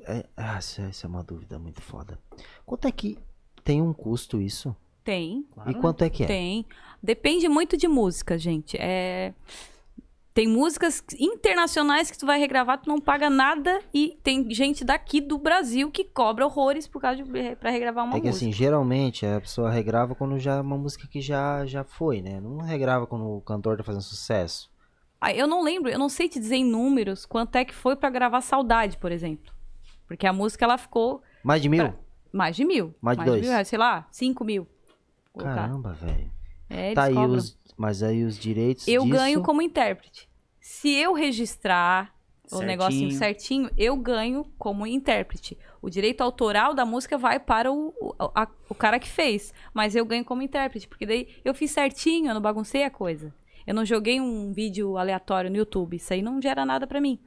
É, 0.07 0.19
é- 0.19 0.25
ah, 0.37 0.57
essa 0.57 0.81
essa 0.83 1.05
é 1.05 1.09
uma 1.09 1.23
dúvida 1.23 1.59
muito 1.59 1.81
foda. 1.81 2.17
Quanto 2.65 2.87
é 2.87 2.91
que 2.91 3.17
tem 3.63 3.81
um 3.81 3.93
custo 3.93 4.41
isso? 4.41 4.75
Tem. 5.03 5.45
Claro, 5.53 5.71
e 5.71 5.75
quanto 5.75 6.03
é 6.03 6.09
que 6.09 6.23
é? 6.23 6.27
Tem. 6.27 6.65
Depende 7.01 7.47
muito 7.47 7.77
de 7.77 7.87
música, 7.87 8.37
gente. 8.37 8.77
É... 8.79 9.33
Tem 10.33 10.47
músicas 10.47 11.03
internacionais 11.17 12.11
que 12.11 12.17
tu 12.17 12.25
vai 12.25 12.37
regravar, 12.39 12.79
tu 12.79 12.87
não 12.87 12.99
paga 13.01 13.27
nada. 13.29 13.81
E 13.93 14.19
tem 14.21 14.47
gente 14.51 14.85
daqui 14.85 15.19
do 15.19 15.37
Brasil 15.37 15.89
que 15.89 16.03
cobra 16.03 16.45
horrores 16.45 16.87
por 16.87 17.01
causa 17.01 17.23
de 17.23 17.55
pra 17.55 17.71
regravar 17.71 18.03
uma 18.05 18.17
É 18.17 18.19
que 18.21 18.27
música. 18.27 18.45
assim, 18.45 18.51
geralmente 18.53 19.25
a 19.25 19.41
pessoa 19.41 19.71
regrava 19.71 20.13
quando 20.13 20.37
já 20.37 20.55
é 20.57 20.61
uma 20.61 20.77
música 20.77 21.07
que 21.07 21.21
já, 21.21 21.65
já 21.65 21.83
foi, 21.83 22.21
né? 22.21 22.39
Não 22.39 22.57
regrava 22.59 23.07
quando 23.07 23.25
o 23.25 23.41
cantor 23.41 23.77
tá 23.77 23.83
fazendo 23.83 24.03
sucesso. 24.03 24.69
Ah, 25.19 25.33
eu 25.33 25.47
não 25.47 25.63
lembro, 25.63 25.89
eu 25.89 25.97
não 25.97 26.09
sei 26.09 26.29
te 26.29 26.39
dizer 26.39 26.57
em 26.57 26.65
números 26.65 27.25
quanto 27.25 27.55
é 27.55 27.65
que 27.65 27.73
foi 27.73 27.95
pra 27.95 28.09
gravar 28.11 28.41
Saudade, 28.41 28.97
por 28.97 29.11
exemplo. 29.11 29.51
Porque 30.07 30.25
a 30.25 30.33
música 30.33 30.65
ela 30.65 30.77
ficou 30.77 31.21
Mais 31.43 31.61
de 31.61 31.69
mil? 31.69 31.83
Pra- 31.89 31.99
mais 32.31 32.55
de 32.55 32.65
mil. 32.65 32.93
Mais 33.01 33.17
de 33.17 33.25
dois? 33.25 33.41
mil, 33.47 33.65
sei 33.65 33.77
lá, 33.79 34.07
cinco 34.11 34.43
mil. 34.43 34.67
Caramba, 35.37 35.93
velho. 35.93 36.31
É, 36.69 36.93
Tá 36.93 37.03
aí 37.03 37.15
os. 37.15 37.57
Mas 37.77 38.01
aí 38.03 38.23
os 38.23 38.37
direitos. 38.37 38.87
Eu 38.87 39.03
disso, 39.03 39.15
ganho 39.15 39.41
como 39.41 39.61
intérprete. 39.61 40.27
Se 40.59 40.89
eu 40.93 41.13
registrar 41.13 42.13
o 42.45 42.49
Certinho. 42.49 42.67
negocinho 42.67 43.11
certinho, 43.11 43.69
eu 43.77 43.95
ganho 43.95 44.45
como 44.57 44.85
intérprete. 44.87 45.57
O 45.81 45.89
direito 45.89 46.21
autoral 46.21 46.73
da 46.73 46.85
música 46.85 47.17
vai 47.17 47.39
para 47.39 47.71
o, 47.71 47.93
o, 48.01 48.13
a- 48.33 48.47
o 48.69 48.75
cara 48.75 48.99
que 48.99 49.07
fez. 49.07 49.53
Mas 49.73 49.95
eu 49.95 50.05
ganho 50.05 50.25
como 50.25 50.41
intérprete, 50.41 50.87
porque 50.87 51.05
daí 51.05 51.27
eu 51.45 51.53
fiz 51.53 51.71
certinho, 51.71 52.29
eu 52.29 52.33
não 52.33 52.41
baguncei 52.41 52.83
a 52.83 52.89
coisa. 52.89 53.33
Eu 53.65 53.73
não 53.75 53.85
joguei 53.85 54.19
um 54.19 54.51
vídeo 54.51 54.97
aleatório 54.97 55.49
no 55.49 55.57
YouTube. 55.57 55.95
Isso 55.97 56.13
aí 56.13 56.21
não 56.21 56.41
gera 56.41 56.65
nada 56.65 56.87
pra 56.87 56.99
mim. 57.01 57.19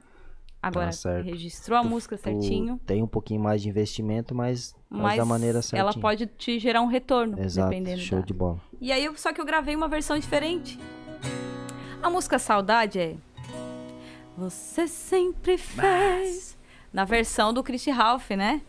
Agora, 0.61 0.91
Tá 0.91 1.21
registrou 1.21 1.77
a 1.77 1.81
Tu- 1.81 1.89
música 1.89 2.17
certinho, 2.17 2.79
Tem 2.85 3.01
um 3.01 3.07
pouquinho 3.07 3.41
mais 3.41 3.61
de 3.63 3.69
investimento, 3.69 4.35
mas, 4.35 4.75
mas 4.89 5.17
da 5.17 5.25
maneira 5.25 5.61
certinha. 5.61 5.81
ela 5.81 5.93
pode 5.93 6.27
te 6.27 6.59
gerar 6.59 6.81
um 6.81 6.85
retorno, 6.87 7.41
Exato, 7.41 7.69
dependendo 7.69 7.99
show 7.99 8.19
da... 8.19 8.25
de 8.25 8.33
bola. 8.33 8.61
E 8.79 8.91
aí, 8.91 9.09
só 9.17 9.33
que 9.33 9.41
eu 9.41 9.45
gravei 9.45 9.75
uma 9.75 9.87
versão 9.87 10.19
diferente. 10.19 10.79
A 12.03 12.09
música 12.09 12.37
Saudade 12.37 12.99
é. 12.99 13.15
Você 14.37 14.87
sempre 14.87 15.57
fez. 15.57 16.57
Na 16.93 17.05
versão 17.05 17.53
do 17.53 17.63
Christy 17.63 17.89
Ralph, 17.89 18.29
né? 18.31 18.61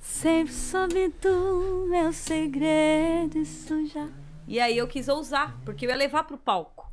Sempre 0.00 0.52
soube 0.52 1.08
do 1.20 1.86
meu 1.90 2.12
segredo, 2.12 3.38
isso 3.38 3.86
já. 3.86 4.08
E 4.46 4.58
aí 4.58 4.76
eu 4.78 4.88
quis 4.88 5.08
ousar, 5.08 5.58
porque 5.64 5.84
eu 5.84 5.90
ia 5.90 5.96
levar 5.96 6.24
pro 6.24 6.38
palco. 6.38 6.90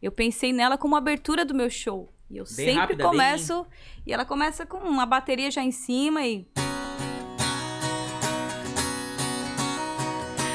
Eu 0.00 0.12
pensei 0.12 0.52
nela 0.52 0.78
como 0.78 0.94
abertura 0.94 1.44
do 1.44 1.54
meu 1.54 1.68
show. 1.70 2.08
E 2.32 2.38
eu 2.38 2.46
sempre 2.46 2.72
rápida, 2.72 3.04
começo. 3.04 3.66
E 4.06 4.12
ela 4.12 4.24
começa 4.24 4.64
com 4.64 4.78
uma 4.78 5.04
bateria 5.04 5.50
já 5.50 5.62
em 5.62 5.70
cima 5.70 6.24
e. 6.24 6.46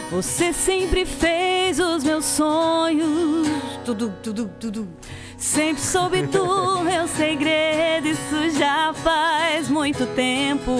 Você 0.09 0.51
sempre 0.53 1.05
fez 1.05 1.79
os 1.79 2.03
meus 2.03 2.25
sonhos. 2.25 3.47
Tudo, 3.85 4.11
tudo, 4.23 4.51
tudo. 4.59 4.89
Sempre 5.37 5.83
soube 5.83 6.23
do 6.23 6.79
meu 6.81 7.07
segredo. 7.07 8.07
Isso 8.07 8.49
já 8.57 8.91
faz 8.95 9.69
muito 9.69 10.07
tempo. 10.15 10.71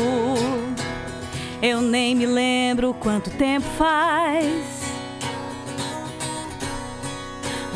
Eu 1.62 1.80
nem 1.80 2.16
me 2.16 2.26
lembro 2.26 2.96
quanto 2.96 3.30
tempo 3.30 3.68
faz. 3.78 4.77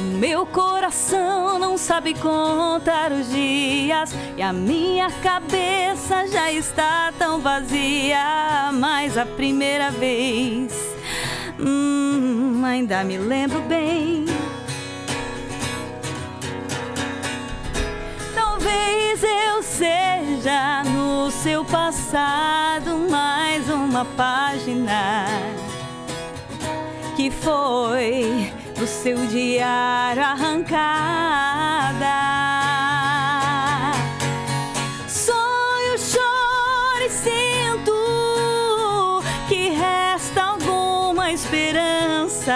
O 0.01 0.17
meu 0.17 0.47
coração 0.47 1.59
não 1.59 1.77
sabe 1.77 2.15
contar 2.15 3.11
os 3.11 3.29
dias 3.29 4.11
e 4.35 4.41
a 4.41 4.51
minha 4.51 5.11
cabeça 5.21 6.27
já 6.27 6.51
está 6.51 7.13
tão 7.19 7.39
vazia. 7.39 8.71
Mas 8.73 9.15
a 9.15 9.27
primeira 9.27 9.91
vez, 9.91 10.73
hum, 11.59 12.63
ainda 12.65 13.03
me 13.03 13.15
lembro 13.19 13.61
bem. 13.61 14.25
Talvez 18.33 19.23
eu 19.23 19.61
seja 19.61 20.83
no 20.83 21.29
seu 21.29 21.63
passado 21.63 23.07
mais 23.07 23.69
uma 23.69 24.03
página 24.03 25.27
que 27.15 27.29
foi 27.29 28.51
do 28.81 28.87
seu 28.87 29.27
diário 29.27 30.23
arrancada. 30.23 30.71
Sonho, 35.07 35.99
choro 35.99 37.05
e 37.05 37.09
sinto 37.11 37.93
que 39.47 39.69
resta 39.69 40.41
alguma 40.41 41.31
esperança. 41.31 42.55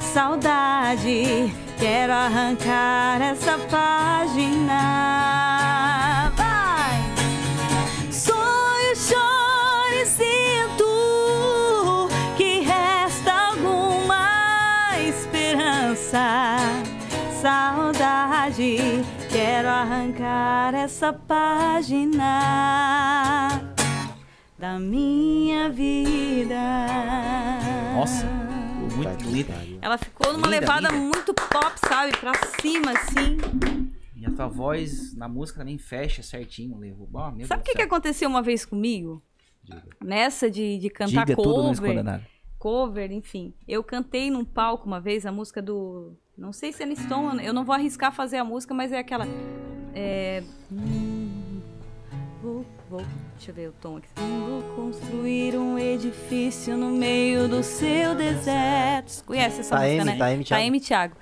Saudade, 0.00 1.54
quero 1.78 2.12
arrancar 2.12 3.22
essa 3.22 3.56
página. 3.70 5.15
Arrancar 19.82 20.74
essa 20.74 21.12
página 21.12 22.22
da 24.58 24.78
minha 24.78 25.68
vida. 25.70 26.54
Nossa, 27.94 28.24
muito 28.96 29.46
pariu. 29.46 29.78
Ela 29.82 29.98
ficou 29.98 30.32
numa 30.32 30.46
Linda, 30.46 30.60
levada 30.60 30.88
linda. 30.88 31.00
muito 31.04 31.34
pop, 31.34 31.78
sabe? 31.88 32.16
Pra 32.16 32.32
cima, 32.60 32.92
assim. 32.92 33.36
E 34.16 34.24
a 34.26 34.30
tua 34.30 34.46
voz 34.48 35.14
na 35.14 35.28
música 35.28 35.60
também 35.60 35.76
fecha 35.78 36.22
certinho, 36.22 36.78
levou. 36.78 37.08
Oh, 37.12 37.30
meu 37.30 37.46
Sabe 37.46 37.60
o 37.62 37.64
que, 37.64 37.74
que 37.74 37.82
aconteceu 37.82 38.28
uma 38.28 38.42
vez 38.42 38.64
comigo? 38.64 39.22
Nessa 40.02 40.50
de, 40.50 40.78
de 40.78 40.88
cantar 40.88 41.26
Diga 41.26 41.36
tudo 41.36 41.54
cover, 41.54 41.72
escondenário. 41.72 42.24
cover, 42.58 43.12
enfim. 43.12 43.52
Eu 43.66 43.82
cantei 43.84 44.30
num 44.30 44.44
palco 44.44 44.86
uma 44.86 45.00
vez 45.00 45.26
a 45.26 45.32
música 45.32 45.60
do. 45.60 46.16
Não 46.36 46.52
sei 46.52 46.70
se 46.70 46.82
é 46.82 46.94
Stone, 46.94 47.42
eu 47.44 47.54
não 47.54 47.64
vou 47.64 47.74
arriscar 47.74 48.12
fazer 48.12 48.36
a 48.36 48.44
música, 48.44 48.74
mas 48.74 48.92
é 48.92 48.98
aquela. 48.98 49.26
É. 49.94 50.42
Vou, 52.42 52.64
vou, 52.90 53.02
deixa 53.34 53.50
eu 53.50 53.54
ver 53.54 53.68
o 53.70 53.72
tom 53.72 53.96
aqui. 53.96 54.08
Vou 54.16 54.62
construir 54.76 55.56
um 55.56 55.78
edifício 55.78 56.76
no 56.76 56.90
meio 56.90 57.48
do 57.48 57.62
seu 57.62 58.14
deserto. 58.14 59.24
Conhece 59.24 59.60
essa 59.60 59.76
Taeme, 59.76 59.96
música, 59.96 60.12
né? 60.12 60.18
Taeme, 60.18 60.44
Thiago. 60.44 60.60
Taeme, 60.60 60.80
Thiago. 60.80 61.16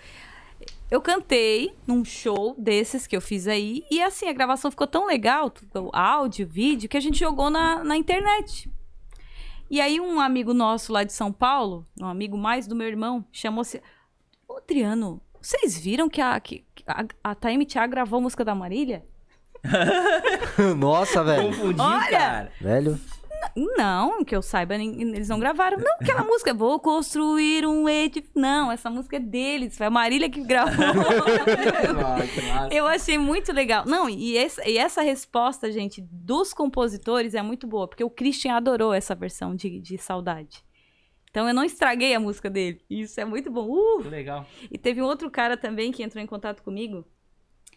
Eu 0.90 1.00
cantei 1.00 1.72
num 1.86 2.04
show 2.04 2.56
desses 2.58 3.06
que 3.06 3.16
eu 3.16 3.20
fiz 3.20 3.46
aí, 3.46 3.84
e 3.90 4.02
assim, 4.02 4.28
a 4.28 4.32
gravação 4.32 4.68
ficou 4.68 4.86
tão 4.86 5.06
legal, 5.06 5.52
áudio, 5.92 6.46
vídeo, 6.46 6.88
que 6.88 6.96
a 6.96 7.00
gente 7.00 7.18
jogou 7.20 7.50
na, 7.50 7.84
na 7.84 7.96
internet. 7.96 8.68
E 9.70 9.80
aí 9.80 10.00
um 10.00 10.20
amigo 10.20 10.52
nosso 10.52 10.92
lá 10.92 11.04
de 11.04 11.12
São 11.12 11.32
Paulo, 11.32 11.86
um 12.00 12.06
amigo 12.06 12.36
mais 12.36 12.66
do 12.66 12.74
meu 12.74 12.88
irmão, 12.88 13.24
chamou-se... 13.32 13.80
Adriano, 14.64 15.20
vocês 15.40 15.78
viram 15.78 16.08
que 16.08 16.20
a, 16.20 16.40
que 16.40 16.64
a, 16.86 17.04
a 17.22 17.34
Taime 17.34 17.66
Thiago 17.66 17.90
gravou 17.90 18.18
a 18.18 18.22
música 18.22 18.44
da 18.44 18.54
Marília? 18.54 19.04
Nossa, 20.76 21.22
velho. 21.22 21.48
Confundi, 21.48 21.80
Olha! 21.80 22.18
cara. 22.18 22.52
Velho. 22.60 23.00
Não, 23.54 24.24
que 24.24 24.34
eu 24.34 24.40
saiba, 24.40 24.74
eles 24.74 25.28
não 25.28 25.38
gravaram. 25.38 25.76
Não, 25.78 25.96
aquela 26.00 26.22
música, 26.24 26.54
vou 26.54 26.80
construir 26.80 27.66
um 27.66 27.86
edifício. 27.86 28.30
Não, 28.34 28.72
essa 28.72 28.88
música 28.88 29.16
é 29.16 29.20
deles, 29.20 29.76
foi 29.76 29.86
a 29.86 29.90
Marília 29.90 30.30
que 30.30 30.42
gravou. 30.42 30.72
Eu 32.72 32.86
achei 32.86 33.18
muito 33.18 33.52
legal. 33.52 33.84
Não, 33.86 34.08
e 34.08 34.36
essa, 34.36 34.66
e 34.66 34.78
essa 34.78 35.02
resposta, 35.02 35.70
gente, 35.70 36.00
dos 36.10 36.54
compositores 36.54 37.34
é 37.34 37.42
muito 37.42 37.66
boa, 37.66 37.86
porque 37.86 38.02
o 38.02 38.10
Christian 38.10 38.54
adorou 38.54 38.94
essa 38.94 39.14
versão 39.14 39.54
de, 39.54 39.78
de 39.78 39.98
Saudade. 39.98 40.63
Então 41.34 41.48
eu 41.48 41.52
não 41.52 41.64
estraguei 41.64 42.14
a 42.14 42.20
música 42.20 42.48
dele. 42.48 42.80
Isso 42.88 43.20
é 43.20 43.24
muito 43.24 43.50
bom. 43.50 43.68
Uh! 43.68 44.04
Que 44.04 44.08
legal. 44.08 44.46
E 44.70 44.78
teve 44.78 45.02
um 45.02 45.04
outro 45.04 45.28
cara 45.28 45.56
também 45.56 45.90
que 45.90 46.00
entrou 46.00 46.22
em 46.22 46.28
contato 46.28 46.62
comigo, 46.62 47.04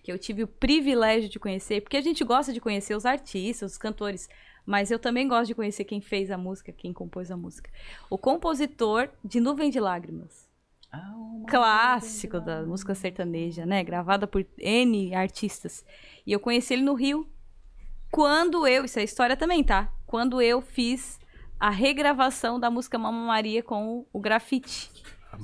que 0.03 0.11
eu 0.11 0.19
tive 0.19 0.43
o 0.43 0.47
privilégio 0.47 1.27
de 1.27 1.39
conhecer, 1.39 1.81
porque 1.81 1.97
a 1.97 2.01
gente 2.01 2.23
gosta 2.23 2.53
de 2.53 2.61
conhecer 2.61 2.95
os 2.95 3.03
artistas, 3.03 3.71
os 3.71 3.77
cantores, 3.79 4.29
mas 4.63 4.91
eu 4.91 4.99
também 4.99 5.27
gosto 5.27 5.47
de 5.47 5.55
conhecer 5.55 5.85
quem 5.85 5.99
fez 5.99 6.29
a 6.29 6.37
música, 6.37 6.71
quem 6.71 6.93
compôs 6.93 7.31
a 7.31 7.35
música. 7.35 7.71
O 8.11 8.15
compositor 8.15 9.09
de 9.25 9.39
Nuvem 9.39 9.71
de 9.71 9.79
Lágrimas 9.79 10.47
Ah, 10.91 11.15
clássico 11.47 12.39
da 12.39 12.61
música 12.61 12.93
sertaneja, 12.93 13.65
né? 13.65 13.83
Gravada 13.83 14.27
por 14.27 14.45
N 14.59 15.15
artistas. 15.15 15.83
E 16.27 16.31
eu 16.31 16.39
conheci 16.39 16.75
ele 16.75 16.83
no 16.83 16.93
Rio. 16.93 17.27
Quando 18.11 18.67
eu, 18.67 18.85
isso 18.85 18.99
é 18.99 19.03
história 19.03 19.35
também, 19.35 19.63
tá? 19.63 19.91
Quando 20.05 20.39
eu 20.43 20.61
fiz 20.61 21.19
a 21.59 21.69
regravação 21.69 22.59
da 22.59 22.69
música 22.69 22.97
Mama 22.97 23.25
Maria 23.25 23.63
com 23.63 24.05
o 24.13 24.19
grafite. 24.19 24.91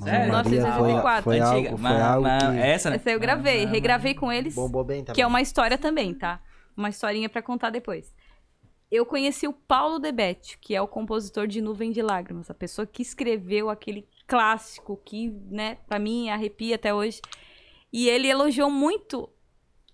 Sério? 0.02 0.32
Maria 0.32 0.42
foi, 0.42 0.50
1984. 0.52 1.22
foi 1.24 1.38
Antiga. 1.40 1.54
algo, 1.56 1.68
foi 1.70 1.90
Ma- 1.90 2.12
algo 2.14 2.26
que 2.28 2.58
Essa, 2.58 2.90
né? 2.90 2.96
Essa 2.96 3.10
eu 3.10 3.20
gravei, 3.20 3.64
regravei 3.66 4.14
com 4.14 4.32
eles, 4.32 4.54
bombou 4.54 4.82
bem 4.84 5.02
também. 5.04 5.14
que 5.14 5.22
é 5.22 5.26
uma 5.26 5.40
história 5.40 5.78
também, 5.78 6.14
tá? 6.14 6.40
Uma 6.76 6.88
historinha 6.88 7.28
pra 7.28 7.42
contar 7.42 7.70
depois. 7.70 8.12
Eu 8.90 9.04
conheci 9.06 9.46
o 9.46 9.52
Paulo 9.52 9.98
Debete, 9.98 10.58
que 10.60 10.74
é 10.74 10.80
o 10.80 10.86
compositor 10.88 11.46
de 11.46 11.60
Nuvem 11.60 11.90
de 11.90 12.00
Lágrimas, 12.02 12.50
a 12.50 12.54
pessoa 12.54 12.86
que 12.86 13.02
escreveu 13.02 13.68
aquele 13.70 14.08
clássico 14.26 15.00
que, 15.04 15.30
né, 15.50 15.78
pra 15.86 15.98
mim 15.98 16.28
arrepia 16.30 16.76
até 16.76 16.92
hoje. 16.94 17.20
E 17.92 18.08
ele 18.08 18.28
elogiou 18.28 18.70
muito 18.70 19.28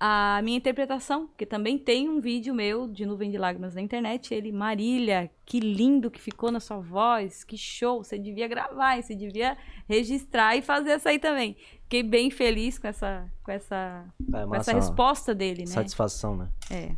a 0.03 0.41
minha 0.43 0.57
interpretação, 0.57 1.29
que 1.37 1.45
também 1.45 1.79
tem 1.79 2.09
um 2.09 2.21
vídeo 2.21 2.55
meu 2.55 2.89
de 2.89 3.05
Nuvem 3.05 3.31
de 3.31 3.37
Lágrimas 3.37 3.75
na 3.75 3.83
internet. 3.83 4.33
Ele, 4.33 4.51
Marília, 4.51 5.31
que 5.45 5.61
lindo 5.61 6.11
que 6.11 6.19
ficou 6.19 6.51
na 6.51 6.59
sua 6.59 6.79
voz, 6.79 7.45
que 7.45 7.59
show, 7.59 8.03
você 8.03 8.19
devia 8.19 8.49
gravar, 8.49 9.01
você 9.03 9.15
devia 9.15 9.59
registrar 9.87 10.57
e 10.57 10.63
fazer 10.63 10.93
essa 10.93 11.11
aí 11.11 11.19
também. 11.19 11.55
Fiquei 11.83 12.03
bem 12.03 12.31
feliz 12.31 12.79
com 12.79 12.89
essa, 12.89 13.31
com 13.43 13.53
essa, 13.53 14.07
É 14.33 14.47
com 14.47 14.55
essa 14.55 14.73
resposta 14.73 15.35
dele, 15.35 15.61
né? 15.61 15.67
Satisfação, 15.67 16.35
né? 16.35 16.49
É. 16.71 16.97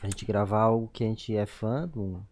A 0.00 0.06
gente 0.06 0.24
gravar 0.24 0.62
algo 0.62 0.88
que 0.92 1.02
a 1.02 1.08
gente 1.08 1.36
é 1.36 1.46
fã 1.46 1.88
do, 1.88 2.24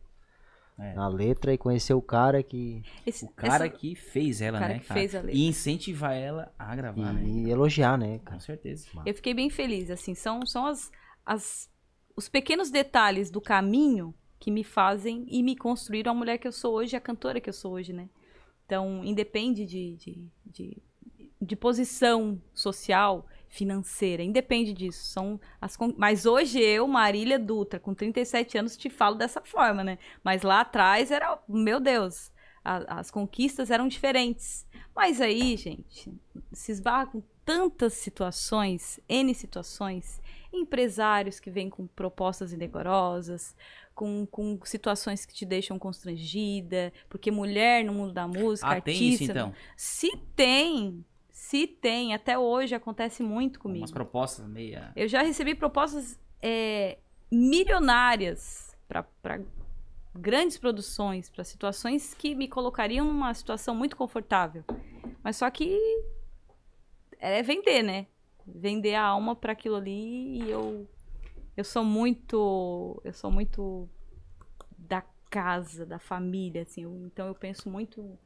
É. 0.79 0.95
na 0.95 1.09
letra 1.09 1.53
e 1.53 1.59
conhecer 1.59 1.93
o 1.95 2.01
cara 2.01 2.43
que. 2.43 2.83
Esse, 3.05 3.25
O 3.25 3.29
cara 3.31 3.67
essa- 3.67 3.69
que 3.77 3.95
fez 3.97 4.41
ela, 4.41 4.59
O 4.59 4.61
cara 4.61 4.75
né, 4.75 4.79
que 4.81 4.87
cara? 4.87 5.01
fez 5.01 5.15
a 5.15 5.21
letra. 5.21 5.37
E 5.37 5.47
incentivar 5.47 6.13
ela 6.15 6.55
a 6.59 6.77
gravar, 6.77 7.13
né? 7.13 7.25
E 7.25 7.51
elogiar, 7.51 7.99
né, 7.99 8.19
Com 8.19 8.25
cara? 8.27 8.41
certeza. 8.41 8.87
Eu 9.05 9.15
fiquei 9.15 9.35
bem 9.35 9.51
feliz, 9.51 9.91
assim, 9.91 10.15
são, 10.15 10.47
são 10.47 10.67
as, 10.67 10.91
as, 11.27 11.69
os 12.17 12.29
pequenos 12.29 12.71
detalhes 12.71 13.31
do 13.31 13.41
caminho 13.41 14.15
que 14.39 14.51
me 14.53 14.63
fazem 14.63 15.27
e 15.29 15.43
me 15.43 15.57
construíram 15.57 16.13
a 16.13 16.15
mulher 16.15 16.39
que 16.39 16.47
eu 16.47 16.53
sou 16.53 16.75
hoje, 16.75 16.95
a 16.95 17.01
cantora 17.01 17.41
que 17.41 17.49
eu 17.51 17.55
sou 17.55 17.73
hoje, 17.73 17.93
né? 17.93 18.09
Então, 18.65 19.03
independe 19.05 19.67
de, 19.67 19.97
de, 19.97 20.29
de, 20.47 20.83
de 21.43 21.57
posição 21.57 22.41
social, 22.55 23.27
financeira, 23.49 24.23
independe 24.23 24.73
disso. 24.73 25.05
São 25.07 25.41
as, 25.61 25.77
con- 25.77 25.95
mas 25.97 26.27
hoje 26.27 26.61
eu, 26.61 26.87
Marília 26.87 27.39
Dutra, 27.39 27.81
com 27.81 27.95
37 27.95 28.59
anos, 28.59 28.77
te 28.77 28.89
falo 28.91 29.17
dessa 29.17 29.41
forma, 29.41 29.83
né? 29.83 29.99
Mas 30.23 30.43
lá 30.43 30.61
atrás 30.61 31.11
era, 31.11 31.39
meu 31.49 31.81
Deus, 31.81 32.31
a- 32.65 32.99
as 33.01 33.11
conquistas 33.11 33.71
eram 33.71 33.89
diferentes. 33.89 34.67
Mas 34.95 35.21
aí, 35.21 35.57
gente, 35.57 36.13
se 36.53 36.73
esbarra 36.73 37.07
com 37.07 37.23
tantas 37.45 37.95
situações, 37.95 39.01
N 39.09 39.35
situações, 39.35 40.21
empresários 40.53 41.41
que 41.41 41.51
vêm 41.51 41.71
com 41.71 41.87
propostas 41.87 42.53
indecorosas, 42.53 43.55
com, 43.95 44.27
com 44.27 44.59
situações 44.65 45.25
que 45.25 45.35
te 45.35 45.45
deixam 45.47 45.79
constrangida, 45.79 46.93
porque 47.09 47.31
mulher 47.31 47.85
no 47.85 47.93
mundo 47.93 48.13
da 48.13 48.29
música, 48.29 48.69
Ah, 48.69 48.81
tem 48.81 48.95
artista. 48.95 49.23
isso 49.25 49.33
então? 49.33 49.55
Se 49.77 50.17
tem, 50.37 51.05
se 51.49 51.67
tem, 51.67 52.13
até 52.13 52.39
hoje 52.39 52.75
acontece 52.75 53.23
muito 53.23 53.59
comigo. 53.59 53.81
Umas 53.81 53.91
propostas 53.91 54.47
meia. 54.47 54.93
Eu 54.95 55.09
já 55.09 55.23
recebi 55.23 55.55
propostas 55.55 56.21
é, 56.43 56.99
milionárias 57.33 58.77
para 58.87 59.41
grandes 60.15 60.59
produções, 60.59 61.31
para 61.31 61.43
situações 61.45 62.13
que 62.13 62.35
me 62.35 62.49
colocariam 62.49 63.07
numa 63.07 63.33
situação 63.33 63.75
muito 63.75 63.97
confortável. 63.97 64.63
Mas 65.25 65.37
só 65.37 65.49
que 65.51 65.75
é 67.19 67.43
vender, 67.43 67.83
né? 67.83 68.07
Vender 68.47 68.95
a 68.97 69.05
alma 69.05 69.35
para 69.35 69.53
aquilo 69.55 69.77
ali 69.77 70.43
e 70.43 70.51
eu 70.51 70.87
eu 71.57 71.65
sou 71.65 71.83
muito 71.83 73.01
eu 73.03 73.13
sou 73.15 73.31
muito 73.31 73.89
da 74.77 75.03
casa, 75.31 75.87
da 75.87 75.99
família, 75.99 76.61
assim. 76.63 76.83
eu- 76.83 77.07
então 77.07 77.27
eu 77.27 77.35
penso 77.35 77.71
muito 77.71 78.19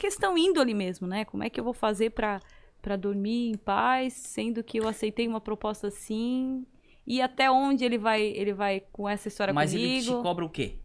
questão 0.00 0.36
índole 0.38 0.72
mesmo, 0.72 1.06
né? 1.06 1.24
Como 1.26 1.44
é 1.44 1.50
que 1.50 1.60
eu 1.60 1.64
vou 1.64 1.74
fazer 1.74 2.10
para 2.10 2.40
para 2.82 2.96
dormir 2.96 3.50
em 3.50 3.58
paz, 3.58 4.14
sendo 4.14 4.64
que 4.64 4.80
eu 4.80 4.88
aceitei 4.88 5.28
uma 5.28 5.38
proposta 5.40 5.88
assim 5.88 6.64
e 7.06 7.20
até 7.20 7.50
onde 7.50 7.84
ele 7.84 7.98
vai 7.98 8.22
ele 8.22 8.54
vai 8.54 8.82
com 8.90 9.06
essa 9.06 9.28
história 9.28 9.52
Mas 9.52 9.72
comigo? 9.72 9.86
ele 9.86 10.02
te 10.16 10.22
cobra 10.22 10.44
o 10.46 10.48
quê? 10.48 10.76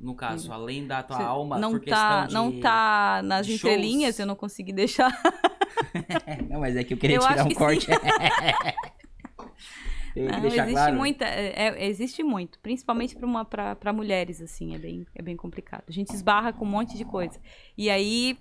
No 0.00 0.14
caso, 0.14 0.50
além 0.52 0.86
da 0.86 1.02
tua 1.02 1.16
Você 1.16 1.22
alma, 1.22 1.58
não 1.58 1.72
por 1.72 1.80
tá, 1.84 2.26
de... 2.26 2.32
não 2.32 2.60
tá 2.60 3.20
nas 3.22 3.46
entrelinhas, 3.48 4.14
shows? 4.14 4.20
eu 4.20 4.26
não 4.26 4.36
consegui 4.36 4.72
deixar. 4.72 5.10
Não, 6.48 6.60
mas 6.60 6.76
é 6.76 6.82
que 6.82 6.94
eu 6.94 6.98
queria 6.98 7.16
Eu 7.16 7.20
tirar 7.22 7.46
um 7.46 7.54
corte. 7.54 7.86
Tem 10.18 10.26
que 10.26 10.32
Não, 10.32 10.40
deixar 10.40 10.62
existe 10.64 10.72
claro. 10.74 10.96
muita, 10.96 11.24
é- 11.24 11.52
é- 11.68 11.86
existe 11.86 12.22
muito, 12.22 12.58
principalmente 12.60 13.16
para 13.16 13.92
mulheres 13.92 14.40
assim, 14.40 14.74
é 14.74 14.78
bem 14.78 15.06
é 15.14 15.22
bem 15.22 15.36
complicado. 15.36 15.84
A 15.88 15.92
gente 15.92 16.12
esbarra 16.14 16.52
com 16.52 16.64
um 16.64 16.68
monte 16.68 16.96
de 16.96 17.04
coisa. 17.04 17.40
E 17.76 17.88
aí 17.90 18.38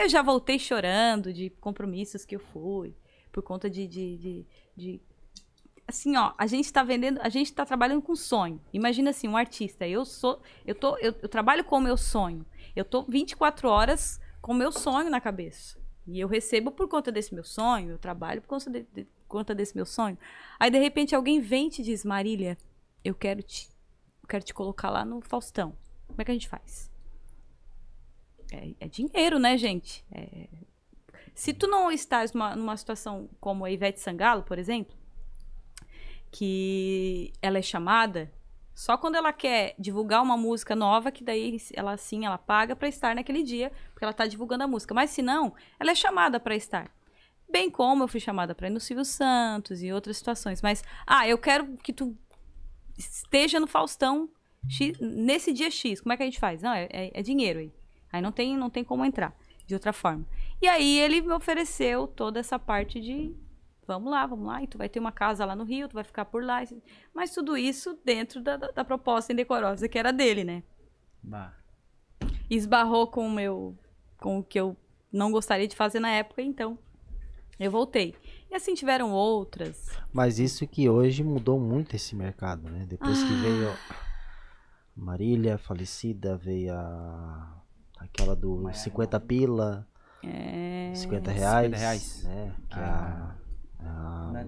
eu 0.00 0.08
já 0.08 0.22
voltei 0.22 0.58
chorando 0.58 1.32
de 1.32 1.50
compromissos 1.50 2.24
que 2.24 2.36
eu 2.36 2.40
fui 2.40 2.94
por 3.32 3.42
conta 3.42 3.68
de, 3.70 3.86
de, 3.86 4.16
de, 4.16 4.46
de- 4.76 5.00
assim, 5.86 6.16
ó, 6.16 6.32
a 6.36 6.46
gente 6.46 6.72
tá 6.72 6.82
vendendo, 6.82 7.18
a 7.22 7.28
gente 7.28 7.52
tá 7.52 7.64
trabalhando 7.64 8.02
com 8.02 8.14
sonho. 8.16 8.60
Imagina 8.72 9.10
assim, 9.10 9.28
um 9.28 9.36
artista, 9.36 9.86
eu 9.86 10.04
sou, 10.04 10.40
eu 10.66 10.74
tô, 10.74 10.96
eu, 10.98 11.14
eu 11.22 11.28
trabalho 11.28 11.64
com 11.64 11.76
o 11.76 11.80
meu 11.80 11.96
sonho. 11.96 12.44
Eu 12.76 12.84
tô 12.84 13.02
24 13.02 13.68
horas 13.68 14.20
com 14.40 14.52
o 14.52 14.54
meu 14.54 14.70
sonho 14.72 15.10
na 15.10 15.20
cabeça. 15.20 15.78
E 16.06 16.20
eu 16.20 16.28
recebo 16.28 16.70
por 16.70 16.88
conta 16.88 17.12
desse 17.12 17.34
meu 17.34 17.44
sonho, 17.44 17.90
eu 17.90 17.98
trabalho 17.98 18.40
por 18.40 18.48
conta, 18.48 18.70
de- 18.70 18.86
de- 18.94 19.06
conta 19.28 19.54
desse 19.54 19.76
meu 19.76 19.86
sonho. 19.86 20.18
Aí 20.58 20.70
de 20.70 20.78
repente 20.78 21.14
alguém 21.14 21.40
vem 21.40 21.68
e 21.68 21.70
te 21.70 21.82
diz, 21.82 22.04
Marília, 22.04 22.56
eu 23.04 23.14
quero 23.14 23.42
te, 23.42 23.68
quero 24.28 24.44
te 24.44 24.52
colocar 24.54 24.90
lá 24.90 25.04
no 25.04 25.20
Faustão. 25.20 25.76
Como 26.06 26.20
é 26.20 26.24
que 26.24 26.30
a 26.30 26.34
gente 26.34 26.48
faz? 26.48 26.90
É, 28.50 28.70
é 28.80 28.88
dinheiro, 28.88 29.38
né, 29.38 29.56
gente? 29.56 30.04
É- 30.10 30.48
Se 31.34 31.52
tu 31.52 31.66
não 31.68 31.90
estás 31.92 32.32
numa, 32.32 32.56
numa 32.56 32.76
situação 32.76 33.28
como 33.40 33.64
a 33.64 33.70
Ivete 33.70 34.00
Sangalo, 34.00 34.42
por 34.42 34.58
exemplo, 34.58 34.96
que 36.30 37.32
ela 37.40 37.58
é 37.58 37.62
chamada 37.62 38.30
só 38.74 38.96
quando 38.96 39.16
ela 39.16 39.32
quer 39.32 39.74
divulgar 39.76 40.22
uma 40.22 40.36
música 40.36 40.76
nova, 40.76 41.10
que 41.10 41.24
daí 41.24 41.56
ela 41.74 41.96
sim, 41.96 42.24
ela 42.24 42.38
paga 42.38 42.76
pra 42.76 42.86
estar 42.86 43.12
naquele 43.12 43.42
dia, 43.42 43.72
porque 43.92 44.04
ela 44.04 44.12
tá 44.12 44.24
divulgando 44.24 44.62
a 44.62 44.68
música. 44.68 44.94
Mas 44.94 45.10
se 45.10 45.20
não, 45.20 45.52
ela 45.80 45.90
é 45.90 45.94
chamada 45.96 46.38
pra 46.38 46.54
estar. 46.54 46.88
Bem 47.50 47.70
como 47.70 48.04
eu 48.04 48.08
fui 48.08 48.20
chamada 48.20 48.54
pra 48.54 48.66
ir 48.68 48.70
no 48.70 48.80
Silvio 48.80 49.04
Santos 49.04 49.82
e 49.82 49.92
outras 49.92 50.16
situações. 50.18 50.60
Mas, 50.62 50.82
ah, 51.06 51.26
eu 51.26 51.38
quero 51.38 51.76
que 51.78 51.92
tu 51.92 52.16
esteja 52.96 53.58
no 53.58 53.66
Faustão 53.66 54.28
X- 54.68 54.98
nesse 55.00 55.52
dia 55.52 55.70
X. 55.70 56.00
Como 56.00 56.12
é 56.12 56.16
que 56.16 56.22
a 56.22 56.26
gente 56.26 56.38
faz? 56.40 56.62
Não, 56.62 56.72
é, 56.72 56.88
é- 56.90 57.10
é 57.20 57.22
dinheiro 57.22 57.60
aí. 57.60 57.72
Aí 58.12 58.20
não 58.20 58.32
tem, 58.32 58.56
não 58.56 58.68
tem 58.70 58.84
como 58.84 59.04
entrar 59.04 59.34
de 59.66 59.74
outra 59.74 59.92
forma. 59.92 60.26
E 60.60 60.66
aí 60.68 60.98
ele 60.98 61.20
me 61.20 61.32
ofereceu 61.32 62.06
toda 62.06 62.40
essa 62.40 62.58
parte 62.58 63.00
de 63.00 63.34
vamos 63.86 64.10
lá, 64.10 64.26
vamos 64.26 64.46
lá, 64.46 64.62
e 64.62 64.66
tu 64.66 64.76
vai 64.76 64.86
ter 64.88 64.98
uma 65.00 65.10
casa 65.12 65.46
lá 65.46 65.56
no 65.56 65.64
Rio, 65.64 65.88
tu 65.88 65.94
vai 65.94 66.04
ficar 66.04 66.26
por 66.26 66.44
lá. 66.44 66.62
Mas 67.14 67.32
tudo 67.32 67.56
isso 67.56 67.98
dentro 68.04 68.42
da, 68.42 68.56
da, 68.58 68.70
da 68.70 68.84
proposta 68.84 69.32
indecorosa 69.32 69.88
que 69.88 69.98
era 69.98 70.12
dele, 70.12 70.44
né? 70.44 70.62
Bah. 71.22 71.54
Esbarrou 72.50 73.06
com 73.06 73.26
o 73.26 73.30
meu. 73.30 73.76
com 74.18 74.38
o 74.38 74.42
que 74.44 74.60
eu 74.60 74.76
não 75.12 75.30
gostaria 75.32 75.66
de 75.68 75.74
fazer 75.76 76.00
na 76.00 76.10
época, 76.10 76.42
então 76.42 76.78
eu 77.58 77.70
voltei. 77.70 78.14
E 78.50 78.54
assim 78.54 78.74
tiveram 78.74 79.12
outras. 79.12 79.88
Mas 80.12 80.38
isso 80.38 80.66
que 80.66 80.88
hoje 80.88 81.22
mudou 81.22 81.58
muito 81.60 81.94
esse 81.96 82.14
mercado, 82.16 82.68
né? 82.70 82.86
Depois 82.88 83.22
Ah. 83.22 83.26
que 83.26 83.34
veio 83.34 83.70
a 83.70 83.76
Marília 84.96 85.58
falecida, 85.58 86.36
veio 86.36 86.74
a 86.74 87.54
aquela 87.98 88.34
do 88.34 88.56
Maiara 88.56 88.78
50 88.78 89.20
pila, 89.20 89.86
É... 90.22 90.92
50 90.94 91.30
reais, 91.32 91.64
50 91.66 91.76
reais. 91.78 92.22
né? 92.24 92.54
Que 92.70 92.78
é 92.78 92.82
Ah. 92.82 93.34
a, 93.80 93.86
a 94.28 94.32
Na- 94.32 94.46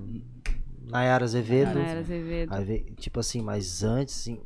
Nayara 0.83 1.25
Azevedo. 1.25 1.75
Nayara 1.79 2.01
Azevedo. 2.01 2.53
Aí 2.55 2.81
tipo 2.97 3.21
assim, 3.21 3.43
mas 3.43 3.83
antes, 3.85 4.19
assim, 4.21 4.41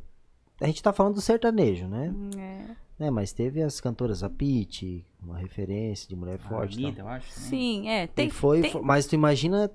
a 0.61 0.65
gente 0.67 0.81
tá 0.83 0.91
falando 0.93 1.15
do 1.15 1.21
sertanejo, 1.21 1.87
né? 1.87 2.13
É. 2.37 2.75
né? 2.97 3.09
Mas 3.09 3.31
teve 3.33 3.61
as 3.61 3.79
cantoras, 3.81 4.23
a 4.23 4.29
Pitty, 4.29 5.05
uma 5.21 5.37
referência 5.37 6.07
de 6.07 6.15
mulher 6.15 6.35
a 6.43 6.47
forte. 6.49 6.77
Anitta, 6.83 7.01
eu 7.01 7.07
acho. 7.07 7.33
também. 7.33 7.49
Sim, 7.49 7.89
é. 7.89 8.07
Tem, 8.07 8.27
e 8.27 8.31
foi, 8.31 8.61
tem- 8.61 8.71
foi- 8.71 8.81
mas 8.81 9.05
tu 9.05 9.13
imagina 9.15 9.69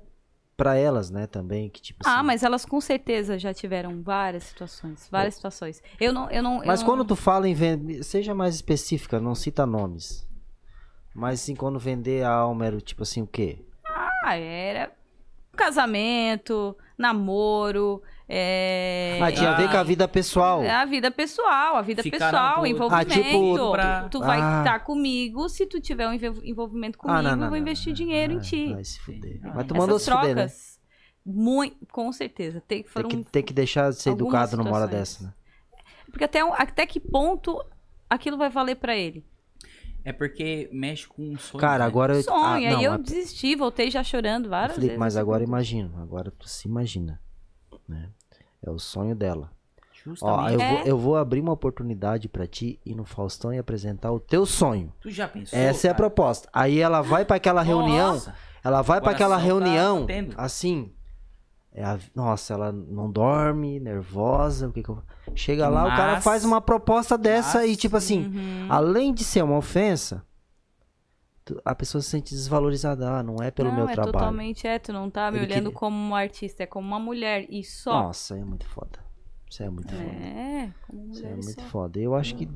pra 0.57 0.77
elas, 0.77 1.09
né, 1.11 1.27
também, 1.27 1.71
que 1.71 1.81
tipo 1.81 2.01
Ah, 2.05 2.17
assim, 2.19 2.27
mas 2.27 2.43
elas 2.43 2.67
com 2.67 2.81
certeza 2.83 3.39
já 3.39 3.53
tiveram 3.55 4.03
várias 4.03 4.45
situações. 4.45 5.09
Várias 5.11 5.35
situações. 5.35 5.83
Eu 5.99 6.13
não. 6.13 6.31
Eu 6.31 6.43
não 6.43 6.61
eu 6.63 6.67
Mas 6.67 6.81
não- 6.81 6.87
quando 6.87 7.05
tu 7.05 7.17
fala 7.17 7.49
em 7.49 7.55
vender, 7.55 8.03
seja 8.03 8.35
mais 8.35 8.55
específica, 8.57 9.19
não 9.19 9.35
cita 9.35 9.65
nomes. 9.65 10.27
Mas 11.15 11.41
assim, 11.41 11.57
quando 11.57 11.79
vender 11.79 12.25
a 12.25 12.31
alma 12.31 12.67
era 12.67 12.81
tipo 12.81 13.03
assim, 13.03 13.23
o 13.23 13.27
quê? 13.27 13.65
Ah, 14.25 14.37
era 14.37 14.93
casamento, 15.57 16.77
namoro, 16.97 18.03
é... 18.33 19.19
Ah, 19.21 19.33
tinha 19.33 19.51
a 19.51 19.55
ver 19.57 19.69
com 19.71 19.77
a 19.77 19.83
vida 19.83 20.07
pessoal. 20.07 20.63
É 20.63 20.71
a 20.71 20.85
vida 20.85 21.11
pessoal, 21.11 21.75
a 21.77 21.83
vida 21.83 22.01
Ficar 22.03 22.27
pessoal, 22.31 22.65
envolvimento. 22.67 23.13
Ah, 23.13 23.23
tipo- 23.23 23.73
pra- 23.73 24.09
Tu 24.09 24.21
vai 24.21 24.41
Ah. 24.41 24.59
estar 24.61 24.81
comigo, 24.81 25.49
se 25.49 25.67
tu 25.67 25.81
tiver 25.81 26.07
um 26.09 26.13
envol- 26.13 26.45
envolvimento 26.45 26.97
comigo, 26.97 27.19
Ah, 27.19 27.23
não, 27.23 27.37
não, 27.37 27.45
eu 27.47 27.51
vou 27.51 27.59
investir 27.59 27.89
não, 27.89 27.95
dinheiro 27.95 28.33
em 28.35 28.39
ti. 28.39 28.73
Vai 28.73 28.85
se 28.85 29.01
fuder. 29.01 29.41
Mas 29.43 29.53
tu 29.67 29.75
Essas 29.75 29.77
mandou 29.77 29.99
se 29.99 30.11
fuder, 30.11 30.29
né? 30.29 30.35
trocas, 30.47 30.81
muito, 31.27 31.77
com 31.93 32.13
certeza. 32.13 32.61
Tem, 32.61 32.83
Tem 32.83 32.91
foram, 32.91 33.09
que, 33.09 33.25
tem 33.25 33.43
que 33.43 33.53
deixar 33.53 33.91
de 33.91 33.97
ser 33.97 34.11
educado 34.11 34.57
numa 34.57 34.71
hora 34.71 34.87
dessa, 34.87 35.25
né? 35.25 35.35
Porque 36.11 36.25
até, 36.25 36.41
até 36.41 36.87
que 36.87 36.99
ponto 37.01 37.61
aquilo 38.09 38.37
vai 38.39 38.49
valer 38.49 38.77
pra 38.77 38.97
ele? 38.97 39.25
É 40.05 40.13
porque 40.13 40.69
mexe 40.73 41.07
com 41.07 41.23
um 41.33 41.37
sonho. 41.39 41.61
Cara, 41.61 41.81
né? 41.81 41.85
agora 41.85 42.15
eu. 42.15 42.23
Sonho, 42.23 42.37
ah, 42.43 42.55
aí 42.55 42.71
não, 42.71 42.81
eu 42.83 42.93
mas- 42.93 43.03
desisti, 43.03 43.55
voltei 43.55 43.91
já 43.91 44.03
chorando 44.03 44.49
várias 44.49 44.73
Felipe, 44.77 44.87
vezes. 44.89 44.99
mas 44.99 45.17
agora 45.17 45.45
imagina. 45.45 45.91
Agora 46.01 46.31
tu 46.31 46.49
se 46.49 46.67
imagina. 46.67 47.21
Né? 47.89 48.09
É 48.65 48.71
o 48.71 48.79
sonho 48.79 49.15
dela. 49.15 49.51
Ó, 49.51 50.03
Justamente. 50.03 50.55
eu, 50.55 50.61
É. 50.61 50.71
vou, 50.75 50.87
eu 50.87 50.99
vou 50.99 51.17
abrir 51.17 51.41
uma 51.41 51.53
oportunidade 51.53 52.27
pra 52.29 52.47
ti 52.47 52.81
ir 52.87 52.95
no 52.95 53.05
Faustão 53.05 53.53
e 53.53 53.59
apresentar 53.59 54.11
o 54.11 54.19
teu 54.19 54.47
sonho. 54.47 54.93
Tu 55.01 55.11
já 55.11 55.29
pensou? 55.29 55.59
Essa 55.59 55.89
é 55.89 55.91
a 55.91 55.95
cara? 55.95 55.97
proposta. 56.09 56.49
Aí 56.53 56.79
ela 56.79 57.03
vai 57.03 57.25
pra 57.25 57.37
aquela 57.37 57.63
reunião. 57.63 58.15
Nossa, 58.15 58.35
Ela 58.65 58.83
vai 58.83 59.01
pra 59.01 59.11
O 59.13 59.15
aquela 59.15 59.37
tá 59.37 59.43
reunião, 59.43 60.01
batendo. 60.01 60.35
assim. 60.39 60.93
é 61.73 61.85
a- 61.85 61.99
nossa, 62.15 62.53
ela 62.55 62.73
não 62.73 63.11
dorme, 63.11 63.79
nervosa. 63.79 64.69
O 64.69 64.73
que 64.73 64.83
que 64.83 64.89
eu... 64.89 65.03
Chega 65.35 65.69
lá, 65.69 65.85
o 65.85 65.89
cara 65.97 66.21
faz 66.21 66.45
uma 66.45 66.61
proposta 66.61 67.17
dessa 67.17 67.65
e, 67.65 67.69
mas- 67.71 67.77
tipo 67.79 67.97
assim, 67.97 68.25
Uhum. 68.27 68.67
além 68.69 69.15
de 69.15 69.23
ser 69.23 69.43
uma 69.45 69.57
ofensa, 69.57 70.23
a 71.65 71.75
pessoa 71.75 72.01
se 72.03 72.11
sente 72.11 72.35
desvalorizada. 72.35 73.09
Ah, 73.11 73.23
não 73.23 73.37
é 73.43 73.51
pelo 73.51 73.69
não, 73.71 73.77
meu 73.77 73.89
é 73.89 73.93
trabalho. 73.93 74.13
totalmente, 74.13 74.67
é, 74.67 74.79
tu 74.79 74.93
não 74.93 75.11
tá 75.11 75.31
me 75.31 75.39
Ele 75.39 75.47
olhando 75.47 75.71
que- 75.71 75.77
como 75.77 75.97
uma 75.97 76.19
artista, 76.19 76.63
é 76.63 76.67
como 76.67 76.87
uma 76.87 76.99
mulher 77.01 77.47
e 77.49 77.63
só. 77.65 78.05
Nossa, 78.05 78.37
é 78.37 78.45
muito 78.45 78.67
foda. 78.67 78.99
Isso 79.51 79.63
é 79.63 79.69
muito 79.71 79.91
foda. 79.93 80.05
É, 80.05 80.71
como 80.87 81.11
Isso 81.13 81.21
mulher 81.23 81.29
é 81.37 81.41
e 81.41 81.45
muito 81.45 81.61
só. 81.63 81.69
foda. 81.69 81.99
Eu 81.99 82.15
acho 82.15 82.35
que. 82.37 82.49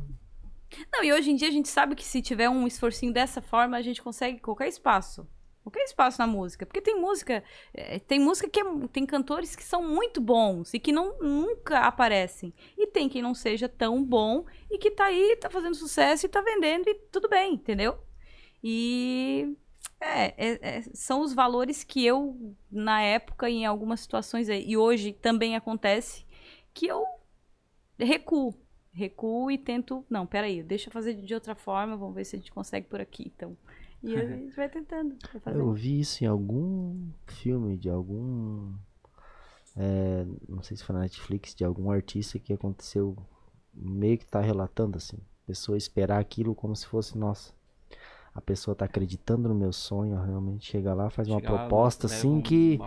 Não, 0.93 1.05
e 1.05 1.13
hoje 1.13 1.31
em 1.31 1.37
dia 1.37 1.49
a 1.49 1.53
gente 1.53 1.69
sabe 1.69 1.95
que 1.95 2.05
se 2.05 2.21
tiver 2.23 2.49
um 2.49 2.67
esforcinho 2.67 3.13
dessa 3.13 3.41
forma, 3.41 3.77
a 3.77 3.83
gente 3.83 4.03
consegue 4.03 4.41
qualquer 4.41 4.69
espaço. 4.69 5.27
Qualquer 5.63 5.85
espaço 5.85 6.19
na 6.21 6.27
música. 6.27 6.67
Porque 6.67 6.81
tem 6.81 7.01
música. 7.01 7.43
é, 7.73 7.99
tem 7.99 8.21
música 8.21 8.49
que 8.49 8.61
é- 8.61 8.89
tem 8.93 9.07
cantores 9.07 9.57
que 9.57 9.63
são 9.65 9.83
muito 9.83 10.21
bons 10.21 10.75
e 10.75 10.79
que 10.79 10.93
não, 10.93 11.17
nunca 11.21 11.81
aparecem. 11.81 12.53
E 12.77 12.87
tem 12.89 13.09
quem 13.09 13.23
não 13.23 13.35
seja 13.35 13.69
tão 13.69 14.05
bom 14.05 14.45
e 14.71 14.77
que 14.79 14.91
tá 14.91 15.07
aí, 15.07 15.37
tá 15.41 15.49
fazendo 15.49 15.75
sucesso 15.75 16.27
e 16.27 16.29
tá 16.29 16.41
vendendo 16.43 16.87
e 16.89 16.95
tudo 17.11 17.29
bem, 17.29 17.55
entendeu? 17.55 17.97
E. 18.65 19.55
É, 20.01 20.35
é- 20.53 20.77
é, 20.79 20.83
são 20.95 21.21
os 21.21 21.33
valores 21.35 21.85
que 21.85 22.05
eu, 22.05 22.55
na 22.71 23.01
época, 23.03 23.49
em 23.49 23.65
algumas 23.67 24.01
situações, 24.01 24.49
aí, 24.49 24.65
e 24.67 24.77
hoje 24.77 25.13
também 25.13 25.55
acontece, 25.57 26.27
que 26.73 26.87
eu 26.87 27.05
recuo. 27.99 28.55
Recuo 28.93 29.51
e 29.51 29.59
tento. 29.59 30.05
Não, 30.09 30.27
peraí, 30.27 30.63
deixa 30.63 30.89
eu 30.89 30.93
fazer 30.93 31.15
de 31.15 31.35
outra 31.35 31.55
forma, 31.55 31.97
vamos 31.97 32.15
ver 32.15 32.25
se 32.25 32.37
a 32.37 32.39
gente 32.39 32.53
consegue 32.53 32.87
por 32.87 33.01
aqui, 33.01 33.31
então. 33.35 33.57
E 34.03 34.15
a 34.17 34.25
gente 34.27 34.55
vai 34.57 34.69
tentando. 34.69 35.17
Vai 35.45 35.55
Eu 35.55 35.73
vi 35.73 36.01
isso 36.01 36.23
em 36.25 36.27
algum 36.27 37.11
filme 37.27 37.77
de 37.77 37.89
algum. 37.91 38.73
é, 39.77 40.27
não 40.49 40.63
sei 40.63 40.77
se 40.77 40.85
foi 40.85 40.95
na 40.95 41.03
Netflix, 41.03 41.55
de 41.55 41.65
algum 41.65 41.91
artista 41.91 42.39
que 42.39 42.53
aconteceu. 42.53 43.17
Meio 43.73 44.17
que 44.19 44.27
tá 44.27 44.41
relatando 44.41 44.97
assim. 44.97 45.17
A 45.17 45.47
pessoa 45.47 45.77
esperar 45.77 46.21
aquilo 46.21 46.55
como 46.55 46.75
se 46.77 46.87
fosse, 46.87 47.17
nossa. 47.19 47.53
A 48.35 48.41
pessoa 48.41 48.75
tá 48.75 48.85
acreditando 48.85 49.49
no 49.49 49.55
meu 49.55 49.73
sonho, 49.73 50.21
realmente 50.21 50.71
chega 50.71 50.93
lá, 50.93 51.09
faz 51.09 51.29
uma 51.29 51.39
chega 51.39 51.53
lá, 51.53 51.59
proposta 51.59 52.07
assim 52.07 52.29
um 52.29 52.43
que. 52.43 52.81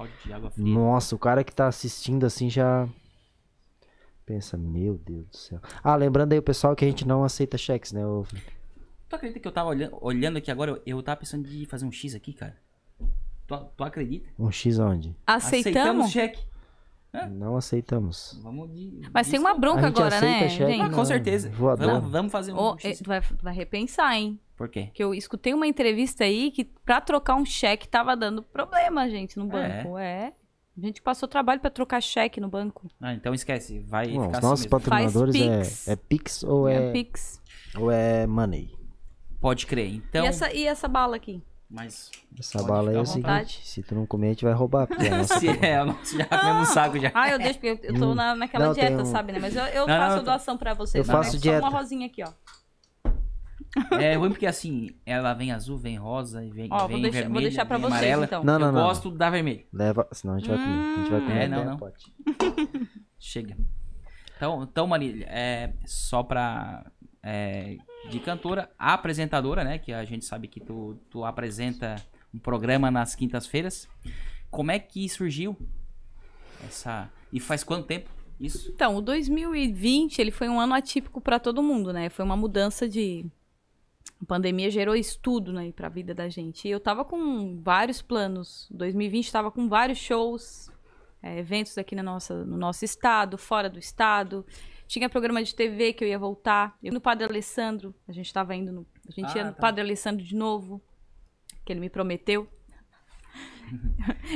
Nossa, 0.57 1.15
o 1.15 1.19
cara 1.19 1.43
que 1.43 1.53
tá 1.55 1.67
assistindo 1.67 2.25
assim 2.25 2.49
já. 2.49 2.87
Pensa, 4.25 4.57
meu 4.57 4.97
Deus 4.97 5.25
do 5.29 5.37
céu. 5.37 5.61
Ah, 5.81 5.95
lembrando 5.95 6.33
aí 6.33 6.39
o 6.39 6.43
pessoal 6.43 6.75
que 6.75 6.83
a 6.83 6.87
gente 6.87 7.07
não 7.07 7.23
aceita 7.23 7.57
cheques, 7.57 7.93
né? 7.93 8.05
ô 8.05 8.25
Felipe? 8.25 8.51
Tu 9.07 9.15
acredita 9.15 9.39
que 9.39 9.47
eu 9.47 9.51
tava 9.53 9.69
olhando, 9.69 9.97
olhando 10.01 10.35
aqui 10.35 10.51
agora, 10.51 10.71
eu, 10.71 10.81
eu 10.85 11.01
tava 11.01 11.21
pensando 11.21 11.47
de 11.47 11.65
fazer 11.65 11.85
um 11.85 11.91
X 11.93 12.13
aqui, 12.13 12.33
cara? 12.33 12.57
Tu, 13.47 13.57
tu 13.77 13.83
acredita? 13.85 14.27
Um 14.37 14.51
X 14.51 14.79
onde? 14.79 15.15
Aceitamos? 15.25 16.11
cheque. 16.11 16.43
Não 17.31 17.55
aceitamos. 17.57 18.39
Vamos 18.43 18.71
de. 18.71 19.01
Mas 19.13 19.27
tem 19.29 19.39
uma 19.39 19.53
bronca 19.55 19.79
A 19.79 19.87
gente 19.87 19.97
agora, 19.97 20.15
aceita 20.17 20.39
né? 20.43 20.49
cheque, 20.49 20.71
gente? 20.71 20.81
Ah, 20.81 20.89
com 20.89 20.97
Não, 20.97 21.05
certeza. 21.05 21.49
voador. 21.49 21.87
Vamos, 21.87 22.11
vamos 22.11 22.31
fazer 22.31 22.53
um 22.53 22.57
Ô, 22.59 22.75
é, 22.75 22.89
X. 22.89 22.99
tu 22.99 23.07
vai, 23.07 23.21
tu 23.21 23.43
vai 23.43 23.53
repensar, 23.55 24.15
hein? 24.15 24.39
Por 24.55 24.69
quê? 24.69 24.89
Que 24.93 25.03
eu 25.03 25.13
escutei 25.13 25.53
uma 25.53 25.65
entrevista 25.67 26.23
aí 26.23 26.51
que 26.51 26.63
pra 26.63 26.99
trocar 27.01 27.35
um 27.35 27.45
cheque 27.45 27.87
tava 27.87 28.15
dando 28.15 28.43
problema, 28.43 29.09
gente, 29.09 29.37
no 29.37 29.45
banco. 29.47 29.97
É. 29.97 30.33
A 30.77 30.81
gente 30.85 31.01
passou 31.01 31.27
trabalho 31.27 31.59
pra 31.59 31.71
trocar 31.71 32.01
cheque 32.01 32.39
no 32.39 32.47
banco. 32.49 32.87
Ah, 33.01 33.13
então 33.13 33.33
esquece. 33.33 33.79
Vai 33.79 34.09
Bom, 34.09 34.25
ficar 34.25 34.37
os 34.37 34.43
nossos 34.43 34.65
assim 34.65 34.69
mesmo. 34.69 34.69
patrocinadores 34.69 35.35
Pix. 35.35 35.87
é, 35.87 35.91
é 35.91 35.95
Pix 35.95 36.43
ou 36.43 36.67
É, 36.67 36.75
é, 36.89 36.91
Pix. 36.91 37.41
ou 37.75 37.89
é 37.91 38.27
Money? 38.27 38.75
Pode 39.41 39.65
crer. 39.65 39.91
Então. 39.95 40.23
E, 40.23 40.27
essa, 40.27 40.53
e 40.53 40.65
essa 40.67 40.87
bala 40.87 41.15
aqui? 41.15 41.41
Mas. 41.69 42.09
Essa 42.39 42.63
bala 42.63 42.91
aí 42.91 42.95
é 42.95 42.99
o 42.99 43.05
seguinte, 43.05 43.59
se 43.67 43.83
tu 43.83 43.93
não 43.93 44.05
comer, 44.05 44.27
a 44.27 44.29
gente 44.29 44.45
vai 44.45 44.53
roubar. 44.53 44.87
Porque 44.87 45.03
é 45.07 45.11
a 45.11 45.17
nossa 45.17 45.39
Se 45.39 45.47
é, 45.49 45.81
o 45.81 45.85
nosso 45.87 46.17
já 46.17 46.25
comemos 46.25 46.69
um 46.69 46.73
saco 46.73 46.97
já. 46.99 47.11
Ah, 47.13 47.29
eu 47.29 47.37
deixo, 47.37 47.59
porque 47.59 47.67
eu, 47.87 47.93
eu 47.93 47.99
tô 47.99 48.15
na, 48.15 48.35
naquela 48.35 48.67
Não, 48.67 48.73
dieta, 48.73 49.01
um- 49.01 49.05
sabe, 49.05 49.33
né? 49.33 49.39
Mas 49.39 49.55
eu, 49.55 49.63
eu 49.65 49.85
Não, 49.85 49.97
faço 49.97 50.15
não, 50.17 50.23
tá. 50.23 50.31
doação 50.31 50.57
pra 50.57 50.73
vocês. 50.73 51.05
Eu 51.05 51.11
tá? 51.13 51.17
faço 51.21 51.33
Só 51.33 51.37
dieta. 51.41 51.59
uma 51.67 51.69
rosinha 51.77 52.07
aqui, 52.07 52.23
ó. 52.23 52.31
É 53.99 54.15
ruim 54.15 54.29
porque 54.29 54.47
assim, 54.47 54.89
ela 55.05 55.33
vem 55.33 55.51
azul, 55.51 55.77
vem 55.77 55.97
rosa, 55.97 56.43
e 56.43 56.49
vem, 56.49 56.67
Ó, 56.71 56.79
vou 56.79 56.87
vem 56.87 57.01
deixar- 57.01 57.17
vou 57.19 57.23
vermelha, 57.25 57.47
deixar 57.49 57.65
pra 57.65 57.77
vocês, 57.77 57.91
amarela. 57.93 58.25
então. 58.25 58.43
Não, 58.43 58.57
não, 58.57 58.67
eu 58.67 58.71
não. 58.71 58.81
gosto 58.87 59.11
da 59.11 59.29
vermelha. 59.29 59.65
Leva, 59.71 60.07
senão 60.13 60.35
a 60.35 60.39
gente 60.39 60.49
vai 60.49 60.57
comer. 60.57 60.79
A 60.79 60.95
gente 60.97 61.11
vai 61.11 61.19
comer 61.21 61.41
É, 61.43 61.47
não, 61.47 61.65
não. 61.65 61.77
pote. 61.77 62.13
Chega. 63.19 63.57
Então, 64.35 64.63
então 64.63 64.87
Marília, 64.87 65.25
é, 65.29 65.73
só 65.85 66.23
pra. 66.23 66.89
é, 67.21 67.77
de 68.09 68.19
cantora, 68.19 68.69
a 68.77 68.93
apresentadora, 68.93 69.63
né? 69.63 69.77
Que 69.77 69.91
a 69.93 70.05
gente 70.05 70.25
sabe 70.25 70.47
que 70.47 70.59
tu, 70.59 70.97
tu 71.09 71.25
apresenta 71.25 71.95
um 72.33 72.39
programa 72.39 72.89
nas 72.89 73.15
quintas-feiras. 73.15 73.87
Como 74.49 74.71
é 74.71 74.79
que 74.79 75.07
surgiu 75.09 75.57
essa. 76.65 77.09
E 77.31 77.39
faz 77.39 77.63
quanto 77.63 77.87
tempo 77.87 78.09
isso? 78.39 78.71
Então, 78.73 78.95
o 78.95 79.01
2020, 79.01 80.19
ele 80.19 80.31
foi 80.31 80.47
um 80.47 80.59
ano 80.59 80.73
atípico 80.73 81.19
pra 81.19 81.39
todo 81.39 81.63
mundo, 81.63 81.91
né? 81.91 82.09
Foi 82.09 82.23
uma 82.23 82.37
mudança 82.37 82.87
de, 82.87 83.25
A 84.21 84.25
pandemia 84.25 84.69
gerou 84.69 84.95
isso 84.95 85.19
tudo, 85.21 85.51
né, 85.51 85.71
pra 85.71 85.89
vida 85.89 86.13
da 86.13 86.29
gente. 86.29 86.67
E 86.67 86.71
eu 86.71 86.79
tava 86.79 87.03
com 87.03 87.59
vários 87.61 88.01
planos. 88.01 88.67
2020 88.71 89.31
tava 89.31 89.51
com 89.51 89.67
vários 89.67 89.97
shows, 89.97 90.71
é, 91.21 91.39
eventos 91.39 91.77
aqui 91.77 91.95
na 91.95 92.03
nossa, 92.03 92.45
no 92.45 92.57
nosso 92.57 92.85
estado, 92.85 93.37
fora 93.37 93.69
do 93.69 93.79
estado. 93.79 94.45
Tinha 94.87 95.09
programa 95.09 95.43
de 95.43 95.53
TV 95.53 95.93
que 95.93 96.03
eu 96.03 96.07
ia 96.07 96.17
voltar. 96.17 96.77
Eu 96.81 96.93
no 96.93 97.01
Padre 97.01 97.25
Alessandro, 97.25 97.93
a 98.07 98.11
gente 98.11 98.31
tava 98.33 98.55
indo 98.55 98.71
no. 98.71 98.85
A 99.07 99.11
gente 99.11 99.31
Ah, 99.33 99.37
ia 99.37 99.43
no 99.45 99.53
tá. 99.53 99.59
Padre 99.61 99.81
Alessandro 99.81 100.23
de 100.23 100.35
novo, 100.35 100.81
que 101.65 101.73
ele 101.73 101.79
me 101.79 101.89
prometeu. 101.89 102.47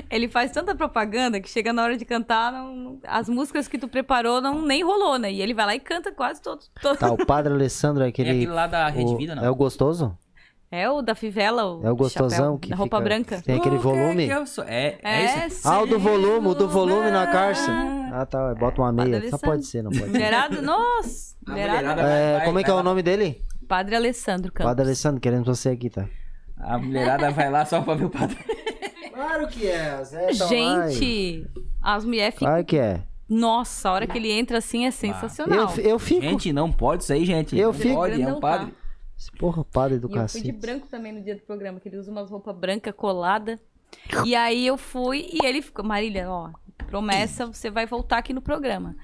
ele 0.09 0.27
faz 0.27 0.51
tanta 0.51 0.75
propaganda 0.75 1.39
que 1.39 1.49
chega 1.49 1.71
na 1.71 1.83
hora 1.83 1.95
de 1.97 2.03
cantar, 2.03 2.51
não- 2.51 2.99
as 3.05 3.29
músicas 3.29 3.65
que 3.67 3.77
tu 3.77 3.87
preparou 3.87 4.41
não 4.41 4.61
nem 4.61 4.83
rolou, 4.83 5.17
né? 5.17 5.31
E 5.31 5.41
ele 5.41 5.53
vai 5.53 5.65
lá 5.65 5.75
e 5.75 5.79
canta 5.79 6.11
quase 6.11 6.41
todos. 6.41 6.69
todos. 6.81 6.99
Tá, 6.99 7.09
o 7.11 7.25
Padre 7.25 7.53
Alessandro 7.53 8.03
é 8.03 8.07
É 8.07 8.09
aquele. 8.09 8.29
aquele 8.29 8.47
lá 8.47 8.67
da 8.67 8.89
Rede 8.89 9.13
o- 9.13 9.17
Vida, 9.17 9.33
não? 9.35 9.45
É 9.45 9.49
o 9.49 9.55
gostoso? 9.55 10.17
É 10.73 10.89
o 10.89 11.01
da 11.01 11.13
fivela, 11.13 11.65
o, 11.65 11.85
É 11.85 11.91
o 11.91 11.95
gostosão 11.97 12.29
chapéu, 12.29 12.57
que 12.57 12.69
da 12.69 12.75
roupa 12.77 12.95
fica- 12.97 13.03
branca. 13.09 13.41
Tem 13.41 13.57
aquele 13.57 13.75
é 13.75 13.79
volume? 13.79 14.25
que 14.27 14.33
eu 14.33 14.45
sou? 14.47 14.63
É, 14.63 14.97
é, 15.03 15.21
É, 15.25 15.47
esse? 15.47 15.67
Ah, 15.67 15.81
o 15.81 15.85
do 15.85 15.99
volume, 15.99 16.47
o 16.47 16.53
do 16.55 16.67
volume 16.69 17.11
na 17.11 17.27
cárcel. 17.27 17.73
Ah. 18.13 18.25
Tá. 18.25 18.55
Bota 18.55 18.81
uma 18.81 18.91
meia. 18.93 19.09
Só 19.09 19.17
Alessandro. 19.17 19.45
pode 19.49 19.65
ser, 19.65 19.81
não 19.83 19.91
pode 19.91 20.03
ser. 20.05 20.09
Mulherada, 20.11 20.61
nossa! 20.61 21.35
A 21.45 21.51
Mulherada. 21.51 22.01
É, 22.03 22.37
vai- 22.37 22.45
como 22.45 22.59
é 22.59 22.63
que 22.63 22.69
é 22.69 22.73
vai 22.73 22.81
o 22.81 22.85
nome 22.85 23.03
dele? 23.03 23.43
Padre 23.67 23.95
Alessandro 23.97 24.51
Campos. 24.51 24.69
Padre 24.69 24.85
Alessandro, 24.85 25.19
queremos 25.19 25.45
você 25.45 25.69
aqui, 25.69 25.89
tá? 25.89 26.07
A 26.57 26.77
mulherada 26.77 27.31
vai 27.31 27.49
lá 27.51 27.65
só 27.65 27.81
pra 27.81 27.93
ver 27.95 28.05
o 28.05 28.09
padre. 28.09 28.37
Claro 29.13 29.47
que 29.47 29.67
é. 29.67 30.01
Gente, 30.47 31.47
as 31.81 32.05
mulheres 32.05 32.33
ficam. 32.35 32.47
Claro 32.47 32.65
que 32.65 32.77
é. 32.77 33.01
Nossa, 33.29 33.89
a 33.89 33.93
hora 33.93 34.07
que 34.07 34.17
ele 34.17 34.31
entra 34.31 34.57
assim 34.57 34.85
é 34.85 34.91
sensacional. 34.91 35.73
Eu, 35.77 35.83
eu 35.83 35.99
fico. 35.99 36.21
Gente, 36.21 36.51
não 36.53 36.71
pode 36.71 37.03
isso 37.03 37.13
aí, 37.13 37.25
gente. 37.25 37.57
Eu 37.57 37.67
não 37.67 37.73
fico- 37.73 37.95
pode, 37.95 38.13
é 38.13 38.17
Grandão 38.17 38.37
um 38.37 38.41
padre. 38.41 38.73
Porra, 39.37 39.63
padre 39.63 39.99
do 39.99 40.07
E 40.09 40.15
eu 40.15 40.27
fui 40.27 40.41
de 40.41 40.51
cacete. 40.51 40.51
branco 40.53 40.87
também 40.87 41.11
no 41.11 41.21
dia 41.21 41.35
do 41.35 41.41
programa, 41.41 41.79
que 41.79 41.87
ele 41.89 41.97
usa 41.97 42.11
umas 42.11 42.29
roupas 42.29 42.55
brancas 42.55 42.93
coladas. 42.95 43.59
E 44.25 44.33
aí 44.35 44.65
eu 44.65 44.77
fui 44.77 45.29
e 45.31 45.45
ele 45.45 45.61
ficou, 45.61 45.83
Marília, 45.83 46.29
ó, 46.29 46.49
promessa, 46.87 47.45
você 47.45 47.69
vai 47.69 47.85
voltar 47.85 48.17
aqui 48.19 48.33
no 48.33 48.41
programa. 48.41 48.95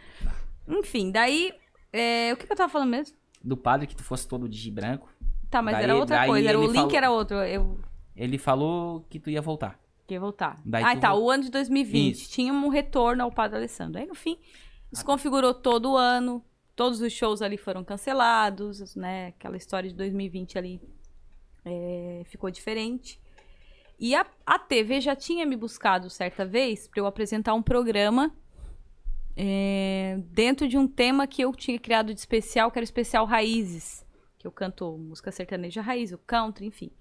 Enfim, 0.67 1.11
daí, 1.11 1.51
é, 1.91 2.31
o 2.33 2.37
que, 2.37 2.47
que 2.47 2.53
eu 2.53 2.57
tava 2.57 2.71
falando 2.71 2.89
mesmo? 2.89 3.15
Do 3.43 3.55
padre 3.55 3.85
que 3.87 3.95
tu 3.95 4.03
fosse 4.03 4.27
todo 4.27 4.47
de 4.49 4.71
branco. 4.71 5.09
Tá, 5.49 5.61
mas 5.61 5.75
Daí- 5.75 5.83
era 5.83 5.95
outra 5.95 6.25
coisa, 6.25 6.49
era 6.49 6.59
o 6.59 6.63
link 6.65 6.75
falou- 6.75 6.95
era 6.95 7.11
outro, 7.11 7.37
eu 7.37 7.79
Ele 8.15 8.37
falou 8.37 9.01
que 9.09 9.19
tu 9.19 9.29
ia 9.29 9.41
voltar. 9.41 9.79
queria 10.05 10.19
voltar. 10.19 10.57
Daí 10.65 10.83
ah, 10.83 10.95
tá, 10.97 11.13
o 11.13 11.29
ano 11.29 11.43
de 11.43 11.51
2020 11.51 12.15
Isso. 12.15 12.31
tinha 12.31 12.51
um 12.51 12.69
retorno 12.69 13.23
ao 13.23 13.31
Padre 13.31 13.57
Alessandro. 13.57 13.99
Aí 13.99 14.07
no 14.07 14.15
fim, 14.15 14.37
desconfigurou 14.91 15.53
todo 15.53 15.91
o 15.91 15.97
ano, 15.97 16.43
todos 16.77 17.01
os 17.01 17.11
shows 17.11 17.41
ali 17.41 17.57
foram 17.57 17.83
cancelados, 17.83 18.95
né? 18.95 19.29
Aquela 19.29 19.57
história 19.57 19.89
de 19.89 19.95
2020 19.95 20.59
ali 20.59 20.79
é, 21.65 22.21
ficou 22.25 22.51
diferente. 22.51 23.19
E 23.99 24.15
a, 24.15 24.25
a 24.45 24.59
TV 24.59 25.01
já 25.01 25.15
tinha 25.15 25.43
me 25.43 25.55
buscado 25.55 26.07
certa 26.07 26.45
vez 26.45 26.87
para 26.87 27.01
eu 27.01 27.07
apresentar 27.07 27.55
um 27.55 27.63
programa 27.63 28.31
é, 29.35 30.19
dentro 30.29 30.67
de 30.67 30.77
um 30.77 30.87
tema 30.87 31.25
que 31.25 31.41
eu 31.41 31.51
tinha 31.51 31.79
criado 31.79 32.13
de 32.13 32.19
especial, 32.19 32.69
que 32.69 32.77
era 32.77 32.83
o 32.83 32.85
especial 32.85 33.25
Raízes, 33.25 34.05
que 34.37 34.45
eu 34.45 34.51
canto 34.51 34.99
música 34.99 35.31
sertaneja 35.31 35.81
raiz, 35.81 36.11
o 36.11 36.17
country, 36.19 36.67
enfim. 36.67 36.91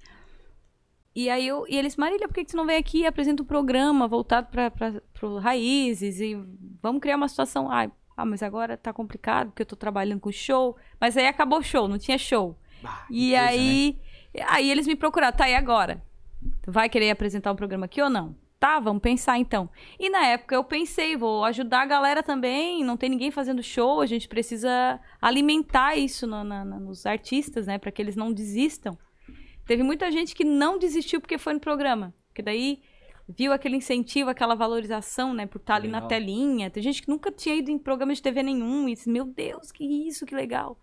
E 1.14 1.28
aí 1.28 1.46
eu, 1.46 1.66
e 1.68 1.76
eles, 1.76 1.96
Marília, 1.96 2.26
por 2.26 2.34
que, 2.34 2.44
que 2.46 2.50
você 2.50 2.56
não 2.56 2.66
vem 2.66 2.78
aqui 2.78 3.00
e 3.00 3.06
apresenta 3.06 3.42
um 3.42 3.46
programa 3.46 4.08
voltado 4.08 4.48
para 4.48 5.38
Raízes 5.38 6.18
e 6.18 6.34
vamos 6.80 7.02
criar 7.02 7.16
uma 7.16 7.28
situação. 7.28 7.70
Ai, 7.70 7.90
ah, 8.16 8.24
mas 8.24 8.42
agora 8.42 8.76
tá 8.76 8.92
complicado 8.92 9.48
porque 9.48 9.62
eu 9.62 9.66
tô 9.66 9.76
trabalhando 9.76 10.20
com 10.20 10.32
show. 10.32 10.76
Mas 11.00 11.16
aí 11.16 11.26
acabou 11.26 11.58
o 11.58 11.62
show, 11.62 11.86
não 11.88 11.98
tinha 11.98 12.16
show. 12.18 12.56
Bah, 12.82 13.06
E 13.10 13.30
coisa, 13.30 13.42
né? 13.42 13.48
aí, 13.48 13.98
aí 14.48 14.70
eles 14.70 14.86
me 14.86 14.96
procuraram, 14.96 15.36
tá, 15.36 15.48
e 15.48 15.54
agora? 15.54 16.02
Tu 16.62 16.70
vai 16.72 16.88
querer 16.88 17.10
apresentar 17.10 17.52
um 17.52 17.56
programa 17.56 17.86
aqui 17.86 18.00
ou 18.00 18.08
não? 18.10 18.34
Tá, 18.58 18.80
vamos 18.80 19.02
pensar 19.02 19.38
então. 19.38 19.68
E 20.00 20.08
na 20.08 20.24
época 20.26 20.54
eu 20.54 20.64
pensei, 20.64 21.14
vou 21.16 21.44
ajudar 21.44 21.82
a 21.82 21.86
galera 21.86 22.22
também, 22.22 22.82
não 22.82 22.96
tem 22.96 23.10
ninguém 23.10 23.30
fazendo 23.30 23.62
show, 23.62 24.00
a 24.00 24.06
gente 24.06 24.26
precisa 24.28 24.98
alimentar 25.20 25.94
isso 25.96 26.26
no- 26.26 26.42
na- 26.42 26.64
nos 26.64 27.04
artistas, 27.04 27.66
né, 27.66 27.76
para 27.78 27.90
que 27.92 28.00
eles 28.00 28.16
não 28.16 28.32
desistam. 28.32 28.96
Teve 29.66 29.82
muita 29.82 30.10
gente 30.10 30.34
que 30.34 30.42
não 30.44 30.78
desistiu 30.78 31.20
porque 31.20 31.36
foi 31.36 31.52
no 31.52 31.60
programa, 31.60 32.14
porque 32.28 32.40
daí 32.40 32.80
viu 33.28 33.52
aquele 33.52 33.76
incentivo, 33.76 34.30
aquela 34.30 34.54
valorização, 34.54 35.34
né, 35.34 35.46
por 35.46 35.58
estar 35.58 35.76
ali 35.76 35.88
na 35.88 35.98
Legal. 35.98 36.08
telinha. 36.08 36.70
Tem 36.70 36.82
gente 36.82 37.02
que 37.02 37.08
nunca 37.08 37.30
tinha 37.32 37.54
ido 37.56 37.70
em 37.70 37.78
programa 37.78 38.14
de 38.14 38.22
TV 38.22 38.42
nenhum 38.42 38.88
e 38.88 38.94
disse, 38.94 39.10
meu 39.10 39.24
Deus, 39.24 39.72
que 39.72 39.84
isso, 39.84 40.24
que 40.24 40.34
legal. 40.34 40.78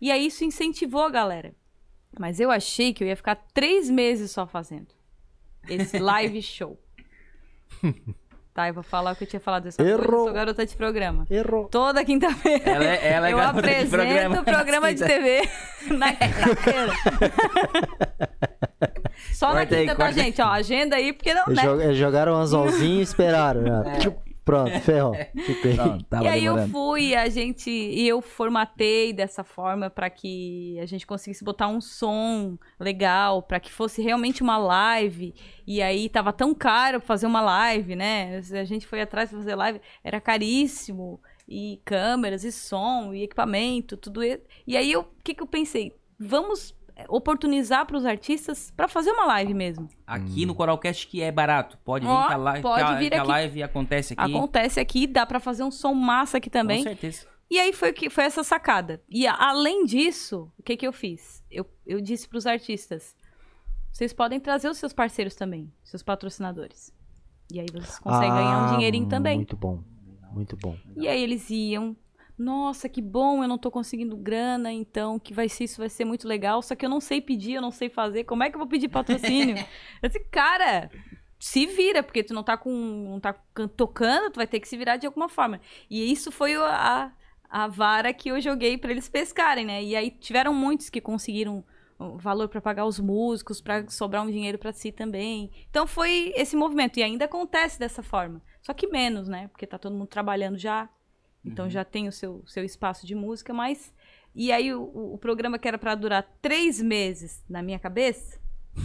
E 0.00 0.10
aí 0.10 0.26
isso 0.26 0.44
incentivou 0.44 1.02
a 1.02 1.10
galera. 1.10 1.54
Mas 2.18 2.40
eu 2.40 2.50
achei 2.50 2.92
que 2.92 3.02
eu 3.02 3.08
ia 3.08 3.16
ficar 3.16 3.36
três 3.54 3.90
meses 3.90 4.30
só 4.30 4.46
fazendo 4.46 4.94
esse 5.68 5.98
live 5.98 6.40
show. 6.42 6.78
Tá, 8.56 8.68
eu 8.68 8.74
vou 8.74 8.82
falar 8.82 9.12
o 9.12 9.16
que 9.16 9.24
eu 9.24 9.28
tinha 9.28 9.38
falado 9.38 9.64
dessa 9.64 9.76
coisa. 9.76 9.92
Eu 9.92 9.98
Errou. 10.02 10.24
sou 10.24 10.32
garota 10.32 10.64
de 10.64 10.74
programa. 10.74 11.26
Errou. 11.30 11.68
Toda 11.68 12.02
quinta-feira. 12.04 12.62
Ela 12.64 12.84
é, 12.84 13.12
ela 13.12 13.28
é 13.28 13.32
eu 13.34 13.36
garota 13.36 13.60
de 13.62 13.68
apresento 13.68 13.90
programa. 13.90 14.40
o 14.40 14.44
programa 14.44 14.94
de 14.94 15.04
TV 15.04 15.48
na 15.92 16.12
quinta-feira. 16.14 16.92
Só 19.32 19.48
na 19.48 19.60
Corta 19.60 19.74
aí, 19.76 19.80
quinta, 19.82 19.96
tá, 19.96 20.06
aí. 20.06 20.12
gente? 20.14 20.40
Ó, 20.42 20.46
agenda 20.46 20.96
aí, 20.96 21.12
porque 21.12 21.34
não, 21.34 21.44
Eles, 21.46 21.62
né? 21.62 21.84
eles 21.84 21.98
jogaram 21.98 22.32
um 22.32 22.36
anzolzinho 22.36 23.00
e 23.00 23.02
esperaram. 23.02 23.60
né? 23.84 23.98
Tchup, 23.98 24.18
Pronto, 24.46 24.70
ferrou. 24.80 25.12
Fiquei. 25.44 25.74
Não, 25.74 26.22
e 26.22 26.28
aí 26.28 26.44
eu 26.44 26.54
demorando. 26.54 26.72
fui, 26.72 27.16
a 27.16 27.28
gente, 27.28 27.68
e 27.68 28.06
eu 28.06 28.22
formatei 28.22 29.12
dessa 29.12 29.42
forma 29.42 29.90
para 29.90 30.08
que 30.08 30.78
a 30.80 30.86
gente 30.86 31.04
conseguisse 31.04 31.42
botar 31.42 31.66
um 31.66 31.80
som 31.80 32.56
legal, 32.78 33.42
para 33.42 33.58
que 33.58 33.72
fosse 33.72 34.00
realmente 34.00 34.44
uma 34.44 34.56
live. 34.56 35.34
E 35.66 35.82
aí 35.82 36.08
tava 36.08 36.32
tão 36.32 36.54
caro 36.54 37.00
fazer 37.00 37.26
uma 37.26 37.40
live, 37.40 37.96
né? 37.96 38.40
A 38.52 38.64
gente 38.64 38.86
foi 38.86 39.00
atrás 39.00 39.30
para 39.30 39.38
fazer 39.40 39.56
live, 39.56 39.80
era 40.04 40.20
caríssimo. 40.20 41.20
E 41.48 41.80
câmeras, 41.84 42.42
e 42.42 42.50
som, 42.50 43.14
e 43.14 43.22
equipamento, 43.22 43.96
tudo 43.96 44.20
isso. 44.20 44.42
E 44.66 44.76
aí 44.76 44.90
eu, 44.90 45.02
o 45.02 45.22
que 45.22 45.32
que 45.32 45.42
eu 45.42 45.46
pensei? 45.46 45.94
Vamos 46.18 46.75
oportunizar 47.08 47.86
para 47.86 47.96
os 47.96 48.04
artistas 48.06 48.72
para 48.76 48.88
fazer 48.88 49.10
uma 49.10 49.26
live 49.26 49.52
mesmo. 49.54 49.88
Aqui 50.06 50.46
no 50.46 50.54
Coralcast 50.54 51.06
que 51.06 51.20
é 51.20 51.30
barato. 51.30 51.78
Pode 51.84 52.06
vir 52.06 52.26
que 52.26 52.32
a 52.32 52.36
live, 52.36 52.62
pode 52.62 52.84
que 52.84 52.90
a, 52.90 52.94
vir 52.98 53.10
que 53.10 53.16
a 53.16 53.20
aqui. 53.20 53.28
live 53.28 53.62
acontece 53.62 54.14
aqui. 54.14 54.34
Acontece 54.34 54.80
aqui, 54.80 55.06
dá 55.06 55.26
para 55.26 55.38
fazer 55.40 55.62
um 55.62 55.70
som 55.70 55.92
massa 55.94 56.38
aqui 56.38 56.48
também. 56.48 56.78
Com 56.78 56.90
certeza. 56.90 57.26
E 57.48 57.60
aí 57.60 57.72
foi, 57.72 57.92
que, 57.92 58.10
foi 58.10 58.24
essa 58.24 58.42
sacada. 58.42 59.00
E 59.08 59.26
além 59.26 59.84
disso, 59.84 60.50
o 60.58 60.62
que, 60.62 60.76
que 60.76 60.86
eu 60.86 60.92
fiz? 60.92 61.44
Eu, 61.50 61.64
eu 61.86 62.00
disse 62.00 62.28
pros 62.28 62.46
artistas: 62.46 63.14
vocês 63.92 64.12
podem 64.12 64.40
trazer 64.40 64.68
os 64.68 64.78
seus 64.78 64.92
parceiros 64.92 65.34
também, 65.34 65.72
seus 65.84 66.02
patrocinadores. 66.02 66.92
E 67.52 67.60
aí 67.60 67.66
vocês 67.72 67.98
conseguem 67.98 68.30
ganhar 68.30 68.62
um 68.62 68.64
Ah, 68.72 68.76
dinheirinho 68.76 69.08
também. 69.08 69.36
Muito 69.36 69.56
bom. 69.56 69.82
Muito 70.32 70.56
bom. 70.56 70.76
E 70.96 71.06
aí 71.06 71.22
eles 71.22 71.48
iam. 71.48 71.96
Nossa, 72.38 72.86
que 72.88 73.00
bom, 73.00 73.42
eu 73.42 73.48
não 73.48 73.56
tô 73.56 73.70
conseguindo 73.70 74.14
grana, 74.16 74.70
então 74.70 75.18
que 75.18 75.32
vai 75.32 75.48
ser 75.48 75.64
isso, 75.64 75.78
vai 75.78 75.88
ser 75.88 76.04
muito 76.04 76.28
legal. 76.28 76.60
Só 76.62 76.74
que 76.74 76.84
eu 76.84 76.90
não 76.90 77.00
sei 77.00 77.20
pedir, 77.20 77.54
eu 77.54 77.62
não 77.62 77.70
sei 77.70 77.88
fazer. 77.88 78.24
Como 78.24 78.42
é 78.42 78.50
que 78.50 78.56
eu 78.56 78.58
vou 78.58 78.68
pedir 78.68 78.88
patrocínio? 78.88 79.56
eu 80.02 80.08
disse, 80.08 80.20
cara, 80.30 80.90
se 81.38 81.64
vira, 81.66 82.02
porque 82.02 82.22
tu 82.22 82.34
não 82.34 82.42
tá 82.42 82.56
com. 82.56 82.70
não 83.10 83.20
tá 83.20 83.32
can- 83.54 83.68
tocando, 83.68 84.30
tu 84.32 84.36
vai 84.36 84.46
ter 84.46 84.60
que 84.60 84.68
se 84.68 84.76
virar 84.76 84.98
de 84.98 85.06
alguma 85.06 85.28
forma. 85.30 85.60
E 85.88 86.12
isso 86.12 86.30
foi 86.30 86.54
a, 86.56 87.10
a 87.48 87.68
vara 87.68 88.12
que 88.12 88.28
eu 88.30 88.38
joguei 88.40 88.76
pra 88.76 88.90
eles 88.90 89.08
pescarem, 89.08 89.64
né? 89.64 89.82
E 89.82 89.96
aí 89.96 90.10
tiveram 90.10 90.52
muitos 90.52 90.90
que 90.90 91.00
conseguiram 91.00 91.64
valor 92.18 92.48
pra 92.48 92.60
pagar 92.60 92.84
os 92.84 93.00
músicos, 93.00 93.62
pra 93.62 93.88
sobrar 93.88 94.22
um 94.22 94.30
dinheiro 94.30 94.58
pra 94.58 94.72
si 94.74 94.92
também. 94.92 95.50
Então 95.70 95.86
foi 95.86 96.32
esse 96.36 96.54
movimento 96.54 96.98
e 96.98 97.02
ainda 97.02 97.24
acontece 97.24 97.78
dessa 97.78 98.02
forma. 98.02 98.42
Só 98.60 98.74
que 98.74 98.86
menos, 98.88 99.26
né? 99.26 99.48
Porque 99.48 99.66
tá 99.66 99.78
todo 99.78 99.94
mundo 99.96 100.06
trabalhando 100.08 100.58
já. 100.58 100.86
Então 101.46 101.70
já 101.70 101.84
tem 101.84 102.08
o 102.08 102.12
seu, 102.12 102.42
seu 102.46 102.64
espaço 102.64 103.06
de 103.06 103.14
música, 103.14 103.54
mas. 103.54 103.92
E 104.34 104.52
aí 104.52 104.74
o, 104.74 104.82
o- 104.82 105.18
programa 105.18 105.58
que 105.58 105.66
era 105.66 105.78
pra 105.78 105.94
durar 105.94 106.22
três 106.42 106.82
meses 106.82 107.42
na 107.48 107.62
minha 107.62 107.78
cabeça 107.78 108.38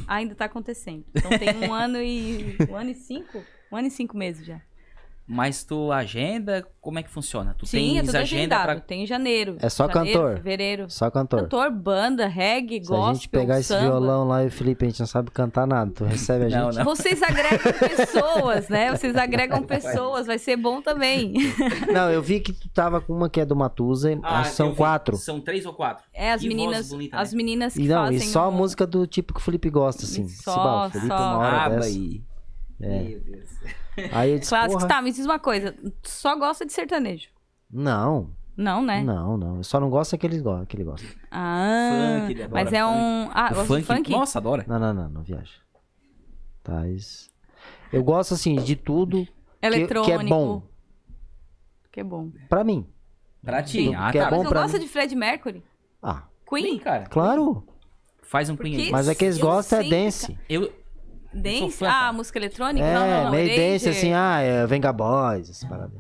ainda 0.08 0.34
tá 0.36 0.46
acontecendo. 0.46 1.04
Então 1.14 1.32
tem 1.38 1.50
um 1.58 1.74
ano 1.74 1.98
e. 2.02 2.56
Um 2.70 2.76
ano 2.76 2.92
e 2.92 2.96
cinco? 2.96 3.44
Um 3.72 3.76
ano 3.76 3.88
e 3.88 3.92
cinco 3.92 4.16
meses 4.16 4.46
já. 4.46 4.62
Mas 5.28 5.64
tu 5.64 5.94
agenda, 5.94 6.68
como 6.82 7.00
é 7.00 7.04
que 7.04 7.10
funciona? 7.10 7.56
Tu 7.58 7.66
Sim, 7.66 7.92
é 7.92 8.02
tens 8.02 8.08
tudo 8.08 8.16
agenda 8.18 8.60
pra... 8.64 8.80
Tem 8.82 9.04
em 9.04 9.06
janeiro. 9.08 9.56
É 9.62 9.70
só 9.70 9.88
janeiro, 9.88 10.20
cantor? 10.20 10.36
Fevereiro. 10.38 10.90
Só 10.90 11.10
cantor. 11.10 11.42
Cantor, 11.44 11.72
banda, 11.72 12.28
reggae, 12.28 12.84
Se 12.84 12.92
a 12.92 12.96
gospel, 12.98 13.14
gente 13.16 13.30
pegar 13.30 13.60
esse 13.60 13.70
samba. 13.70 13.82
violão 13.84 14.28
lá 14.28 14.44
e 14.44 14.48
o 14.48 14.52
Felipe, 14.52 14.84
a 14.84 14.90
gente 14.90 15.00
não 15.00 15.08
sabe 15.08 15.32
cantar 15.32 15.66
nada. 15.66 15.90
Tu 15.90 16.04
recebe 16.04 16.46
a 16.46 16.50
gente. 16.50 16.60
Não, 16.60 16.70
não. 16.72 16.84
Vocês 16.84 17.24
agregam 17.24 17.60
pessoas, 17.80 18.68
né? 18.68 18.92
Vocês 18.92 19.16
agregam 19.16 19.64
pessoas, 19.64 20.28
vai 20.28 20.38
ser 20.38 20.58
bom 20.58 20.82
também. 20.82 21.34
Não, 21.94 22.10
eu 22.12 22.22
vi 22.22 22.40
que 22.42 22.52
tu 22.52 22.68
tava 22.70 23.00
com 23.00 23.14
uma 23.14 23.30
que 23.30 23.40
é 23.40 23.46
do 23.46 23.56
Matusa, 23.56 24.18
Ah, 24.24 24.44
são 24.44 24.76
quatro. 24.76 25.16
São 25.18 25.40
três 25.40 25.66
ou 25.66 25.74
quatro. 25.74 26.04
É, 26.14 26.32
as 26.34 26.42
voz 26.42 26.54
meninas, 26.54 26.90
bonita, 26.90 27.18
as 27.18 27.32
né? 27.32 27.38
meninas 27.38 27.74
que 27.74 27.82
E 27.84 27.88
não, 27.88 28.04
e 28.12 28.14
fazem 28.14 28.20
só 28.28 28.42
a 28.46 28.48
o- 28.50 28.52
música 28.52 28.86
do 28.86 29.08
tipo 29.08 29.34
que 29.34 29.40
o 29.40 29.44
Felipe 29.44 29.70
gosta, 29.70 30.04
assim. 30.04 30.28
Só, 30.28 30.88
o 30.88 30.90
Felipe, 30.90 31.08
só. 31.08 31.16
uma 31.16 31.38
hora 31.38 31.58
Aba 31.62 31.76
dessa. 31.78 31.90
e... 31.90 32.22
É. 32.82 33.04
Meu 33.04 33.20
Deus. 33.22 33.50
Aí 34.12 34.32
eu 34.32 34.40
disse, 34.40 34.50
Clássicos. 34.50 34.76
porra, 34.84 34.88
Tá, 34.88 35.02
me 35.02 35.12
diz 35.12 35.26
uma 35.26 35.40
coisa. 35.40 35.74
Tu 36.02 36.10
só 36.10 36.36
gosta 36.38 36.66
de 36.66 36.74
sertanejo? 36.74 37.30
não. 37.70 38.30
Não, 38.58 38.84
né? 38.84 39.02
Não, 39.02 39.38
não. 39.38 39.58
Eu 39.58 39.64
só 39.64 39.80
não 39.80 39.90
gosto 39.90 40.12
daquele 40.12 40.40
go- 40.40 40.66
que 40.68 40.76
ele 40.76 40.84
gosta. 40.84 41.08
Ah, 41.32 42.20
Funk, 42.20 42.32
ele 42.34 42.44
adora 42.44 42.64
mas 42.64 42.74
é 42.74 42.82
funk. 42.84 42.94
um... 42.94 43.30
Ah, 43.34 43.50
O 43.52 43.56
gosta 43.56 43.78
de 43.80 43.84
funk? 43.84 44.12
Nossa, 44.12 44.40
adora. 44.40 44.66
Não, 44.68 44.78
não, 44.78 44.94
não, 44.94 45.10
não 45.10 45.24
viaja. 45.24 45.54
Tá, 46.62 46.88
isso. 46.88 47.30
Eu 47.92 48.04
gosto, 48.04 48.34
assim, 48.34 48.56
de 48.56 48.76
tudo 48.76 49.26
que, 49.26 49.32
Eletrônico. 49.66 50.06
que 50.06 50.12
é 50.26 50.30
bom. 50.30 50.62
Que 51.92 52.00
é 52.02 52.04
bom. 52.04 52.30
Pra 52.50 52.64
mim. 52.64 52.86
Pra 53.44 53.64
ti. 53.64 53.86
Tudo 53.86 53.98
Ah, 53.98 54.12
que 54.12 54.18
é 54.20 54.24
tá. 54.24 54.30
bom 54.30 54.44
Mas 54.44 54.46
não 54.46 54.52
gosta 54.62 54.78
mim. 54.78 54.84
de 54.84 54.90
Fred 54.92 55.16
Mercury? 55.16 55.64
Ah, 56.04 56.24
Queen, 56.48 56.64
Queen? 56.66 56.80
cara. 56.80 57.06
claro. 57.06 57.66
Faz 58.22 58.50
um 58.50 58.58
Queen. 58.58 58.92
Mas 58.92 59.08
é 59.08 59.16
que 59.16 59.26
eles 59.26 59.38
gostam 59.40 59.80
é 59.80 59.84
dance. 59.90 60.38
Eu, 60.48 60.72
Dance? 61.34 61.78
fã, 61.78 61.88
ah, 61.90 62.14
música 62.14 62.38
eletrônica? 62.38 62.86
É, 62.86 62.94
não, 62.94 63.08
não, 63.08 63.24
não. 63.26 63.32
meio 63.32 63.56
dance, 63.56 63.88
assim, 63.88 64.14
ah, 64.14 64.40
é 64.42 64.66
Venga 64.68 64.92
Boys, 64.92 65.50
essas 65.50 65.64
paradas. 65.64 66.00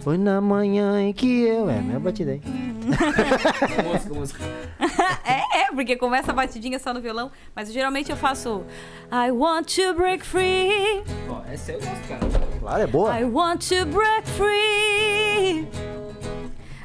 Foi 0.00 0.16
na 0.16 0.40
manhã 0.40 1.00
em 1.00 1.12
que 1.12 1.42
eu... 1.42 1.68
É, 1.68 1.80
minha 1.80 1.98
batida 1.98 2.32
aí. 2.32 2.40
música, 3.84 4.14
música. 4.14 4.44
É, 5.24 5.62
é, 5.62 5.66
porque 5.72 5.96
começa 5.96 6.30
a 6.30 6.34
batidinha 6.34 6.78
só 6.78 6.94
no 6.94 7.00
violão. 7.00 7.32
Mas 7.56 7.72
geralmente 7.72 8.12
eu 8.12 8.16
faço... 8.16 8.64
I 9.10 9.32
want 9.32 9.74
to 9.74 9.94
break 9.94 10.24
free. 10.24 11.02
Ó, 11.28 11.42
essa 11.50 11.72
eu 11.72 11.80
gosto, 11.80 12.08
cara. 12.08 12.20
Claro, 12.60 12.82
é 12.82 12.86
boa. 12.86 13.18
I 13.18 13.24
want 13.24 13.68
to 13.68 13.84
break 13.86 14.28
free. 14.28 15.66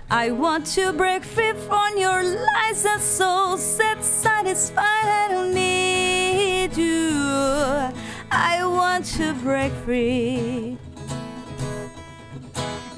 I 0.10 0.32
want 0.32 0.66
to 0.74 0.92
break 0.94 1.24
free 1.24 1.54
from 1.54 1.98
your 1.98 2.24
lies 2.24 2.84
and 2.86 3.00
so 3.00 3.56
set 3.56 4.04
satisfied. 4.04 5.06
I 5.06 5.28
don't 5.32 5.54
you. 6.78 7.92
I 8.32 8.64
want 8.64 9.06
to 9.18 9.34
break 9.44 9.74
free. 9.86 10.78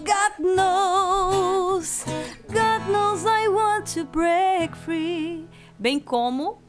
God 0.04 0.40
knows, 0.40 2.06
God 2.52 2.90
knows 2.90 3.26
I 3.26 3.48
want 3.48 3.88
to 3.94 4.04
break 4.06 4.76
free. 4.76 5.48
Bem 5.80 6.00
como 6.00 6.62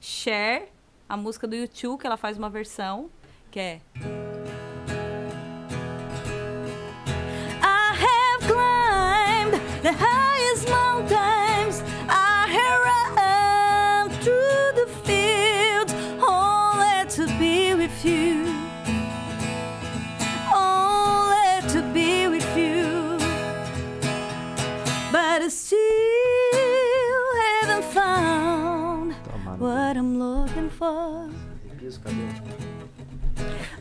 Cher, 0.00 0.68
a 1.08 1.16
música 1.16 1.46
do 1.46 1.54
YouTube, 1.54 2.00
que 2.00 2.06
ela 2.06 2.16
faz 2.16 2.36
uma 2.36 2.50
versão, 2.50 3.10
que 3.50 3.60
é 3.60 3.80
for. 30.84 31.30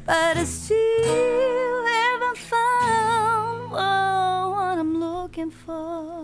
But 0.05 0.37
I 0.37 0.43
still 0.45 1.85
haven't 1.85 2.37
found 2.37 3.71
oh, 3.71 4.51
what 4.51 4.77
I'm 4.79 4.99
looking 4.99 5.51
for. 5.51 6.23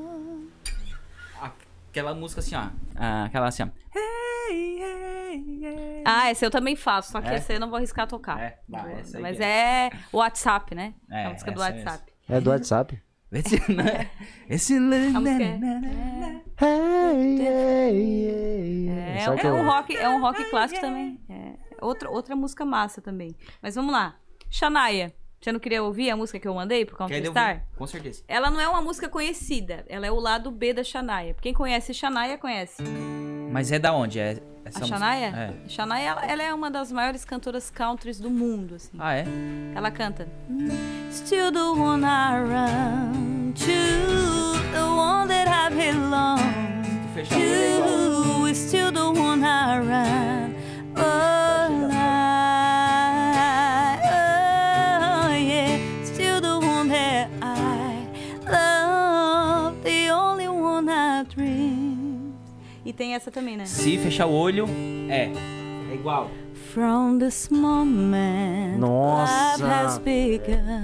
Aquela 1.91 2.13
música 2.13 2.39
assim, 2.41 2.55
ó. 2.55 2.69
Ah, 2.95 3.25
Aquela 3.25 3.47
assim, 3.47 3.63
ó. 3.63 3.67
Hey, 3.95 4.81
hey, 4.81 5.65
hey. 5.65 6.03
Ah, 6.05 6.31
esse 6.31 6.45
eu 6.45 6.51
também 6.51 6.75
faço, 6.75 7.11
só 7.11 7.21
que 7.21 7.29
É? 7.29 7.35
esse 7.35 7.53
eu 7.53 7.59
não 7.59 7.69
vou 7.69 7.77
arriscar 7.77 8.07
tocar. 8.07 8.39
É, 8.39 8.59
essa 8.99 9.17
aí 9.17 9.23
Mas 9.23 9.37
que 9.37 9.43
é 9.43 9.89
o 10.11 10.17
WhatsApp, 10.17 10.75
né? 10.75 10.93
É, 11.09 11.25
a 11.25 11.29
música 11.29 11.51
do 11.51 11.61
essa 11.61 11.73
WhatsApp. 11.73 12.13
É 12.29 12.41
do 12.41 12.49
WhatsApp. 12.49 13.01
Esse? 13.31 13.61
Esse... 14.49 14.77
A 14.77 14.79
música 14.79 15.43
é, 15.43 15.59
é, 19.17 19.45
é 19.45 19.51
um 19.51 19.65
rock, 19.65 19.95
é 19.95 20.09
um 20.09 20.19
rock 20.19 20.43
clássico 20.49 20.81
também. 20.81 21.19
É 21.29 21.69
outra, 21.81 22.09
outra 22.09 22.35
música 22.35 22.65
massa 22.65 23.01
também. 23.01 23.35
Mas 23.61 23.75
vamos 23.75 23.91
lá. 23.91 24.15
Shania, 24.49 25.13
você 25.39 25.51
não 25.51 25.59
queria 25.59 25.81
ouvir 25.83 26.09
a 26.09 26.17
música 26.17 26.39
que 26.39 26.47
eu 26.47 26.53
mandei 26.53 26.85
Quer 26.85 26.95
Counter-Star? 26.95 27.63
Com 27.77 27.87
certeza. 27.87 28.23
Ela 28.27 28.49
não 28.49 28.59
é 28.59 28.67
uma 28.67 28.81
música 28.81 29.07
conhecida, 29.07 29.85
ela 29.87 30.05
é 30.05 30.11
o 30.11 30.19
lado 30.19 30.51
B 30.51 30.73
da 30.73 30.83
Shania. 30.83 31.35
Quem 31.41 31.53
conhece 31.53 31.93
Shania, 31.93 32.37
conhece. 32.37 32.83
Mas 33.51 33.71
é 33.71 33.79
da 33.79 33.93
onde? 33.93 34.19
É 34.19 34.37
essa 34.65 34.79
A 34.79 34.87
música? 34.87 35.15
É. 35.15 35.53
Shania, 35.67 35.99
ela, 35.99 36.25
ela 36.25 36.43
é 36.43 36.53
uma 36.53 36.69
das 36.69 36.91
maiores 36.91 37.23
cantoras 37.25 37.71
countries 37.71 38.19
do 38.19 38.29
mundo, 38.29 38.75
assim. 38.75 38.97
Ah, 38.99 39.15
é? 39.15 39.25
Ela 39.75 39.89
canta 39.91 40.27
Still 41.11 41.51
the 41.51 41.59
one 41.59 42.03
I 42.03 42.35
run 42.37 43.53
to 43.53 44.71
The 44.71 44.83
one 44.83 45.27
that 45.29 45.49
I 45.49 45.69
belong 45.73 46.39
to 47.15 48.53
still 48.53 48.91
the 48.91 49.19
one 49.19 49.43
I 49.43 49.79
run 49.79 50.55
Oh, 50.95 51.98
tem 62.99 63.15
essa 63.15 63.31
também, 63.31 63.55
né? 63.55 63.65
Se 63.65 63.97
fechar 63.97 64.25
o 64.25 64.33
olho, 64.33 64.65
é. 65.09 65.31
É 65.89 65.95
igual. 65.95 66.29
From 66.73 67.17
this 67.17 67.47
moment, 67.49 68.77
Nossa. 68.77 69.65
has 69.65 69.97
begun. 69.99 70.83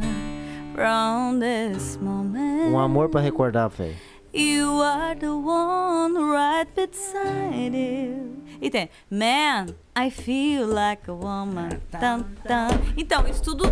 From 0.74 1.39
this 1.39 1.97
moment, 1.97 2.72
Um 2.72 2.80
amor 2.80 3.09
pra 3.09 3.20
recordar, 3.20 3.70
velho. 3.70 3.95
you 4.34 4.82
are 4.82 5.13
the 5.20 5.28
one 5.30 6.13
right 6.32 6.72
beside 6.74 7.76
you. 7.76 8.43
E 8.61 8.70
tem, 8.70 8.89
man, 9.11 9.68
I 9.97 10.09
feel 10.09 10.68
like 10.68 11.09
a 11.09 11.13
woman. 11.13 11.70
Tan, 11.91 12.24
tan. 12.47 12.70
Então, 12.97 13.28
isso 13.28 13.43
tudo 13.43 13.66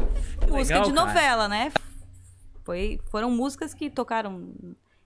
música 0.49 0.79
legal, 0.79 0.83
de 0.83 0.93
cara. 0.93 1.07
novela, 1.07 1.47
né? 1.47 1.71
Foi, 2.65 2.99
foram 3.09 3.31
músicas 3.31 3.73
que 3.73 3.89
tocaram 3.89 4.49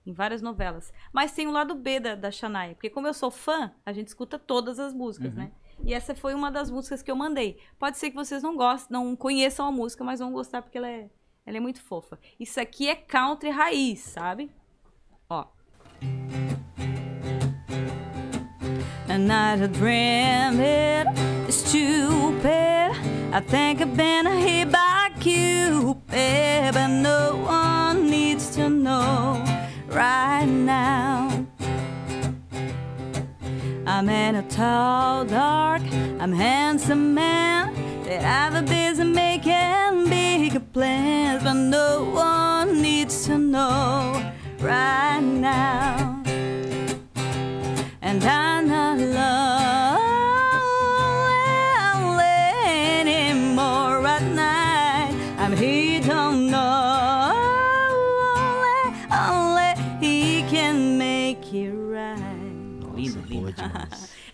em 0.07 0.13
várias 0.13 0.41
novelas. 0.41 0.91
Mas 1.13 1.33
tem 1.33 1.45
o 1.47 1.51
lado 1.51 1.75
B 1.75 1.99
da, 1.99 2.15
da 2.15 2.31
Shania. 2.31 2.73
Porque 2.73 2.89
como 2.89 3.05
eu 3.07 3.13
sou 3.13 3.29
fã, 3.29 3.71
a 3.85 3.91
gente 3.91 4.07
escuta 4.07 4.39
todas 4.39 4.79
as 4.79 4.93
músicas, 4.93 5.33
Uhum. 5.33 5.39
né? 5.43 5.51
E 5.83 5.93
essa 5.93 6.15
foi 6.15 6.33
uma 6.33 6.49
das 6.49 6.71
músicas 6.71 7.03
que 7.03 7.11
eu 7.11 7.15
mandei. 7.15 7.59
Pode 7.77 7.97
ser 7.97 8.09
que 8.09 8.15
vocês 8.15 8.41
não 8.41 8.55
gostem, 8.55 8.97
não 8.97 9.15
conheçam 9.15 9.67
a 9.67 9.71
música, 9.71 10.03
mas 10.03 10.19
vão 10.19 10.31
gostar 10.31 10.63
porque 10.63 10.77
ela 10.79 10.89
é, 10.89 11.07
ela 11.45 11.57
é 11.57 11.59
muito 11.59 11.81
fofa. 11.83 12.17
Isso 12.39 12.59
aqui 12.59 12.87
é 12.89 12.95
country 12.95 13.49
raiz, 13.51 13.99
sabe? 13.99 14.49
Ó. 15.29 15.45
And 19.09 19.31
I 19.31 19.67
dream 19.67 20.59
it 20.59 21.51
stupid. 21.51 22.91
I 23.33 23.41
think 23.41 23.81
I've 23.81 23.95
been 23.95 24.25
hit 24.25 24.69
by 24.71 25.09
Cupid, 25.19 26.73
but 26.73 26.87
no 26.89 27.43
one 27.45 28.09
needs 28.09 28.55
to 28.55 28.69
know 28.69 29.43
right 29.87 30.45
now. 30.45 31.45
I'm 33.85 34.09
in 34.09 34.35
a 34.35 34.43
tall, 34.49 35.25
dark, 35.25 35.81
I'm 36.19 36.33
handsome 36.33 37.13
man 37.13 37.73
that 38.03 38.23
I've 38.23 38.55
a 38.61 38.65
busy 38.65 39.03
making 39.03 40.09
bigger 40.09 40.59
plans, 40.59 41.43
but 41.43 41.53
no 41.53 42.03
one 42.03 42.81
needs 42.81 43.25
to 43.25 43.37
know 43.37 44.31
right 44.59 45.21
now. 45.21 46.23
And 48.01 48.23
I'm 48.23 48.67
not 48.67 48.97
lonely 48.99 49.96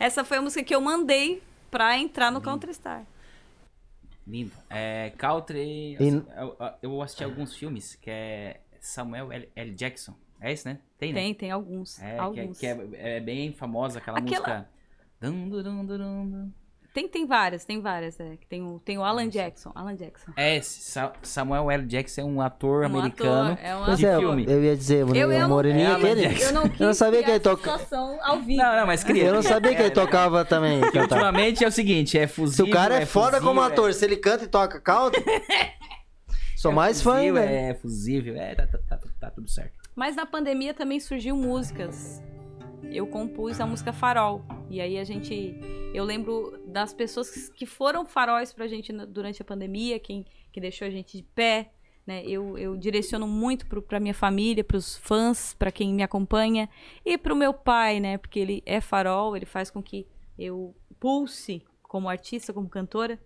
Essa 0.04 0.26
foi 0.26 0.38
a 0.38 0.42
música 0.42 0.62
que 0.66 0.76
eu 0.76 0.82
mandei 0.82 1.42
pra 1.72 1.98
entrar 1.98 2.30
no 2.30 2.42
Counter-Star. 2.42 3.06
Lindo. 4.28 4.52
É, 4.70 5.12
country. 5.18 5.96
E- 5.98 5.98
Eu, 6.38 6.58
eu 6.82 7.02
assisti 7.02 7.24
alguns 7.24 7.56
filmes 7.56 7.96
que 7.96 8.10
é 8.10 8.60
Samuel 8.82 9.32
L. 9.32 9.50
L. 9.56 9.72
Jackson. 9.74 10.14
É 10.42 10.52
esse, 10.52 10.66
né? 10.68 10.80
Tem, 10.98 11.14
né? 11.14 11.22
Tem, 11.22 11.34
tem 11.34 11.52
alguns. 11.52 12.02
É, 12.02 12.02
que, 12.02 12.16
é, 12.16 12.20
alguns. 12.20 12.60
que 12.60 12.66
é, 12.68 12.90
é 13.16 13.20
bem 13.22 13.54
famosa 13.54 14.00
aquela, 14.00 14.18
Aquela- 14.20 14.40
música. 14.40 14.70
Dum, 15.22 15.48
dum, 15.48 15.86
dum. 15.86 16.52
Tem, 16.94 17.08
tem 17.08 17.26
várias, 17.26 17.66
tem 17.66 17.82
várias. 17.82 18.20
É. 18.20 18.36
que 18.38 18.46
Tem, 18.46 18.62
o, 18.62 18.80
tem 18.80 19.00
o 19.00 19.04
Alan 19.04 19.28
Jackson. 19.28 19.72
Alan 19.74 19.96
Jackson. 19.96 20.32
É 20.38 20.58
esse. 20.58 20.80
Sa- 20.82 21.12
Samuel 21.24 21.72
L. 21.72 21.86
Jackson 21.88 22.22
é 22.22 22.24
um 22.24 22.40
ator 22.40 22.84
Um 22.84 22.86
americano 22.86 23.54
ator, 23.54 23.66
é 23.66 23.76
um 23.76 23.80
de 23.80 23.86
Pois 23.88 24.04
é, 24.04 24.18
filme. 24.20 24.46
eu 24.48 24.64
ia 24.64 24.78
dizer, 24.78 25.00
Eu- 25.00 25.16
eu 25.16 25.28
o 25.30 25.42
não- 25.42 25.50
Moreninho 25.50 25.88
É, 25.88 25.92
é 25.92 25.96
aquele. 25.96 26.12
Alan 26.26 26.30
Jackson. 26.34 26.46
Eu 26.46 26.54
não 26.54 26.70
quis 26.70 26.80
Eu 26.80 26.86
não 26.88 26.94
sabia 26.94 27.20
que 27.24 27.30
ele 27.32 27.38
essa 27.38 27.50
toca- 27.50 27.72
situação 27.80 28.20
ao 28.22 28.40
vivo. 28.42 28.62
Não, 28.62 28.76
não, 28.76 28.86
mas 28.86 29.04
queria. 29.04 29.24
Eu 29.26 29.34
não 29.34 29.42
sabia 29.42 29.76
que 29.76 29.82
ele 29.82 29.90
tocava 29.90 30.46
também. 30.46 30.82
Ultimamente 30.84 31.64
é 31.64 31.68
o 31.68 31.72
seguinte, 31.72 32.16
é 32.16 32.28
Se 32.28 32.34
fuzil. 32.36 32.66
o 32.66 32.70
cara 32.70 32.96
é, 33.02 33.06
foda 33.08 33.38
fuzil, 33.38 33.48
como 33.48 33.62
é- 33.62 33.66
ator, 33.66 33.92
se 33.92 34.06
ele 34.06 34.18
canta 34.18 34.44
e 34.44 34.48
toca 34.48 34.80
country. 34.80 35.24
Sou 36.56 36.72
É 36.72 36.76
mais 36.76 37.02
fã 37.02 37.16
ainda. 37.16 37.42
É, 37.44 37.74
fusível. 37.74 38.36
É, 38.38 38.54
tá, 38.56 38.68
tá, 38.68 38.78
tá, 38.88 39.00
tá 39.20 39.32
tudo 39.32 39.50
certo. 39.50 39.74
Mas 39.96 40.16
na 40.16 40.26
pandemia 40.28 40.74
também 40.76 41.00
surgiu 41.00 41.36
músicas. 41.36 42.22
Eu 42.84 43.08
compus 43.08 43.60
a 43.60 43.66
música 43.66 43.92
Farol. 43.92 44.44
E 44.70 44.82
aí 44.82 44.98
a 44.98 45.04
gente. 45.04 45.56
Eu 45.94 46.04
lembro 46.04 46.60
das 46.66 46.94
pessoas 46.94 47.50
que 47.50 47.66
foram 47.66 48.06
faróis 48.06 48.52
pra 48.52 48.68
gente 48.68 48.92
durante 49.08 49.42
a 49.42 49.46
pandemia, 49.46 50.00
quem 50.00 50.26
que 50.52 50.60
deixou 50.60 50.88
a 50.88 50.92
gente 50.92 51.18
de 51.18 51.24
pé. 51.24 51.72
Né? 52.06 52.26
Eu, 52.26 52.58
eu 52.58 52.76
direciono 52.76 53.26
muito 53.28 53.66
pro, 53.66 53.82
pra 53.82 54.00
minha 54.00 54.14
família, 54.14 54.64
pros 54.64 54.98
fãs, 54.98 55.54
pra 55.54 55.72
quem 55.72 55.94
me 55.94 56.04
acompanha. 56.04 56.70
E 57.06 57.18
pro 57.18 57.36
meu 57.36 57.54
pai, 57.54 58.00
né? 58.00 58.18
Porque 58.18 58.40
ele 58.40 58.62
é 58.66 58.82
farol, 58.82 59.38
ele 59.38 59.46
faz 59.46 59.70
com 59.70 59.82
que 59.82 60.08
eu 60.38 60.76
pulse 61.00 61.64
como 61.84 62.10
artista, 62.10 62.52
como 62.52 62.68
cantora. 62.68 63.18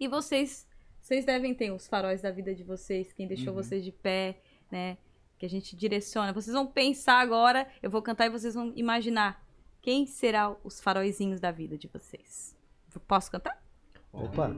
E 0.00 0.08
vocês, 0.08 0.66
vocês 1.00 1.24
devem 1.24 1.54
ter 1.54 1.70
os 1.70 1.86
faróis 1.86 2.22
da 2.22 2.30
vida 2.32 2.52
de 2.54 2.64
vocês, 2.64 3.12
quem 3.12 3.28
deixou 3.28 3.54
Uhum. 3.54 3.62
vocês 3.62 3.84
de 3.84 3.92
pé, 3.92 4.40
né? 4.70 4.96
Que 5.38 5.46
a 5.46 5.48
gente 5.48 5.76
direciona. 5.76 6.32
Vocês 6.32 6.54
vão 6.54 6.66
pensar 6.66 7.20
agora, 7.20 7.68
eu 7.82 7.90
vou 7.90 8.02
cantar 8.02 8.26
e 8.26 8.30
vocês 8.30 8.54
vão 8.54 8.72
imaginar 8.74 9.43
quem 9.84 10.06
será 10.06 10.56
os 10.64 10.80
faróizinhos 10.80 11.40
da 11.40 11.50
vida 11.50 11.76
de 11.76 11.86
vocês. 11.88 12.56
Posso 13.06 13.30
cantar? 13.30 13.62
Opa. 14.10 14.50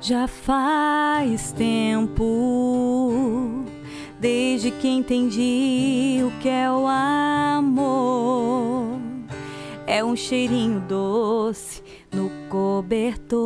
Já 0.00 0.26
faz 0.26 1.52
tempo 1.52 2.24
desde 4.18 4.72
que 4.72 4.88
entendi 4.88 6.18
o 6.24 6.32
que 6.40 6.48
é 6.48 6.68
o 6.68 6.84
amor. 6.88 8.42
É 9.86 10.02
um 10.02 10.16
cheirinho 10.16 10.80
doce 10.80 11.81
cobertor. 12.52 13.40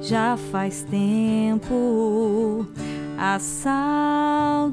Já 0.00 0.36
faz 0.36 0.84
tempo 0.84 2.64
a 3.18 3.40
saudade 3.40 4.72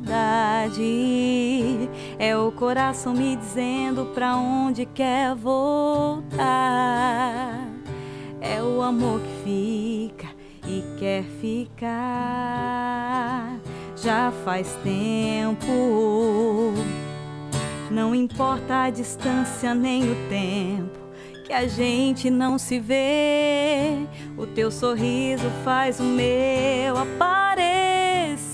é 2.20 2.38
o 2.38 2.52
coração 2.52 3.14
me 3.14 3.36
dizendo 3.36 4.06
pra 4.14 4.36
onde 4.36 4.86
quer 4.86 5.34
voltar. 5.34 6.38
É 8.40 8.62
o 8.62 8.84
amor 8.84 9.20
que 9.20 9.34
fica 9.44 10.28
e 10.68 10.84
quer 11.00 11.24
ficar. 11.42 11.98
Já 13.96 14.32
faz 14.46 14.78
tempo. 14.84 15.66
Não 17.90 18.14
importa 18.14 18.84
a 18.84 18.92
distância 18.92 19.74
nem 19.74 20.04
o 20.04 20.16
tempo 20.30 21.07
que 21.48 21.54
a 21.54 21.66
gente 21.66 22.30
não 22.30 22.58
se 22.58 22.78
vê. 22.78 24.06
O 24.38 24.46
teu 24.46 24.70
sorriso 24.70 25.50
faz 25.64 25.98
o 25.98 26.04
meu 26.04 26.98
aparecer 26.98 28.50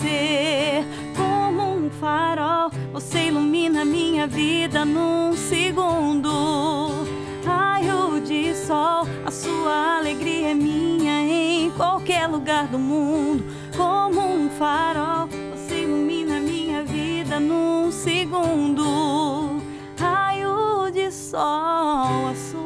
como 1.17 1.63
um 1.75 1.89
farol. 1.89 2.69
Você 2.91 3.29
ilumina 3.29 3.83
minha 3.83 4.27
vida 4.27 4.85
num 4.85 5.33
segundo. 5.35 7.03
Raio 7.43 8.21
de 8.21 8.53
sol, 8.53 9.07
a 9.25 9.31
sua 9.31 9.97
alegria 9.97 10.51
é 10.51 10.53
minha 10.53 11.23
em 11.23 11.71
qualquer 11.71 12.27
lugar 12.27 12.67
do 12.67 12.77
mundo. 12.77 13.43
Como 13.75 14.21
um 14.21 14.51
farol, 14.51 15.27
você 15.51 15.81
ilumina 15.81 16.39
minha 16.39 16.83
vida 16.83 17.39
num 17.39 17.91
segundo. 17.91 19.59
Raio 19.97 20.91
de 20.91 21.09
sol, 21.11 21.39
a 21.41 22.35
sua 22.35 22.62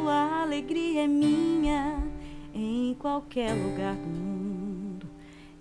alegria 0.62 1.04
é 1.04 1.08
minha 1.08 2.04
em 2.52 2.96
qualquer 2.96 3.54
lugar 3.54 3.94
do 3.96 4.08
mundo. 4.08 5.08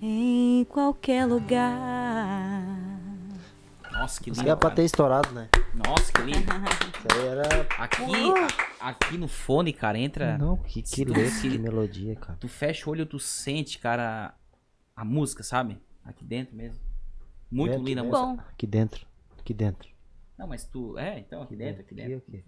Em 0.01 0.65
qualquer 0.71 1.27
lugar. 1.27 2.63
Nossa, 3.93 4.23
que 4.23 4.31
Isso 4.31 4.41
lindo. 4.41 4.45
que 4.45 4.51
é 4.51 4.57
pra 4.57 4.71
ter 4.71 4.85
estourado, 4.85 5.33
né? 5.33 5.49
Nossa, 5.75 6.11
que 6.13 6.23
lindo. 6.23 6.39
Isso 6.97 7.19
aí 7.19 7.27
era. 7.27 7.43
Aqui, 7.79 8.03
a- 8.81 8.89
aqui 8.89 9.19
no 9.19 9.29
fone, 9.29 9.71
cara, 9.73 9.99
entra. 9.99 10.39
Não, 10.39 10.57
que, 10.57 10.81
que 10.83 11.05
tu- 11.05 11.13
letra, 11.13 11.31
se- 11.31 11.51
que 11.51 11.59
melodia, 11.59 12.17
cara. 12.17 12.39
Tu 12.41 12.49
fecha 12.49 12.89
o 12.89 12.93
olho, 12.93 13.05
tu 13.05 13.19
sente, 13.19 13.79
cara, 13.79 14.35
a 14.95 15.05
música, 15.05 15.43
sabe? 15.43 15.79
Aqui 16.05 16.25
dentro 16.25 16.57
mesmo. 16.57 16.81
Muito 17.51 17.73
Dentro, 17.73 17.87
linda 17.87 18.01
a 18.01 18.05
música. 18.05 18.27
Bom, 18.27 18.39
Aqui 18.51 18.67
dentro. 18.67 19.07
Aqui 19.39 19.53
dentro. 19.55 19.89
Não, 20.39 20.47
mas 20.47 20.65
tu. 20.65 20.99
É, 20.99 21.19
então, 21.19 21.43
aqui 21.43 21.55
dentro, 21.55 21.83
aqui 21.83 21.95
dentro. 21.95 22.17
aqui. 22.29 22.45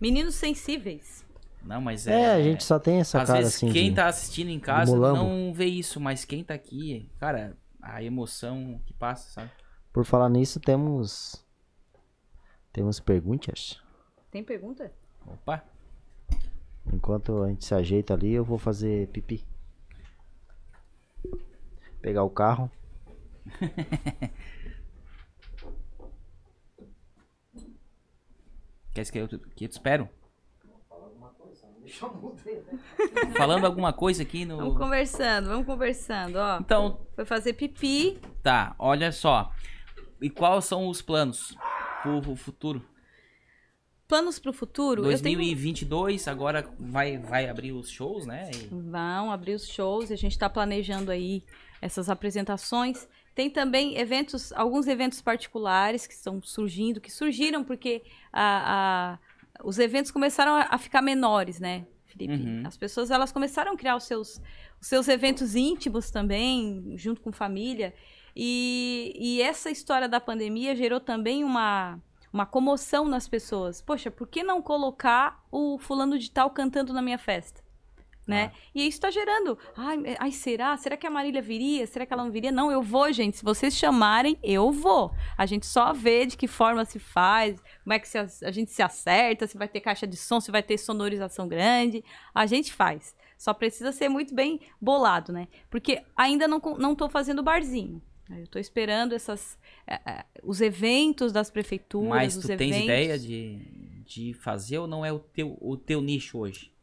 Meninos 0.00 0.34
sensíveis. 0.34 1.24
Não, 1.62 1.80
mas 1.80 2.06
É, 2.06 2.12
é. 2.20 2.32
a 2.34 2.42
gente 2.42 2.62
só 2.62 2.78
tem 2.78 3.00
essa 3.00 3.22
Às 3.22 3.26
cara 3.26 3.38
vezes 3.40 3.54
assim. 3.56 3.72
quem 3.72 3.88
de- 3.90 3.96
tá 3.96 4.06
assistindo 4.06 4.48
em 4.50 4.60
casa 4.60 4.92
mulambo. 4.94 5.18
não 5.24 5.52
vê 5.54 5.64
isso, 5.64 5.98
mas 5.98 6.24
quem 6.24 6.44
tá 6.44 6.52
aqui, 6.54 7.10
cara, 7.18 7.56
a 7.80 8.02
emoção 8.02 8.80
que 8.84 8.92
passa, 8.92 9.30
sabe? 9.30 9.50
Por 9.92 10.04
falar 10.04 10.28
nisso, 10.28 10.60
temos. 10.60 11.42
Temos 12.72 13.00
perguntas. 13.00 13.80
Tem 14.30 14.42
pergunta? 14.44 14.92
Opa. 15.26 15.64
Enquanto 16.92 17.42
a 17.44 17.48
gente 17.48 17.64
se 17.64 17.74
ajeita 17.74 18.12
ali, 18.12 18.32
eu 18.32 18.44
vou 18.44 18.58
fazer 18.58 19.08
pipi. 19.08 19.42
Pegar 22.02 22.24
o 22.24 22.30
carro. 22.30 22.70
Quer 28.94 29.10
que 29.10 29.18
eu, 29.18 29.28
que 29.28 29.64
eu 29.64 29.68
te 29.68 29.72
espero? 29.72 30.08
Falando 33.36 33.66
alguma 33.66 33.92
coisa 33.92 34.22
aqui 34.22 34.44
no. 34.44 34.56
Vamos 34.56 34.78
conversando, 34.78 35.48
vamos 35.48 35.66
conversando, 35.66 36.36
ó. 36.36 36.58
Então, 36.58 37.00
Foi 37.14 37.24
fazer 37.24 37.52
pipi. 37.54 38.18
tá, 38.42 38.74
olha 38.78 39.12
só. 39.12 39.52
E 40.20 40.30
quais 40.30 40.64
são 40.64 40.88
os 40.88 41.02
planos 41.02 41.54
pro 42.02 42.34
futuro? 42.36 42.82
Planos 44.06 44.38
pro 44.38 44.52
futuro? 44.52 45.00
Eu 45.10 45.20
tenho... 45.20 45.38
2022, 45.38 46.28
agora 46.28 46.68
vai, 46.78 47.18
vai 47.18 47.48
abrir 47.48 47.72
os 47.72 47.90
shows, 47.90 48.26
né? 48.26 48.50
E- 48.54 48.68
Vão 48.70 49.30
abrir 49.30 49.54
os 49.54 49.66
shows, 49.66 50.10
a 50.10 50.16
gente 50.16 50.32
está 50.32 50.48
planejando 50.48 51.10
aí 51.10 51.42
essas 51.80 52.08
apresentações. 52.08 53.08
Tem 53.34 53.50
também 53.50 53.98
eventos, 53.98 54.52
alguns 54.52 54.86
eventos 54.86 55.20
particulares 55.20 56.06
que 56.06 56.14
estão 56.14 56.40
surgindo, 56.40 57.00
que 57.00 57.10
surgiram 57.10 57.64
porque 57.64 58.02
a- 58.32 59.18
a- 59.58 59.64
os 59.66 59.78
eventos 59.78 60.10
começaram 60.10 60.52
a, 60.54 60.68
a 60.70 60.78
ficar 60.78 61.02
menores, 61.02 61.58
né, 61.58 61.84
Felipe? 62.06 62.34
Uhum. 62.34 62.62
As 62.64 62.76
pessoas 62.76 63.10
elas 63.10 63.32
começaram 63.32 63.72
a 63.72 63.76
criar 63.76 63.96
os 63.96 64.04
seus, 64.04 64.40
os 64.80 64.86
seus 64.86 65.08
eventos 65.08 65.56
íntimos 65.56 66.10
também, 66.10 66.94
junto 66.96 67.20
com 67.20 67.32
família. 67.32 67.92
E, 68.36 69.12
e 69.16 69.42
essa 69.42 69.70
história 69.70 70.08
da 70.08 70.20
pandemia 70.20 70.74
gerou 70.76 71.00
também 71.00 71.42
uma, 71.42 72.00
uma 72.32 72.46
comoção 72.46 73.04
nas 73.06 73.26
pessoas. 73.28 73.80
Poxa, 73.82 74.10
por 74.10 74.28
que 74.28 74.42
não 74.44 74.60
colocar 74.62 75.44
o 75.50 75.76
fulano 75.78 76.18
de 76.18 76.30
tal 76.30 76.50
cantando 76.50 76.92
na 76.92 77.02
minha 77.02 77.18
festa? 77.18 77.63
Né? 78.26 78.52
E 78.74 78.86
isso 78.86 79.00
tá 79.00 79.10
gerando. 79.10 79.58
Ai, 79.76 80.16
ai, 80.18 80.32
será? 80.32 80.74
Será 80.78 80.96
que 80.96 81.06
a 81.06 81.10
Marília 81.10 81.42
viria? 81.42 81.86
Será 81.86 82.06
que 82.06 82.12
ela 82.12 82.24
não 82.24 82.32
viria? 82.32 82.50
Não, 82.50 82.72
eu 82.72 82.82
vou, 82.82 83.12
gente. 83.12 83.36
Se 83.36 83.44
vocês 83.44 83.76
chamarem, 83.76 84.38
eu 84.42 84.72
vou. 84.72 85.12
A 85.36 85.44
gente 85.44 85.66
só 85.66 85.92
vê 85.92 86.24
de 86.24 86.36
que 86.36 86.48
forma 86.48 86.86
se 86.86 86.98
faz, 86.98 87.60
como 87.82 87.92
é 87.92 87.98
que 87.98 88.08
se 88.08 88.16
a, 88.18 88.50
gente 88.50 88.70
se 88.70 88.82
acerta, 88.82 89.46
se 89.46 89.58
vai 89.58 89.68
ter 89.68 89.80
caixa 89.80 90.06
de 90.06 90.16
som, 90.16 90.40
se 90.40 90.50
vai 90.50 90.62
ter 90.62 90.78
sonorização 90.78 91.46
grande. 91.46 92.02
A 92.34 92.46
gente 92.46 92.72
faz. 92.72 93.14
Só 93.36 93.52
precisa 93.52 93.92
ser 93.92 94.08
muito 94.08 94.34
bem 94.34 94.58
bolado, 94.80 95.30
né? 95.30 95.48
Porque 95.68 96.02
ainda 96.16 96.48
não, 96.48 96.60
não 96.78 96.94
tô 96.94 97.10
fazendo 97.10 97.42
barzinho. 97.42 98.00
Eu 98.30 98.46
tô 98.46 98.58
esperando 98.58 99.14
essas, 99.14 99.58
eh, 99.86 100.24
os 100.42 100.62
eventos 100.62 101.30
das 101.30 101.50
prefeituras, 101.50 102.08
Mas 102.08 102.36
tu 102.36 102.50
eventos. 102.50 102.74
tens 102.74 102.84
ideia 102.84 103.18
de, 103.18 103.58
de 104.06 104.32
fazer 104.32 104.78
ou 104.78 104.86
não 104.86 105.04
é 105.04 105.12
o 105.12 105.18
teu, 105.18 105.58
o 105.60 105.76
teu 105.76 106.00
nicho 106.00 106.38
hoje? 106.38 106.73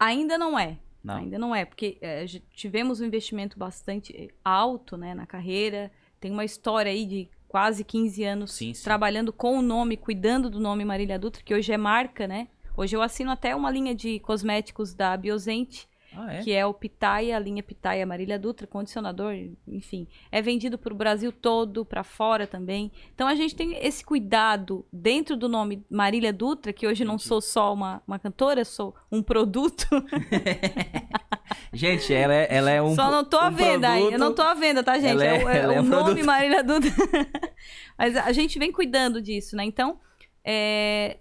Ainda 0.00 0.36
não 0.38 0.58
é. 0.58 0.78
Não. 1.04 1.16
Ainda 1.16 1.38
não 1.38 1.54
é, 1.54 1.64
porque 1.64 1.98
j- 2.26 2.42
tivemos 2.54 3.00
um 3.00 3.04
investimento 3.06 3.58
bastante 3.58 4.14
eh, 4.16 4.28
alto 4.44 4.96
né, 4.96 5.14
na 5.14 5.26
carreira. 5.26 5.90
Tem 6.18 6.30
uma 6.32 6.44
história 6.44 6.90
aí 6.90 7.06
de 7.06 7.28
quase 7.48 7.84
15 7.84 8.24
anos 8.24 8.52
Sim, 8.52 8.74
sim. 8.74 8.82
trabalhando 8.84 9.32
com 9.32 9.58
o 9.58 9.62
nome, 9.62 9.96
cuidando 9.96 10.50
do 10.50 10.58
nome 10.60 10.84
Marília 10.84 11.18
Dutra, 11.18 11.42
que 11.42 11.54
hoje 11.54 11.72
é 11.72 11.76
marca, 11.76 12.26
né? 12.26 12.48
Hoje 12.76 12.96
eu 12.96 13.02
assino 13.02 13.30
até 13.30 13.54
uma 13.54 13.70
linha 13.70 13.94
de 13.94 14.18
cosméticos 14.20 14.94
da 14.94 15.16
Biosente, 15.16 15.88
Ah, 16.16 16.34
é? 16.34 16.42
que 16.42 16.52
é 16.52 16.66
o 16.66 16.74
Pitaia, 16.74 17.36
a 17.36 17.38
linha 17.38 17.62
Pitaia 17.62 18.04
Marília 18.04 18.38
Dutra, 18.38 18.66
condicionador, 18.66 19.32
enfim. 19.68 20.06
É 20.32 20.42
vendido 20.42 20.76
para 20.76 20.92
o 20.92 20.96
Brasil 20.96 21.30
todo, 21.30 21.84
para 21.84 22.02
fora 22.02 22.46
também. 22.46 22.90
Então 23.14 23.28
a 23.28 23.34
gente 23.34 23.54
tem 23.54 23.76
esse 23.84 24.04
cuidado 24.04 24.84
dentro 24.92 25.36
do 25.36 25.48
nome 25.48 25.84
Marília 25.88 26.32
Dutra, 26.32 26.72
que 26.72 26.86
hoje 26.86 27.04
não 27.04 27.18
sou 27.18 27.40
só 27.40 27.72
uma, 27.72 28.02
uma 28.06 28.18
cantora, 28.18 28.64
sou 28.64 28.94
um 29.10 29.22
produto. 29.22 29.86
Gente, 31.72 32.12
ela 32.12 32.34
é, 32.34 32.48
ela 32.50 32.70
é 32.70 32.82
um. 32.82 32.94
Só 32.94 33.10
não 33.10 33.24
tô 33.24 33.36
à 33.38 33.48
um 33.48 33.52
venda 33.52 33.90
aí. 33.90 34.00
Eu 34.02 34.08
produto- 34.08 34.20
não 34.20 34.34
tô 34.34 34.42
à 34.42 34.54
venda, 34.54 34.82
tá, 34.82 34.94
gente? 34.98 35.10
Ela 35.12 35.24
é- 35.24 35.40
É, 35.40 35.44
o- 35.44 35.48
é 35.48 35.58
é 35.76 35.80
o 35.80 35.82
um 35.82 35.86
nome 35.86 36.04
produto. 36.04 36.26
Marília 36.26 36.62
Dutra. 36.64 36.90
Mas 37.98 38.16
a 38.16 38.32
gente 38.32 38.58
vem 38.58 38.72
cuidando 38.72 39.20
disso, 39.22 39.54
né? 39.56 39.64
Então, 39.64 40.00
é, 40.44 41.16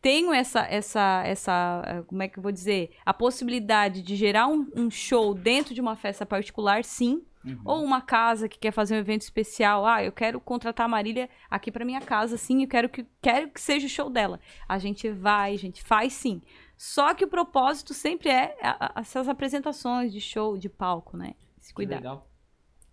tenho 0.00 0.32
essa, 0.32 0.60
essa, 0.60 1.22
essa, 1.24 2.04
como 2.06 2.22
é 2.22 2.28
que 2.28 2.38
eu 2.38 2.42
vou 2.42 2.52
dizer? 2.52 2.90
A 3.04 3.12
possibilidade 3.12 4.02
de 4.02 4.16
gerar 4.16 4.46
um, 4.46 4.66
um 4.74 4.90
show 4.90 5.34
dentro 5.34 5.74
de 5.74 5.80
uma 5.80 5.96
festa 5.96 6.24
particular, 6.24 6.84
sim. 6.84 7.22
Uhum. 7.44 7.60
Ou 7.64 7.82
uma 7.84 8.02
casa 8.02 8.48
que 8.48 8.58
quer 8.58 8.70
fazer 8.70 8.94
um 8.94 8.98
evento 8.98 9.22
especial. 9.22 9.86
Ah, 9.86 10.04
eu 10.04 10.12
quero 10.12 10.38
contratar 10.40 10.84
a 10.86 10.88
Marília 10.88 11.28
aqui 11.50 11.70
pra 11.72 11.84
minha 11.84 12.00
casa, 12.00 12.36
sim. 12.36 12.62
Eu 12.62 12.68
quero 12.68 12.88
que, 12.88 13.06
quero 13.22 13.48
que 13.50 13.60
seja 13.60 13.86
o 13.86 13.90
show 13.90 14.10
dela. 14.10 14.38
A 14.68 14.78
gente 14.78 15.10
vai, 15.10 15.54
a 15.54 15.58
gente 15.58 15.82
faz, 15.82 16.12
sim. 16.12 16.42
Só 16.76 17.14
que 17.14 17.24
o 17.24 17.28
propósito 17.28 17.94
sempre 17.94 18.28
é 18.30 18.56
essas 18.96 19.28
apresentações 19.28 20.12
de 20.12 20.20
show, 20.20 20.56
de 20.58 20.68
palco, 20.68 21.16
né? 21.16 21.34
Se 21.58 21.68
Que 21.68 21.74
cuidar. 21.74 21.96
legal. 21.96 22.30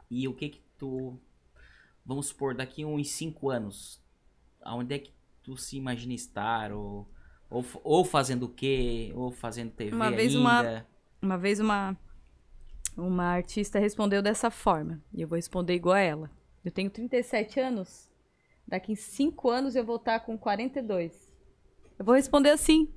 E 0.09 0.27
o 0.27 0.33
que 0.33 0.49
que 0.49 0.61
tu. 0.77 1.17
Vamos 2.05 2.27
supor, 2.27 2.55
daqui 2.55 2.85
uns 2.85 3.09
5 3.11 3.49
anos, 3.49 4.01
aonde 4.61 4.95
é 4.95 4.99
que 4.99 5.11
tu 5.47 5.55
se 5.55 5.77
imagina 5.77 6.13
estar? 6.13 6.73
Ou, 6.73 7.07
ou, 7.49 7.65
ou 7.85 8.03
fazendo 8.03 8.43
o 8.43 8.49
quê? 8.49 9.13
Ou 9.15 9.31
fazendo 9.31 9.71
TV 9.71 9.95
Uma 9.95 10.11
vez 10.11 10.35
ainda? 10.35 10.39
uma- 10.41 10.85
Uma 11.21 11.37
vez 11.37 11.59
uma, 11.61 11.97
uma 12.97 13.23
artista 13.27 13.79
respondeu 13.79 14.21
dessa 14.21 14.51
forma. 14.51 15.01
E 15.13 15.21
eu 15.21 15.27
vou 15.27 15.37
responder 15.37 15.73
igual 15.73 15.95
a 15.95 15.99
ela. 16.01 16.29
Eu 16.65 16.71
tenho 16.71 16.89
37 16.89 17.61
anos. 17.61 18.11
Daqui 18.67 18.91
em 18.91 18.95
5 18.95 19.49
anos 19.49 19.73
eu 19.77 19.85
vou 19.85 19.95
estar 19.95 20.19
com 20.19 20.37
42. 20.37 21.31
Eu 21.97 22.03
vou 22.03 22.13
responder 22.15 22.49
assim. 22.49 22.93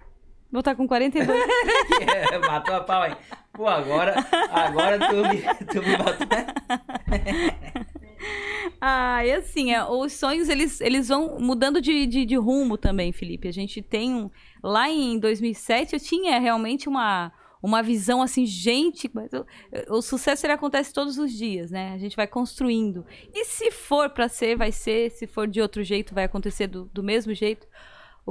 Vou 0.50 0.58
estar 0.58 0.74
com 0.74 0.88
42. 0.88 1.28
É, 2.32 2.38
matou 2.38 2.74
a 2.74 2.80
pau 2.82 3.02
aí. 3.02 3.16
Pô, 3.52 3.68
agora, 3.68 4.14
agora 4.50 4.98
tu 4.98 5.14
me, 5.28 5.40
tu 5.66 5.80
me. 5.82 5.96
Ah, 8.80 9.24
e 9.26 9.32
assim, 9.32 9.72
é, 9.72 9.84
os 9.84 10.14
sonhos 10.14 10.48
eles, 10.48 10.80
eles 10.80 11.08
vão 11.08 11.38
mudando 11.38 11.82
de, 11.82 12.06
de, 12.06 12.24
de 12.24 12.36
rumo 12.36 12.78
também, 12.78 13.12
Felipe. 13.12 13.46
A 13.46 13.52
gente 13.52 13.82
tem 13.82 14.14
um. 14.14 14.30
Lá 14.62 14.88
em 14.88 15.18
2007 15.18 15.94
eu 15.94 16.00
tinha 16.00 16.38
realmente 16.38 16.88
uma, 16.88 17.30
uma 17.62 17.82
visão 17.82 18.22
assim, 18.22 18.46
gente, 18.46 19.10
o, 19.88 19.96
o 19.98 20.02
sucesso 20.02 20.46
ele 20.46 20.54
acontece 20.54 20.94
todos 20.94 21.18
os 21.18 21.30
dias, 21.30 21.70
né? 21.70 21.92
A 21.92 21.98
gente 21.98 22.16
vai 22.16 22.26
construindo. 22.26 23.04
E 23.34 23.44
se 23.44 23.70
for 23.70 24.08
pra 24.08 24.28
ser, 24.28 24.56
vai 24.56 24.72
ser. 24.72 25.10
Se 25.10 25.26
for 25.26 25.46
de 25.46 25.60
outro 25.60 25.82
jeito, 25.82 26.14
vai 26.14 26.24
acontecer 26.24 26.66
do, 26.66 26.86
do 26.86 27.02
mesmo 27.02 27.34
jeito. 27.34 27.66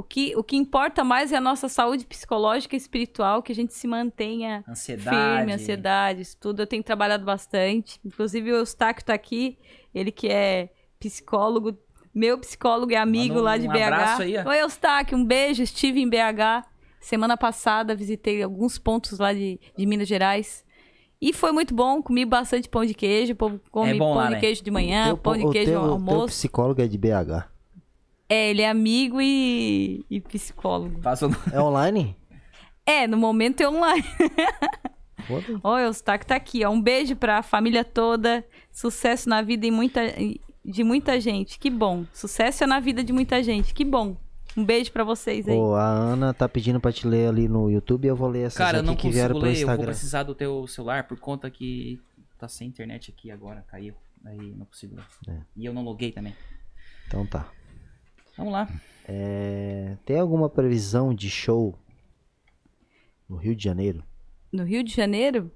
O 0.00 0.02
que, 0.02 0.34
o 0.34 0.42
que 0.42 0.56
importa 0.56 1.04
mais 1.04 1.30
é 1.30 1.36
a 1.36 1.40
nossa 1.42 1.68
saúde 1.68 2.06
psicológica 2.06 2.74
e 2.74 2.78
espiritual, 2.78 3.42
que 3.42 3.52
a 3.52 3.54
gente 3.54 3.74
se 3.74 3.86
mantenha 3.86 4.64
Ansiedade. 4.66 5.14
firme, 5.36 5.52
ansiedade, 5.52 6.22
isso 6.22 6.38
tudo. 6.40 6.62
Eu 6.62 6.66
tenho 6.66 6.82
trabalhado 6.82 7.22
bastante. 7.22 8.00
Inclusive, 8.02 8.50
o 8.50 8.56
Eustáquio 8.56 9.04
tá 9.04 9.12
aqui, 9.12 9.58
ele 9.94 10.10
que 10.10 10.26
é 10.28 10.70
psicólogo, 10.98 11.76
meu 12.14 12.38
psicólogo 12.38 12.90
e 12.92 12.96
amigo 12.96 13.38
um- 13.38 13.42
lá 13.42 13.58
de 13.58 13.68
um 13.68 13.72
BH. 13.72 14.20
aí. 14.22 14.38
Oi, 14.38 14.58
Eustáquio, 14.62 15.18
um 15.18 15.24
beijo. 15.24 15.62
Estive 15.62 16.00
em 16.00 16.08
BH. 16.08 16.64
Semana 16.98 17.36
passada 17.36 17.94
visitei 17.94 18.42
alguns 18.42 18.78
pontos 18.78 19.18
lá 19.18 19.34
de, 19.34 19.60
de 19.76 19.84
Minas 19.86 20.08
Gerais. 20.08 20.64
E 21.20 21.34
foi 21.34 21.52
muito 21.52 21.74
bom, 21.74 22.02
comi 22.02 22.24
bastante 22.24 22.70
pão 22.70 22.86
de 22.86 22.94
queijo. 22.94 23.34
O 23.34 23.36
povo 23.36 23.60
come 23.70 23.90
É 23.90 23.94
bom 23.94 24.14
pão 24.14 24.16
lá, 24.16 24.26
de 24.28 24.32
né? 24.36 24.40
queijo 24.40 24.64
de 24.64 24.70
manhã, 24.70 25.08
Teu- 25.08 25.18
pão 25.18 25.36
de 25.36 25.44
o 25.44 25.50
queijo 25.50 25.70
teu, 25.70 25.80
no 25.80 25.86
teu 25.86 25.92
almoço. 25.94 26.26
psicólogo 26.28 26.80
é 26.80 26.86
de 26.86 26.96
BH. 26.96 27.49
É, 28.30 28.48
ele 28.50 28.62
é 28.62 28.68
amigo 28.70 29.20
e, 29.20 30.04
e 30.08 30.20
psicólogo. 30.20 31.00
Passou 31.00 31.28
no- 31.28 31.36
É 31.52 31.60
online? 31.60 32.16
É, 32.86 33.06
no 33.06 33.16
momento 33.16 33.60
é 33.60 33.68
online. 33.68 34.04
Foda. 35.26 35.60
Ó, 35.62 35.74
o 35.74 35.78
Eustáquio 35.78 36.26
tá 36.28 36.36
aqui, 36.36 36.64
ó. 36.64 36.70
Um 36.70 36.80
beijo 36.80 37.16
pra 37.16 37.42
família 37.42 37.84
toda. 37.84 38.44
Sucesso 38.72 39.28
na 39.28 39.42
vida 39.42 39.66
em 39.66 39.70
muita, 39.70 40.00
de 40.64 40.84
muita 40.84 41.20
gente. 41.20 41.58
Que 41.58 41.68
bom. 41.68 42.04
Sucesso 42.12 42.64
é 42.64 42.66
na 42.66 42.78
vida 42.80 43.02
de 43.04 43.12
muita 43.12 43.42
gente. 43.42 43.74
Que 43.74 43.84
bom. 43.84 44.16
Um 44.56 44.64
beijo 44.64 44.90
pra 44.92 45.04
vocês 45.04 45.46
aí. 45.48 45.54
Pô, 45.54 45.74
a 45.74 45.86
Ana 45.86 46.32
tá 46.34 46.48
pedindo 46.48 46.80
pra 46.80 46.92
te 46.92 47.06
ler 47.06 47.28
ali 47.28 47.48
no 47.48 47.70
YouTube 47.70 48.04
e 48.04 48.08
eu 48.08 48.16
vou 48.16 48.28
ler 48.28 48.42
essas 48.46 48.58
Cara, 48.58 48.78
eu 48.78 48.80
aqui 48.80 48.86
não 48.86 48.96
que 48.96 49.08
vieram 49.10 49.34
consigo 49.34 49.40
pelo 49.40 49.52
ler, 49.52 49.60
eu 49.62 49.66
vou 49.66 49.74
Instagram. 49.74 49.92
precisar 49.92 50.22
do 50.24 50.34
teu 50.34 50.66
celular 50.66 51.04
por 51.06 51.18
conta 51.20 51.48
que 51.50 52.00
tá 52.38 52.48
sem 52.48 52.66
internet 52.68 53.12
aqui 53.16 53.30
agora, 53.30 53.64
caiu. 53.68 53.94
Aí 54.24 54.36
não 54.56 54.66
consigo 54.66 54.96
ler. 54.96 55.04
É. 55.28 55.40
E 55.56 55.64
eu 55.64 55.72
não 55.72 55.82
loguei 55.84 56.10
também. 56.10 56.34
Então 57.06 57.24
tá. 57.26 57.48
Vamos 58.40 58.54
lá. 58.54 58.68
É, 59.06 59.98
tem 60.06 60.18
alguma 60.18 60.48
previsão 60.48 61.12
de 61.14 61.28
show 61.28 61.74
no 63.28 63.36
Rio 63.36 63.54
de 63.54 63.62
Janeiro? 63.62 64.02
No 64.50 64.64
Rio 64.64 64.82
de 64.82 64.94
Janeiro, 64.94 65.52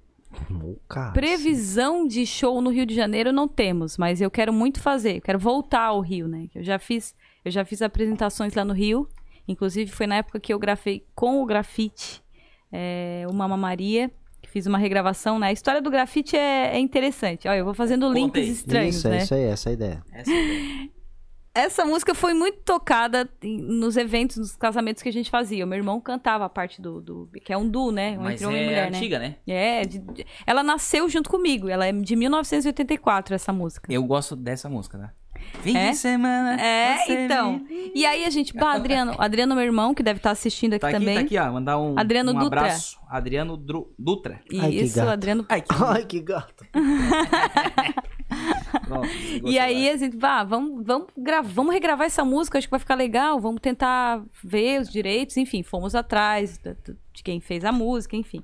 cara, 0.87 1.13
previsão 1.13 2.07
de 2.07 2.27
show 2.27 2.61
no 2.61 2.69
Rio 2.69 2.85
de 2.85 2.95
Janeiro 2.95 3.33
não 3.33 3.49
temos, 3.49 3.97
mas 3.97 4.21
eu 4.21 4.31
quero 4.31 4.53
muito 4.53 4.81
fazer. 4.81 5.17
Eu 5.17 5.23
quero 5.23 5.39
voltar 5.39 5.87
ao 5.87 6.01
Rio, 6.03 6.29
né? 6.29 6.51
Eu 6.55 6.63
já 6.63 6.79
fiz, 6.79 7.15
eu 7.43 7.51
já 7.51 7.65
fiz 7.65 7.81
apresentações 7.81 8.53
lá 8.53 8.67
no 8.67 8.75
Rio. 8.75 9.09
Inclusive 9.49 9.91
foi 9.91 10.07
na 10.07 10.17
época 10.17 10.39
que 10.39 10.53
eu 10.53 10.59
gravei 10.59 11.07
com 11.15 11.43
o 11.43 11.47
grafite 11.47 12.23
é, 12.71 13.25
o 13.31 13.33
Mama 13.33 13.57
Maria. 13.57 14.11
que 14.43 14.51
Fiz 14.51 14.67
uma 14.67 14.77
regravação, 14.77 15.39
né? 15.39 15.47
A 15.47 15.53
história 15.53 15.81
do 15.81 15.91
grafite 15.91 16.37
é, 16.37 16.77
é 16.77 16.79
interessante. 16.79 17.49
Olha, 17.49 17.59
eu 17.59 17.65
vou 17.65 17.73
fazendo 17.73 18.09
Conta 18.09 18.19
links 18.19 18.43
aí. 18.43 18.51
estranhos, 18.51 18.97
isso, 18.97 19.09
né? 19.09 19.17
é 19.17 19.23
isso 19.23 19.35
aí, 19.35 19.43
essa 19.45 19.69
é 19.69 19.71
a 19.71 19.73
ideia. 19.73 20.05
Essa 20.13 20.31
é 20.31 20.35
a 20.35 20.43
ideia. 20.43 20.94
Essa 21.55 21.85
música 21.85 22.15
foi 22.17 22.35
muito 22.35 22.59
tocada 22.65 23.29
nos 23.43 23.97
eventos, 23.97 24.37
nos 24.37 24.57
casamentos 24.57 25.03
que 25.03 25.09
a 25.09 25.13
gente 25.13 25.31
fazia. 25.31 25.65
O 25.65 25.69
meu 25.69 25.79
irmão 25.79 26.01
cantava 26.01 26.45
a 26.45 26.49
parte 26.49 26.83
do. 26.83 27.01
do- 27.01 27.29
que 27.45 27.53
é 27.53 27.57
um 27.57 27.69
duo, 27.69 27.93
né? 27.93 28.19
Um 28.19 28.23
Mas 28.23 28.35
entre 28.43 28.47
homem 28.47 28.61
e 28.61 28.65
é 28.65 28.67
mulher, 28.67 28.91
né? 28.91 28.97
antiga, 28.99 29.19
né? 29.21 29.37
É, 29.47 29.85
de- 29.85 29.99
de- 30.01 30.27
ela 30.45 30.65
nasceu 30.65 31.09
junto 31.09 31.31
comigo. 31.31 31.69
Ela 31.69 31.87
é 31.87 31.93
de 31.93 32.17
1984, 32.17 33.35
essa 33.37 33.53
música. 33.53 33.93
Eu 33.93 34.03
gosto 34.03 34.35
dessa 34.35 34.69
música, 34.69 34.99
né? 34.99 35.11
Fim 35.63 35.77
É? 35.77 35.91
de 35.91 35.97
semana. 35.97 36.61
É, 36.61 37.25
então. 37.25 37.59
me- 37.59 37.93
E 37.95 38.05
aí 38.05 38.25
a 38.25 38.31
gente. 38.31 38.53
Bah, 38.55 38.73
Adriano, 38.73 39.15
Adriano, 39.19 39.55
meu 39.55 39.63
irmão, 39.65 39.95
que 39.95 40.03
deve 40.03 40.19
estar 40.19 40.31
assistindo 40.33 40.73
aqui 40.75 40.81
Tá 40.81 40.89
aqui, 40.89 40.99
também. 40.99 41.15
tá 41.17 41.21
aqui, 41.21 41.39
ó. 41.39 41.53
Mandar 41.53 41.79
um, 41.79 41.97
Adriano 41.99 42.33
um 42.33 42.39
Dutra. 42.39 42.61
abraço. 42.63 42.99
Adriano 43.09 43.57
Dru- 43.57 43.95
Dutra. 43.97 44.41
Ai, 44.61 44.71
que 44.71 44.77
Isso, 44.83 44.97
gato. 44.97 45.09
Adriano. 45.11 45.47
Ai, 45.49 45.61
que 45.61 45.75
Ai, 45.85 46.05
que 46.05 46.21
gato. 46.21 46.65
Nossa, 48.89 49.09
E 49.45 49.59
aí 49.59 49.75
celular. 49.75 49.95
a 49.95 49.97
gente, 49.97 50.17
vá, 50.17 50.45
vamos, 50.45 50.85
vamos, 50.85 51.09
gravar, 51.17 51.49
vamos 51.49 51.73
regravar 51.73 52.07
essa 52.07 52.25
música, 52.25 52.59
acho 52.59 52.67
que 52.67 52.71
vai 52.71 52.81
ficar 52.81 52.95
legal, 52.95 53.41
vamos 53.41 53.61
tentar 53.61 54.23
ver 54.43 54.81
os 54.81 54.89
direitos, 54.89 55.37
enfim, 55.37 55.63
fomos 55.63 55.95
atrás 55.95 56.61
de 57.13 57.23
quem 57.23 57.41
fez 57.41 57.65
a 57.65 57.73
música, 57.73 58.17
enfim. 58.17 58.43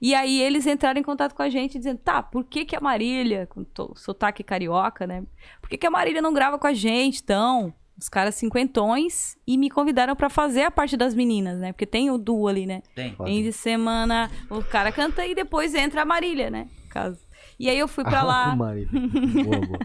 E 0.00 0.14
aí 0.14 0.40
eles 0.40 0.66
entraram 0.66 1.00
em 1.00 1.02
contato 1.02 1.34
com 1.34 1.42
a 1.42 1.48
gente 1.48 1.76
dizendo, 1.76 1.98
tá, 1.98 2.22
por 2.22 2.44
que 2.44 2.64
que 2.64 2.76
a 2.76 2.80
Marília, 2.80 3.46
com 3.46 3.66
sotaque 3.96 4.44
carioca, 4.44 5.06
né? 5.06 5.24
Por 5.60 5.68
que 5.68 5.76
que 5.76 5.86
a 5.86 5.90
Marília 5.90 6.22
não 6.22 6.32
grava 6.32 6.58
com 6.58 6.66
a 6.66 6.72
gente, 6.72 7.20
então? 7.22 7.74
Os 8.00 8.08
caras 8.08 8.36
cinquentões 8.36 9.36
e 9.44 9.58
me 9.58 9.68
convidaram 9.68 10.14
pra 10.14 10.28
fazer 10.28 10.62
a 10.62 10.70
parte 10.70 10.96
das 10.96 11.14
meninas, 11.14 11.58
né? 11.58 11.72
Porque 11.72 11.84
tem 11.84 12.10
o 12.12 12.16
duo 12.16 12.46
ali, 12.46 12.64
né? 12.64 12.80
Tem. 12.94 13.16
Fim 13.16 13.42
de 13.42 13.52
semana, 13.52 14.30
o 14.48 14.62
cara 14.62 14.92
canta 14.92 15.26
e 15.26 15.34
depois 15.34 15.74
entra 15.74 16.02
a 16.02 16.04
Marília, 16.04 16.48
né? 16.48 16.68
Caso. 16.90 17.18
E 17.58 17.68
aí 17.68 17.78
eu 17.78 17.88
fui 17.88 18.04
pra 18.04 18.22
lá. 18.22 18.52
Ah, 18.52 18.56
Marília. 18.56 18.88
boa, 19.44 19.60
boa. 19.66 19.78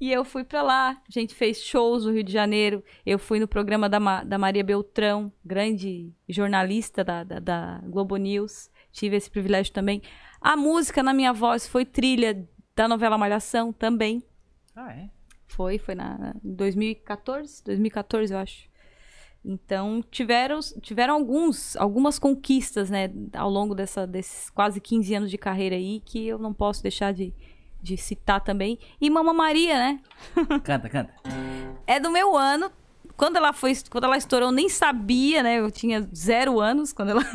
E 0.00 0.12
eu 0.12 0.24
fui 0.24 0.44
pra 0.44 0.62
lá, 0.62 0.90
a 0.90 1.10
gente 1.10 1.34
fez 1.34 1.58
shows 1.62 2.04
no 2.04 2.12
Rio 2.12 2.22
de 2.22 2.32
Janeiro. 2.32 2.82
Eu 3.04 3.18
fui 3.18 3.40
no 3.40 3.48
programa 3.48 3.88
da, 3.88 3.98
Ma- 3.98 4.22
da 4.22 4.38
Maria 4.38 4.62
Beltrão, 4.62 5.32
grande 5.44 6.12
jornalista 6.28 7.02
da, 7.02 7.24
da, 7.24 7.38
da 7.40 7.80
Globo 7.86 8.16
News. 8.16 8.70
Tive 8.92 9.16
esse 9.16 9.30
privilégio 9.30 9.72
também. 9.72 10.00
A 10.40 10.56
música 10.56 11.02
na 11.02 11.12
minha 11.12 11.32
voz 11.32 11.66
foi 11.66 11.84
trilha 11.84 12.48
da 12.76 12.86
novela 12.86 13.18
Malhação 13.18 13.72
também. 13.72 14.22
Ah, 14.76 14.92
é? 14.92 15.10
Foi, 15.48 15.78
foi 15.78 15.94
na 15.94 16.34
em 16.44 16.54
2014, 16.54 17.62
2014 17.64 18.32
eu 18.32 18.38
acho. 18.38 18.70
Então 19.44 20.04
tiveram, 20.10 20.60
tiveram 20.80 21.14
alguns, 21.14 21.76
algumas 21.76 22.18
conquistas, 22.18 22.88
né, 22.90 23.10
ao 23.32 23.50
longo 23.50 23.74
dessa, 23.74 24.06
desses 24.06 24.48
quase 24.50 24.80
15 24.80 25.14
anos 25.14 25.30
de 25.30 25.38
carreira 25.38 25.74
aí 25.74 26.00
que 26.04 26.28
eu 26.28 26.38
não 26.38 26.52
posso 26.52 26.82
deixar 26.82 27.12
de, 27.12 27.34
de 27.82 27.96
citar 27.96 28.40
também. 28.40 28.78
E 29.00 29.10
Mama 29.10 29.32
Maria, 29.32 29.74
né? 29.74 30.00
Canta, 30.62 30.88
canta. 30.88 31.12
é 31.86 31.98
do 31.98 32.10
meu 32.10 32.36
ano. 32.36 32.70
Quando 33.16 33.36
ela 33.36 33.52
foi, 33.52 33.72
quando 33.90 34.04
ela 34.04 34.16
estourou, 34.16 34.48
eu 34.48 34.52
nem 34.52 34.68
sabia, 34.68 35.42
né? 35.42 35.58
Eu 35.58 35.70
tinha 35.70 36.08
zero 36.14 36.60
anos 36.60 36.92
quando 36.92 37.10
ela 37.10 37.22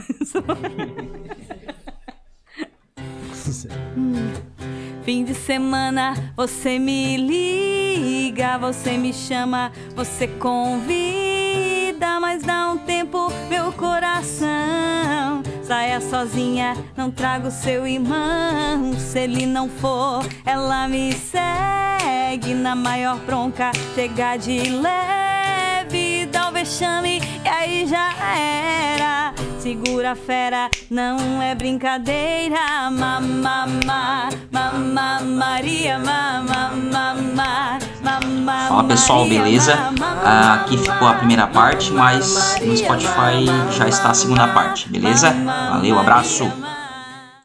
Fim 5.04 5.24
de 5.24 5.34
semana, 5.34 6.34
você 6.36 6.78
me 6.78 7.16
liga, 7.16 8.58
você 8.58 8.98
me 8.98 9.14
chama, 9.14 9.72
você 9.96 10.28
convida, 10.28 11.67
mas 12.20 12.44
dá 12.44 12.72
um 12.72 12.78
tempo, 12.78 13.32
meu 13.50 13.72
coração. 13.72 15.42
Saia 15.64 16.00
sozinha, 16.00 16.76
não 16.96 17.10
trago 17.10 17.50
seu 17.50 17.88
irmão. 17.88 18.94
Se 19.00 19.20
ele 19.20 19.46
não 19.46 19.70
for, 19.70 20.26
ela 20.46 20.88
me 20.88 21.14
segue 21.14 22.54
na 22.54 22.76
maior 22.76 23.18
bronca. 23.20 23.72
Chega 23.96 24.38
de 24.38 24.70
leve, 24.70 26.26
dá 26.28 26.50
um 26.50 26.54
vexame 26.54 27.22
e 27.44 27.48
aí 27.48 27.88
já 27.88 28.14
era. 28.36 29.34
Se 29.68 29.74
segura 29.74 30.12
a 30.12 30.16
fera, 30.16 30.70
não 30.90 31.42
é 31.42 31.54
brincadeira. 31.54 32.90
Mamá, 32.90 33.68
mamá, 34.54 35.20
Maria, 35.22 36.00
mamá, 36.00 36.72
mamá, 36.72 37.78
mamá. 38.02 38.68
Fala 38.70 38.84
pessoal, 38.86 39.28
beleza? 39.28 39.78
Ah, 40.24 40.54
aqui 40.54 40.78
ficou 40.78 41.06
a 41.06 41.16
primeira 41.16 41.48
parte, 41.48 41.92
mas 41.92 42.58
no 42.62 42.78
Spotify 42.78 43.46
já 43.78 43.90
está 43.90 44.12
a 44.12 44.14
segunda 44.14 44.48
parte, 44.48 44.88
beleza? 44.88 45.32
Valeu, 45.32 46.00
abraço! 46.00 46.50